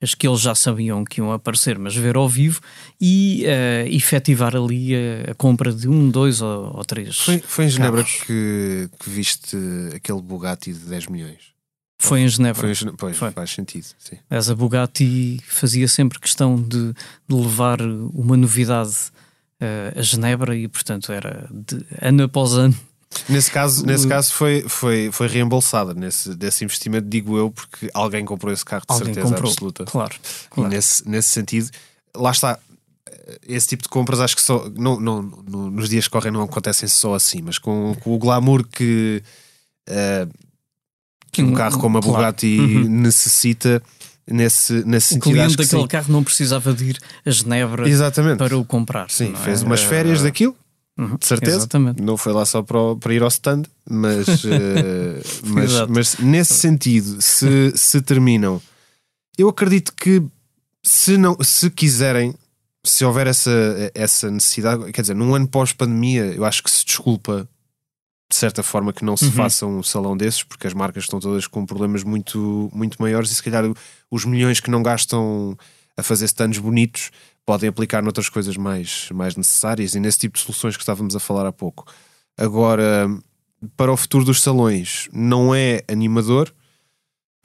as 0.02 0.14
que 0.14 0.28
eles 0.28 0.41
já 0.41 0.54
sabiam 0.54 1.04
que 1.04 1.20
iam 1.20 1.32
aparecer, 1.32 1.80
mas 1.80 1.96
ver 1.96 2.16
ao 2.16 2.28
vivo 2.28 2.62
e 3.00 3.46
uh, 3.46 3.88
efetivar 3.88 4.56
ali 4.56 4.93
a, 4.96 5.32
a, 5.32 5.36
compra 5.36 5.72
de 5.72 5.88
um, 5.88 6.10
dois 6.10 6.41
ou, 6.41 6.76
ou 6.76 6.86
três. 6.86 7.18
Foi, 7.18 7.39
foi 7.39 7.66
em 7.66 7.70
Genebra 7.70 8.04
que, 8.04 8.89
que, 9.00 9.10
viste 9.10 9.58
aquele 9.96 10.22
Bugatti 10.22 10.74
de 10.74 10.80
10 10.80 11.08
milhões? 11.08 11.56
Foi 11.98 12.20
em 12.20 12.28
Genebra. 12.28 12.62
Foi 12.62 12.72
em 12.72 12.74
Genebra. 12.74 12.98
Pois, 12.98 13.18
foi. 13.18 13.32
faz 13.32 13.52
sentido. 13.52 13.88
Sim. 13.98 14.18
Mas 14.30 14.50
a 14.50 14.56
Bugatti 14.56 15.41
fazia 15.48 15.88
sempre 15.88 16.20
questão 16.20 16.62
de, 16.62 16.93
de 17.28 17.36
levar 17.36 17.82
uma 17.82 18.36
novidade 18.36 18.93
uh, 19.62 19.98
a 19.98 20.02
Genebra 20.02 20.56
e, 20.56 20.68
portanto, 20.68 21.12
era 21.12 21.50
de 21.52 21.84
ano 22.02 22.24
após 22.24 22.54
ano 22.54 22.76
Nesse 23.30 23.51
caso, 23.51 23.86
nesse 23.86 24.07
caso 24.07 24.34
foi, 24.34 24.66
foi, 24.68 25.09
foi 25.11 25.28
reembolsada 25.28 25.93
nesse, 25.93 26.36
desse 26.36 26.63
investimento, 26.63 27.07
digo 27.07 27.38
eu, 27.38 27.51
porque 27.51 27.89
alguém 27.93 28.26
comprou 28.26 28.51
esse 28.53 28.63
carro 28.63 28.84
de 28.88 28.93
alguém 28.93 29.13
certeza 29.13 29.28
comprou. 29.34 29.51
absoluta. 29.51 29.86
Claro, 29.86 30.16
claro. 30.49 30.70
E 30.70 30.76
nesse, 30.76 31.07
nesse 31.07 31.30
sentido, 31.30 31.70
lá 32.16 32.32
está. 32.32 32.59
Esse 33.47 33.68
tipo 33.68 33.84
de 33.84 33.89
compras 33.89 34.20
acho 34.20 34.36
que 34.36 34.41
só 34.41 34.70
não, 34.76 34.99
não, 34.99 35.22
no, 35.22 35.72
nos 35.72 35.89
dias 35.89 36.05
que 36.05 36.11
correm 36.11 36.32
não 36.32 36.43
acontecem 36.43 36.88
só 36.88 37.16
assim, 37.16 37.41
mas 37.41 37.57
com, 37.57 37.95
com 38.01 38.13
o 38.13 38.20
glamour 38.20 38.63
que, 38.68 39.24
uh, 39.89 40.32
que 41.32 41.41
um 41.41 41.53
carro 41.53 41.80
como 41.80 41.97
a 41.97 42.01
Bugatti 42.01 42.55
claro. 42.55 42.72
uhum. 42.72 42.89
necessita 42.89 43.82
nesse, 44.30 44.74
nesse 44.86 45.16
sentido. 45.16 45.32
O 45.32 45.34
cliente 45.34 45.57
daquele 45.57 45.82
sim. 45.82 45.88
carro 45.88 46.13
não 46.13 46.24
precisava 46.24 46.72
de 46.72 46.86
ir 46.86 46.99
a 47.26 47.32
Genebra 47.32 47.89
Exatamente. 47.89 48.38
para 48.38 48.55
o 48.55 48.63
comprar. 48.63 49.09
Sim, 49.09 49.34
fez 49.43 49.63
é? 49.63 49.66
umas 49.66 49.82
férias 49.82 50.20
uh, 50.20 50.24
daquilo 50.24 50.55
Uhum, 50.98 51.18
de 51.18 51.26
certeza. 51.26 51.58
Exatamente. 51.58 52.02
Não 52.02 52.16
foi 52.16 52.32
lá 52.32 52.46
só 52.46 52.62
para, 52.62 52.96
para 52.96 53.14
ir 53.14 53.22
ao 53.22 53.28
stand, 53.28 53.64
mas, 53.89 54.28
uh, 54.46 55.22
mas, 55.46 55.88
mas, 55.89 56.18
nesse 56.20 56.54
sentido, 56.54 57.22
se, 57.22 57.74
se 57.76 58.02
terminam, 58.02 58.62
eu 59.38 59.50
acredito 59.50 59.93
que 59.93 60.24
se, 60.82 61.18
não, 61.18 61.38
se 61.41 61.70
quiserem, 61.70 62.34
se 62.84 63.04
houver 63.04 63.28
essa, 63.28 63.52
essa 63.93 64.32
necessidade, 64.32 64.91
quer 64.91 65.02
dizer, 65.02 65.16
num 65.16 65.36
ano 65.36 65.48
pós-pandemia, 65.48 66.26
eu 66.28 66.46
acho 66.46 66.64
que 66.64 66.72
se 66.72 66.86
desculpa 66.86 67.48
de 68.30 68.36
certa 68.36 68.64
forma 68.64 68.91
que 68.91 69.06
não 69.06 69.16
se 69.16 69.26
uhum. 69.26 69.32
faça 69.32 69.66
um 69.66 69.84
salão 69.84 70.18
desses, 70.18 70.43
porque 70.43 70.66
as 70.66 70.74
marcas 70.74 71.04
estão 71.04 71.20
todas 71.20 71.46
com 71.48 71.66
problemas 71.66 72.04
muito, 72.04 72.70
muito 72.74 73.02
maiores 73.02 73.32
e 73.32 73.36
se 73.36 73.43
calhar 73.43 73.64
os 74.10 74.26
milhões 74.26 74.60
que 74.60 74.72
não 74.72 74.82
gastam 74.82 75.58
a 75.96 76.04
fazer 76.04 76.26
stands 76.26 76.58
bonitos 76.58 77.12
podem 77.46 77.70
aplicar 77.70 78.02
noutras 78.02 78.28
coisas 78.28 78.58
mais, 78.58 79.10
mais 79.12 79.36
necessárias 79.36 79.93
e 79.93 80.00
nesse 80.00 80.20
tipo 80.20 80.38
de 80.38 80.43
soluções 80.43 80.76
que 80.76 80.82
estávamos 80.82 81.16
a 81.16 81.20
falar 81.20 81.46
há 81.46 81.52
pouco. 81.52 81.86
Agora, 82.38 83.08
para 83.78 83.91
o 83.91 83.98
futuro 83.98 84.26
dos 84.26 84.41
salões, 84.41 85.08
não 85.14 85.54
é 85.54 85.82
animador, 85.88 86.52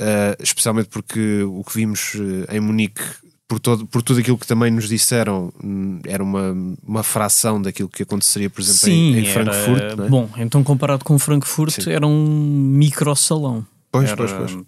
uh, 0.00 0.42
especialmente 0.42 0.88
porque 0.88 1.42
o 1.42 1.62
que 1.62 1.74
vimos 1.74 2.14
uh, 2.14 2.50
em 2.50 2.60
Munique, 2.60 3.02
por, 3.46 3.60
todo, 3.60 3.86
por 3.86 4.02
tudo 4.02 4.20
aquilo 4.20 4.38
que 4.38 4.46
também 4.46 4.70
nos 4.70 4.88
disseram, 4.88 5.52
hum, 5.62 6.00
era 6.06 6.22
uma, 6.22 6.54
uma 6.82 7.02
fração 7.02 7.60
daquilo 7.60 7.88
que 7.88 8.04
aconteceria, 8.04 8.48
por 8.48 8.60
exemplo, 8.62 8.80
Sim, 8.80 9.16
em, 9.16 9.18
em 9.18 9.24
Frankfurt. 9.26 9.82
Era, 9.82 10.06
é? 10.06 10.08
Bom, 10.08 10.30
então 10.36 10.62
comparado 10.64 11.04
com 11.04 11.18
Frankfurt, 11.18 11.82
Sim. 11.82 11.90
era 11.90 12.06
um 12.06 12.24
micro 12.24 13.14
salão. 13.14 13.66
Pois, 13.92 14.08
era, 14.08 14.16
pois, 14.16 14.32
pois. 14.32 14.58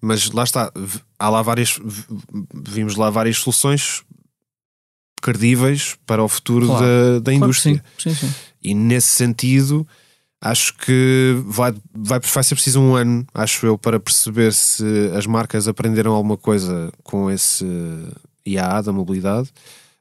Mas 0.00 0.30
lá 0.30 0.44
está, 0.44 0.72
há 1.18 1.28
lá 1.28 1.42
várias, 1.42 1.80
vimos 2.54 2.94
lá 2.94 3.10
várias 3.10 3.38
soluções 3.38 4.04
credíveis 5.22 5.96
para 6.04 6.22
o 6.22 6.28
futuro 6.28 6.66
claro. 6.66 6.84
da, 6.84 7.18
da 7.20 7.32
indústria. 7.32 7.76
Claro 7.76 7.88
sim. 7.98 8.14
Sim, 8.14 8.26
sim. 8.26 8.34
E 8.62 8.74
nesse 8.74 9.08
sentido, 9.08 9.86
acho 10.40 10.76
que 10.76 11.36
vai, 11.46 11.72
vai, 11.94 12.20
vai 12.20 12.44
ser 12.44 12.54
preciso 12.54 12.80
um 12.80 12.94
ano, 12.94 13.24
acho 13.32 13.64
eu, 13.64 13.78
para 13.78 13.98
perceber 13.98 14.52
se 14.52 14.84
as 15.16 15.26
marcas 15.26 15.68
aprenderam 15.68 16.12
alguma 16.12 16.36
coisa 16.36 16.92
com 17.02 17.30
esse 17.30 17.64
IAA 18.44 18.82
da 18.82 18.92
mobilidade. 18.92 19.50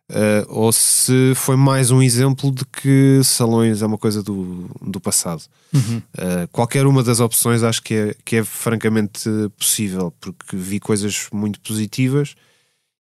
Uh, 0.09 0.43
ou 0.49 0.73
se 0.73 1.31
foi 1.35 1.55
mais 1.55 1.89
um 1.89 2.01
exemplo 2.01 2.51
de 2.51 2.65
que 2.65 3.21
salões 3.23 3.81
é 3.81 3.85
uma 3.85 3.97
coisa 3.97 4.21
do, 4.21 4.69
do 4.81 4.99
passado. 4.99 5.41
Uhum. 5.73 6.01
Uh, 6.17 6.47
qualquer 6.51 6.85
uma 6.85 7.01
das 7.01 7.21
opções 7.21 7.63
acho 7.63 7.81
que 7.81 7.93
é, 7.93 8.15
que 8.25 8.35
é 8.35 8.43
francamente 8.43 9.29
possível, 9.57 10.13
porque 10.19 10.57
vi 10.57 10.81
coisas 10.81 11.27
muito 11.31 11.61
positivas 11.61 12.35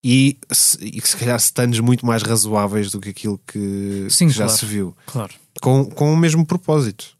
e, 0.04 0.38
se, 0.52 0.78
e 0.82 1.02
se 1.02 1.18
calhar 1.18 1.38
stands 1.38 1.80
muito 1.80 2.06
mais 2.06 2.24
razoáveis 2.24 2.92
do 2.92 3.00
que 3.02 3.10
aquilo 3.10 3.40
que, 3.46 4.08
Sim, 4.10 4.28
que 4.28 4.34
já 4.34 4.46
claro, 4.46 4.60
se 4.60 4.66
viu. 4.66 4.96
Claro. 5.06 5.34
Com, 5.62 5.86
com 5.86 6.14
o 6.14 6.18
mesmo 6.18 6.46
propósito. 6.46 7.18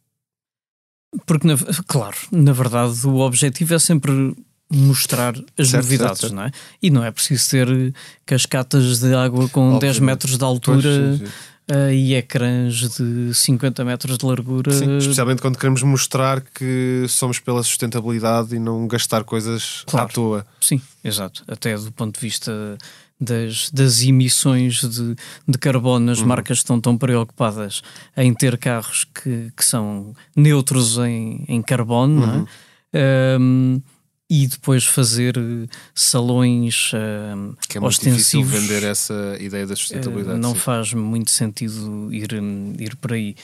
Porque, 1.26 1.48
na, 1.48 1.56
claro, 1.88 2.18
na 2.32 2.54
verdade, 2.54 3.06
o 3.08 3.18
objetivo 3.18 3.74
é 3.74 3.80
sempre 3.80 4.36
mostrar 4.72 5.34
as 5.58 5.70
Certo, 5.70 5.84
novidades, 5.84 6.20
certo, 6.20 6.34
certo. 6.34 6.36
não 6.36 6.44
é? 6.44 6.52
E 6.82 6.90
não 6.92 7.04
é 7.04 7.12
preciso 7.12 7.50
ter 7.50 7.94
cascatas 8.26 9.00
de 9.00 9.14
água 9.16 9.50
com 9.50 9.80
10 9.80 9.98
Obviamente. 9.98 10.02
metros 10.02 10.38
de 10.38 10.44
altura 10.44 10.82
Pois, 10.82 11.20
sim, 11.20 11.26
sim. 11.26 11.32
Eh, 11.70 11.94
e 11.94 12.16
ecrãs 12.16 12.76
de 12.98 13.34
50 13.34 13.86
metros 13.86 14.18
de 14.18 14.26
largura. 14.26 14.72
Sim, 14.72 14.98
especialmente 14.98 15.42
quando 15.42 15.58
queremos 15.58 15.84
mostrar 15.84 16.42
que 16.42 17.06
somos 17.08 17.40
pela 17.40 17.62
sustentabilidade 17.64 18.56
e 18.56 18.60
não 18.60 18.88
gastar 18.88 19.24
coisas 19.24 19.84
Claro. 19.88 20.06
à 20.08 20.10
toa. 20.12 20.48
Sim, 20.60 20.82
exato. 21.04 21.44
Até 21.48 21.78
do 21.78 21.92
ponto 21.92 22.16
de 22.16 22.22
vista 22.22 22.78
das, 23.22 23.70
das 23.72 24.02
emissões 24.02 24.82
de, 24.82 25.16
de 25.48 25.58
carbono, 25.58 26.12
as 26.12 26.22
marcas 26.22 26.60
estão 26.60 26.80
tão 26.80 26.98
preocupadas 26.98 27.82
em 28.16 28.34
ter 28.34 28.58
carros 28.58 29.06
que, 29.06 29.52
que 29.56 29.64
são 29.66 30.14
neutros 30.36 30.98
em, 30.98 31.44
em 31.48 31.62
carbono, 31.62 32.26
não 32.26 32.48
é? 32.94 33.40
Um, 33.40 33.82
e 34.30 34.46
depois 34.48 34.86
fazer 34.86 35.36
eh, 35.38 35.68
salões 35.96 36.92
um, 36.94 37.56
Que 37.68 37.78
é 37.78 37.82
muito 37.82 37.94
difícil 38.00 38.42
ostensivos. 38.42 38.52
vender 38.62 38.84
essa 38.84 39.38
ideia 39.40 39.66
da 39.66 39.76
sustentabilidade. 39.76 40.40
não 40.40 40.54
sim. 40.54 40.60
faz 40.60 40.94
muito 40.94 41.32
sentido 41.32 42.14
ir, 42.14 42.34
hum, 42.36 42.74
ir 42.78 42.96
por 42.98 43.14
aí. 43.14 43.36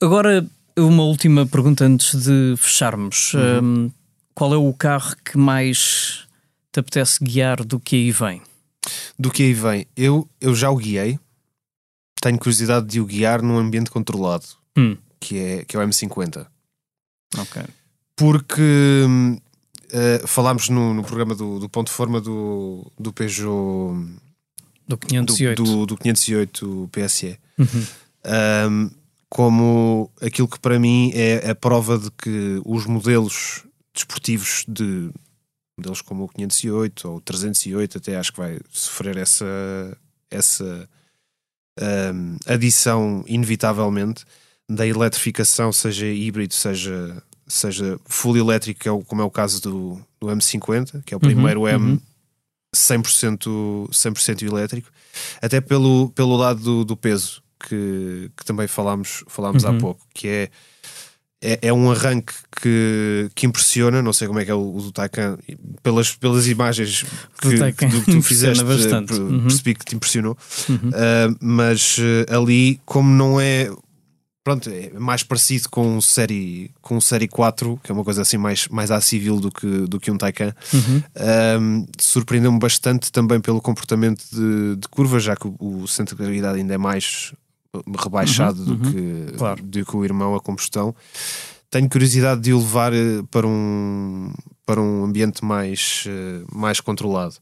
Agora, 0.00 0.46
uma 0.76 1.02
última 1.04 1.44
pergunta 1.46 1.84
antes 1.84 2.14
de 2.24 2.54
fecharmos. 2.56 3.34
Uhum. 3.34 3.86
Hum, 3.86 3.90
qual 4.34 4.52
é 4.54 4.56
o 4.56 4.72
carro 4.72 5.14
que 5.24 5.36
mais 5.38 6.26
te 6.72 6.80
apetece 6.80 7.22
guiar 7.22 7.64
do 7.64 7.78
que 7.80 7.96
aí 7.96 8.10
vem? 8.10 8.42
Do 9.18 9.30
que 9.30 9.42
aí 9.44 9.52
vem, 9.54 9.86
eu, 9.96 10.28
eu 10.40 10.54
já 10.54 10.70
o 10.70 10.76
guiei, 10.76 11.18
tenho 12.20 12.38
curiosidade 12.38 12.86
de 12.86 13.00
o 13.00 13.06
guiar 13.06 13.42
num 13.42 13.58
ambiente 13.58 13.90
controlado, 13.90 14.44
Hum, 14.76 14.96
que 15.20 15.38
é, 15.38 15.64
que 15.64 15.76
é 15.76 15.80
o 15.80 15.82
M50. 15.82 16.46
ok. 17.38 17.62
Porque 18.16 19.06
eh, 19.92 20.22
falámos 20.26 20.68
no, 20.68 20.94
no 20.94 21.02
programa 21.02 21.34
do, 21.34 21.58
do 21.58 21.68
Ponto 21.68 21.88
de 21.88 21.92
Forma 21.92 22.20
do, 22.20 22.90
do 22.98 23.12
Peugeot 23.12 23.94
Do 24.86 24.96
do, 24.96 24.98
508. 24.98 25.62
do, 25.62 25.86
do 25.86 25.96
508 25.96 26.90
PSE. 26.92 27.38
Uhum. 27.58 27.86
um, 28.70 28.90
como 29.28 30.12
aquilo 30.20 30.46
que 30.46 30.60
para 30.60 30.78
mim 30.78 31.10
é 31.12 31.50
a 31.50 31.54
prova 31.54 31.98
de 31.98 32.10
que 32.10 32.60
os 32.64 32.86
modelos 32.86 33.64
desportivos 33.92 34.64
de 34.68 35.10
modelos 35.76 36.00
como 36.02 36.24
o 36.24 36.28
508 36.28 37.08
ou 37.08 37.16
o 37.16 37.20
308 37.20 37.98
até 37.98 38.16
acho 38.16 38.32
que 38.32 38.38
vai 38.38 38.58
sofrer 38.70 39.16
essa 39.16 39.44
essa 40.30 40.88
um, 41.80 42.36
adição 42.46 43.24
inevitavelmente 43.26 44.24
da 44.68 44.86
eletrificação 44.86 45.72
seja 45.72 46.06
híbrido 46.06 46.54
seja 46.54 47.20
seja 47.46 47.98
full 48.06 48.36
elétrico 48.36 48.80
que 48.80 48.88
é 48.88 49.02
como 49.06 49.22
é 49.22 49.24
o 49.24 49.30
caso 49.30 49.60
do, 49.60 50.00
do 50.20 50.28
M50 50.28 51.02
que 51.04 51.14
é 51.14 51.16
o 51.16 51.20
primeiro 51.20 51.68
M 51.68 51.92
uhum. 51.92 52.00
100%, 52.74 53.88
100 53.92 54.48
elétrico, 54.48 54.90
até 55.40 55.60
pelo, 55.60 56.10
pelo 56.10 56.36
lado 56.36 56.60
do, 56.60 56.84
do 56.84 56.96
peso, 56.96 57.42
que, 57.60 58.30
que 58.36 58.44
também 58.44 58.66
falámos, 58.66 59.24
falámos 59.28 59.64
há 59.64 59.70
Uhum. 59.70 59.78
pouco, 59.78 60.00
que 60.12 60.28
é, 60.28 60.50
é, 61.40 61.58
é 61.68 61.72
um 61.72 61.90
arranque 61.90 62.34
que, 62.60 63.30
que 63.34 63.46
impressiona, 63.46 64.02
não 64.02 64.12
sei 64.12 64.26
como 64.26 64.40
é 64.40 64.44
que 64.44 64.50
é 64.50 64.54
o, 64.54 64.76
o 64.76 64.82
do 64.82 64.92
Taycan, 64.92 65.38
pelas, 65.82 66.14
pelas 66.14 66.46
imagens 66.46 67.04
Do 67.40 67.50
que, 67.50 67.86
do 67.86 68.02
que 68.02 68.10
tu 68.12 68.20
fizeste, 68.22 68.64
bastante. 68.64 69.14
Uhum. 69.14 69.42
percebi 69.42 69.74
que 69.74 69.84
te 69.84 69.94
impressionou, 69.94 70.36
Uhum. 70.68 70.88
Uh, 70.88 71.36
mas 71.40 71.98
uh, 71.98 72.34
ali, 72.36 72.80
como 72.84 73.10
não 73.10 73.40
é. 73.40 73.70
Pronto, 74.44 74.68
é 74.68 74.90
mais 74.98 75.22
parecido 75.22 75.70
com 75.70 75.96
um 75.96 76.02
série, 76.02 76.70
com 76.82 76.98
um 76.98 77.00
série 77.00 77.26
4, 77.26 77.80
que 77.82 77.90
é 77.90 77.94
uma 77.94 78.04
coisa 78.04 78.20
assim 78.20 78.36
mais, 78.36 78.68
mais 78.68 78.90
acessível 78.90 79.40
do 79.40 79.50
que, 79.50 79.66
do 79.66 79.98
que 79.98 80.10
um 80.10 80.18
Taycan. 80.18 80.54
Uhum. 80.74 81.02
Um, 81.60 81.86
Surpreendeu-me 81.98 82.58
bastante 82.58 83.10
também 83.10 83.40
pelo 83.40 83.58
comportamento 83.62 84.22
de, 84.30 84.76
de 84.76 84.86
curva, 84.88 85.18
já 85.18 85.34
que 85.34 85.48
o, 85.48 85.56
o 85.58 85.88
centro 85.88 86.14
de 86.14 86.22
gravidade 86.22 86.58
ainda 86.58 86.74
é 86.74 86.78
mais 86.78 87.32
rebaixado 87.98 88.60
Uhum, 88.62 88.76
do, 88.76 88.86
uhum. 88.86 88.92
que, 88.92 89.32
Claro. 89.38 89.62
do 89.62 89.84
que 89.86 89.96
o 89.96 90.04
irmão 90.04 90.34
a 90.34 90.40
combustão. 90.40 90.94
Tenho 91.70 91.88
curiosidade 91.88 92.42
de 92.42 92.52
o 92.52 92.58
levar 92.58 92.92
eh, 92.92 93.22
para 93.30 93.46
um, 93.46 94.30
para 94.66 94.80
um 94.80 95.04
ambiente 95.04 95.42
mais, 95.42 96.04
eh, 96.06 96.44
mais 96.52 96.80
controlado. 96.80 97.34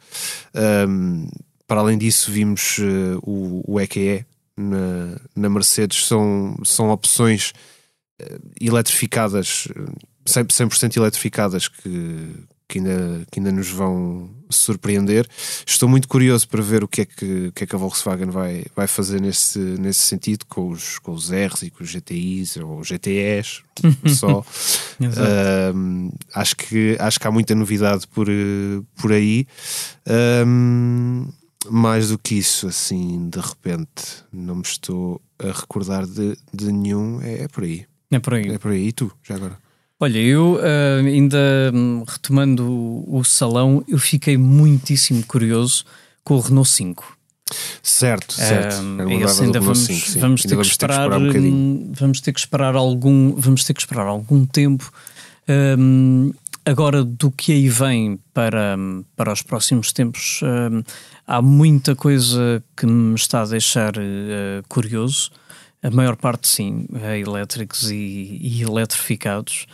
Um, 0.88 1.28
para 1.66 1.80
além 1.80 1.98
disso, 1.98 2.30
vimos 2.30 2.78
eh, 2.78 3.18
o, 3.22 3.62
o 3.66 3.80
EQE 3.80 4.24
na, 4.62 5.20
na 5.34 5.48
Mercedes, 5.48 6.06
são, 6.06 6.56
são 6.64 6.90
opções 6.90 7.52
eh, 8.18 8.38
eletrificadas, 8.60 9.68
eh, 9.74 9.92
100%, 10.26 10.68
100% 10.68 10.96
eletrificadas, 10.96 11.68
que, 11.68 12.46
que, 12.68 12.78
ainda, 12.78 13.26
que 13.30 13.40
ainda 13.40 13.52
nos 13.52 13.68
vão 13.68 14.30
surpreender. 14.48 15.28
Estou 15.66 15.88
muito 15.88 16.08
curioso 16.08 16.48
para 16.48 16.62
ver 16.62 16.84
o 16.84 16.88
que 16.88 17.02
é 17.02 17.04
que, 17.04 17.46
o 17.48 17.52
que, 17.52 17.64
é 17.64 17.66
que 17.66 17.74
a 17.74 17.78
Volkswagen 17.78 18.30
vai, 18.30 18.64
vai 18.74 18.86
fazer 18.86 19.20
nesse, 19.20 19.58
nesse 19.58 20.00
sentido 20.00 20.46
com 20.46 20.68
os, 20.68 20.98
com 20.98 21.12
os 21.12 21.30
Rs 21.30 21.62
e 21.62 21.70
com 21.70 21.82
os 21.82 21.90
GTIs 21.90 22.56
ou 22.56 22.82
GTEs 22.82 23.62
só. 24.16 24.44
Um, 25.74 26.10
acho, 26.34 26.56
que, 26.56 26.96
acho 26.98 27.20
que 27.20 27.26
há 27.26 27.30
muita 27.30 27.54
novidade 27.54 28.06
por, 28.08 28.28
eh, 28.28 28.80
por 28.96 29.12
aí. 29.12 29.46
Um, 30.46 31.28
mais 31.70 32.08
do 32.08 32.18
que 32.18 32.34
isso, 32.34 32.66
assim, 32.66 33.28
de 33.28 33.38
repente, 33.38 34.24
não 34.32 34.56
me 34.56 34.62
estou 34.62 35.20
a 35.38 35.46
recordar 35.46 36.06
de, 36.06 36.36
de 36.52 36.72
nenhum. 36.72 37.20
É, 37.22 37.44
é 37.44 37.48
por 37.48 37.64
aí. 37.64 37.86
É 38.10 38.18
por 38.18 38.34
aí. 38.34 38.48
É 38.48 38.58
por 38.58 38.70
aí. 38.72 38.88
E 38.88 38.92
tu, 38.92 39.12
já 39.22 39.36
agora? 39.36 39.58
Olha, 40.00 40.18
eu 40.18 40.58
ah, 40.60 40.98
ainda 41.06 41.38
hum, 41.72 42.04
retomando 42.06 42.68
o, 42.68 43.18
o 43.18 43.24
salão, 43.24 43.84
eu 43.86 43.98
fiquei 43.98 44.36
muitíssimo 44.36 45.24
curioso 45.24 45.84
com 46.24 46.34
o 46.34 46.40
Renault 46.40 46.68
5. 46.68 47.18
Certo, 47.82 48.32
certo. 48.34 48.82
Um, 48.82 48.98
Eu 49.00 49.10
esse 49.10 49.14
lembrava 49.14 49.34
do 49.34 49.42
ainda 49.42 49.58
Renault 49.60 49.78
vamos, 49.78 49.78
5, 49.78 50.00
sim. 50.00 50.18
vamos, 50.20 50.40
Ainda 50.40 50.56
ter 50.56 50.62
que 50.62 50.66
esperar, 50.66 51.12
um 51.12 51.30
hum, 51.30 51.92
vamos 51.94 52.20
ter 52.20 52.32
que 52.32 52.40
esperar 52.40 52.74
algum 52.74 53.34
vamos 53.34 53.64
ter 53.64 53.74
que 53.74 53.80
esperar 53.80 54.06
algum 54.06 54.44
tempo 54.46 54.90
Hum, 55.48 56.32
agora 56.64 57.02
do 57.04 57.30
que 57.30 57.52
aí 57.52 57.68
vem 57.68 58.18
para, 58.32 58.76
para 59.16 59.32
os 59.32 59.42
próximos 59.42 59.92
tempos 59.92 60.40
hum, 60.42 60.82
há 61.26 61.40
muita 61.42 61.94
coisa 61.96 62.62
que 62.76 62.86
me 62.86 63.14
está 63.14 63.42
a 63.42 63.46
deixar 63.46 63.94
eh, 63.96 64.62
curioso 64.68 65.30
a 65.82 65.90
maior 65.90 66.16
parte 66.16 66.46
sim 66.48 66.86
é 66.94 67.18
elétricos 67.18 67.90
e, 67.90 68.38
e 68.40 68.62
eletrificados 68.62 69.66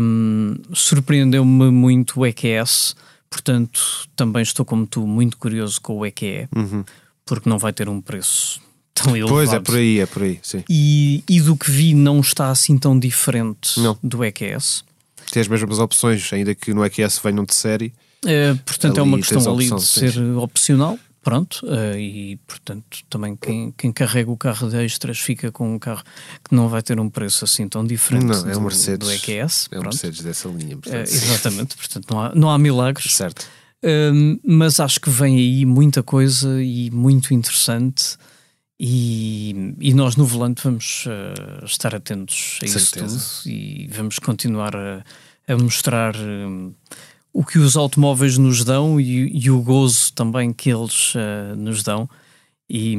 Hum, 0.00 0.54
surpreendeu-me 0.72 1.68
muito 1.72 2.20
o 2.20 2.24
EQS 2.24 2.94
portanto 3.28 3.80
também 4.14 4.40
estou 4.42 4.64
como 4.64 4.86
tu 4.86 5.04
muito 5.04 5.36
curioso 5.36 5.80
com 5.80 5.98
o 5.98 6.06
EQE 6.06 6.48
Uhum. 6.54 6.84
porque 7.26 7.48
não 7.50 7.58
vai 7.58 7.72
ter 7.72 7.88
um 7.88 8.00
preço 8.00 8.60
tão 8.94 9.16
elevado. 9.16 9.32
Pois 9.34 9.52
é, 9.52 9.58
por 9.58 9.74
aí, 9.74 9.98
é 9.98 10.06
por 10.06 10.22
aí, 10.22 10.38
sim. 10.44 10.62
E, 10.70 11.24
e 11.28 11.40
do 11.40 11.56
que 11.56 11.68
vi 11.68 11.92
não 11.92 12.20
está 12.20 12.50
assim 12.50 12.78
tão 12.78 12.96
diferente 12.96 13.80
Não. 13.80 13.98
do 14.00 14.22
EQS. 14.22 14.84
Tem 15.30 15.40
as 15.40 15.48
mesmas 15.48 15.78
opções, 15.78 16.32
ainda 16.32 16.54
que 16.54 16.72
no 16.72 16.84
EQS 16.84 17.20
venham 17.22 17.44
de 17.44 17.54
série. 17.54 17.92
Eh, 18.26 18.54
portanto, 18.64 18.98
é 18.98 19.00
Ali 19.00 19.08
uma 19.08 19.16
tens 19.18 19.28
questão 19.28 19.54
ali 19.54 19.70
de 19.70 19.82
ser 19.82 20.18
opcional. 20.36 20.98
Pronto, 21.22 21.64
uh, 21.64 21.96
e 21.98 22.38
portanto 22.46 22.98
também 23.08 23.34
quem, 23.34 23.72
quem 23.78 23.90
carrega 23.90 24.30
o 24.30 24.36
carro 24.36 24.68
de 24.68 24.76
extras 24.84 25.18
fica 25.18 25.50
com 25.50 25.74
um 25.74 25.78
carro 25.78 26.02
que 26.46 26.54
não 26.54 26.68
vai 26.68 26.82
ter 26.82 27.00
um 27.00 27.08
preço 27.08 27.46
assim 27.46 27.66
tão 27.66 27.82
diferente 27.82 28.26
não, 28.26 28.50
é 28.50 28.54
um 28.54 28.60
Mercedes, 28.60 29.08
do 29.08 29.10
EQS. 29.10 29.68
É 29.70 29.78
um 29.78 29.84
Mercedes 29.84 30.20
dessa 30.20 30.50
linha. 30.50 30.76
Uh, 30.76 30.96
exatamente, 31.02 31.78
portanto 31.78 32.10
não 32.10 32.20
há, 32.20 32.34
não 32.34 32.50
há 32.50 32.58
milagres. 32.58 33.14
Certo. 33.14 33.46
Uh, 33.82 34.38
mas 34.46 34.78
acho 34.78 35.00
que 35.00 35.08
vem 35.08 35.38
aí 35.38 35.64
muita 35.64 36.02
coisa 36.02 36.62
e 36.62 36.90
muito 36.90 37.32
interessante. 37.32 38.18
E, 38.78 39.74
e 39.80 39.94
nós 39.94 40.16
no 40.16 40.26
volante 40.26 40.62
vamos 40.64 41.06
uh, 41.06 41.64
estar 41.64 41.94
atentos 41.94 42.58
a 42.60 42.66
isso 42.66 42.92
tudo 42.92 43.16
e 43.46 43.88
vamos 43.92 44.18
continuar 44.18 44.74
a, 44.74 45.04
a 45.46 45.56
mostrar 45.56 46.14
o 47.32 47.44
que 47.44 47.58
os 47.58 47.76
automóveis 47.76 48.38
nos 48.38 48.64
dão 48.64 49.00
e, 49.00 49.28
e 49.44 49.50
o 49.50 49.60
gozo 49.60 50.12
também 50.12 50.52
que 50.52 50.70
eles 50.70 51.14
uh, 51.14 51.56
nos 51.56 51.82
dão. 51.82 52.08
E, 52.70 52.96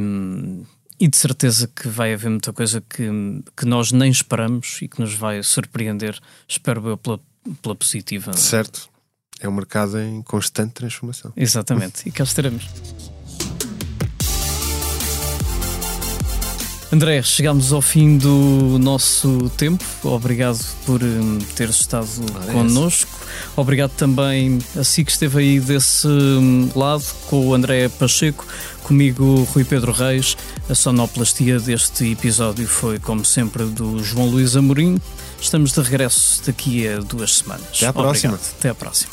e 1.00 1.08
de 1.08 1.18
certeza 1.18 1.68
que 1.68 1.88
vai 1.88 2.14
haver 2.14 2.30
muita 2.30 2.54
coisa 2.54 2.82
que, 2.82 3.10
que 3.56 3.66
nós 3.66 3.92
nem 3.92 4.12
esperamos 4.12 4.82
e 4.82 4.88
que 4.88 5.00
nos 5.00 5.14
vai 5.14 5.42
surpreender, 5.42 6.20
espero 6.48 6.88
eu, 6.88 6.98
pela, 6.98 7.20
pela 7.62 7.76
positiva. 7.76 8.34
Certo. 8.34 8.90
É 9.40 9.48
um 9.48 9.54
mercado 9.54 10.00
em 10.00 10.22
constante 10.22 10.74
transformação. 10.74 11.34
Exatamente. 11.36 12.08
e 12.08 12.12
cá 12.12 12.24
estaremos. 12.24 12.66
André, 16.96 17.22
chegamos 17.24 17.74
ao 17.74 17.82
fim 17.82 18.18
do 18.18 18.80
nosso 18.80 19.52
tempo. 19.58 19.84
Obrigado 20.02 20.64
por 20.86 21.04
um, 21.04 21.40
teres 21.54 21.82
estado 21.82 22.08
Parece. 22.32 22.52
connosco. 22.54 23.12
Obrigado 23.54 23.92
também 23.98 24.60
a 24.78 24.82
si 24.82 25.04
que 25.04 25.12
esteve 25.12 25.40
aí 25.40 25.60
desse 25.60 26.08
um, 26.08 26.70
lado, 26.74 27.04
com 27.28 27.48
o 27.48 27.54
André 27.54 27.90
Pacheco, 27.90 28.48
comigo 28.82 29.44
Rui 29.54 29.66
Pedro 29.66 29.92
Reis. 29.92 30.38
A 30.70 30.74
sonoplastia 30.74 31.60
deste 31.60 32.14
episódio 32.14 32.66
foi, 32.66 32.98
como 32.98 33.26
sempre, 33.26 33.66
do 33.66 34.02
João 34.02 34.30
Luís 34.30 34.56
Amorim. 34.56 34.98
Estamos 35.38 35.74
de 35.74 35.82
regresso 35.82 36.42
daqui 36.46 36.88
a 36.88 37.00
duas 37.00 37.40
semanas. 37.40 37.68
Até 37.76 37.88
à 37.88 37.92
próxima. 37.92 38.40
Até 38.58 38.70
à 38.70 38.74
próxima. 38.74 39.12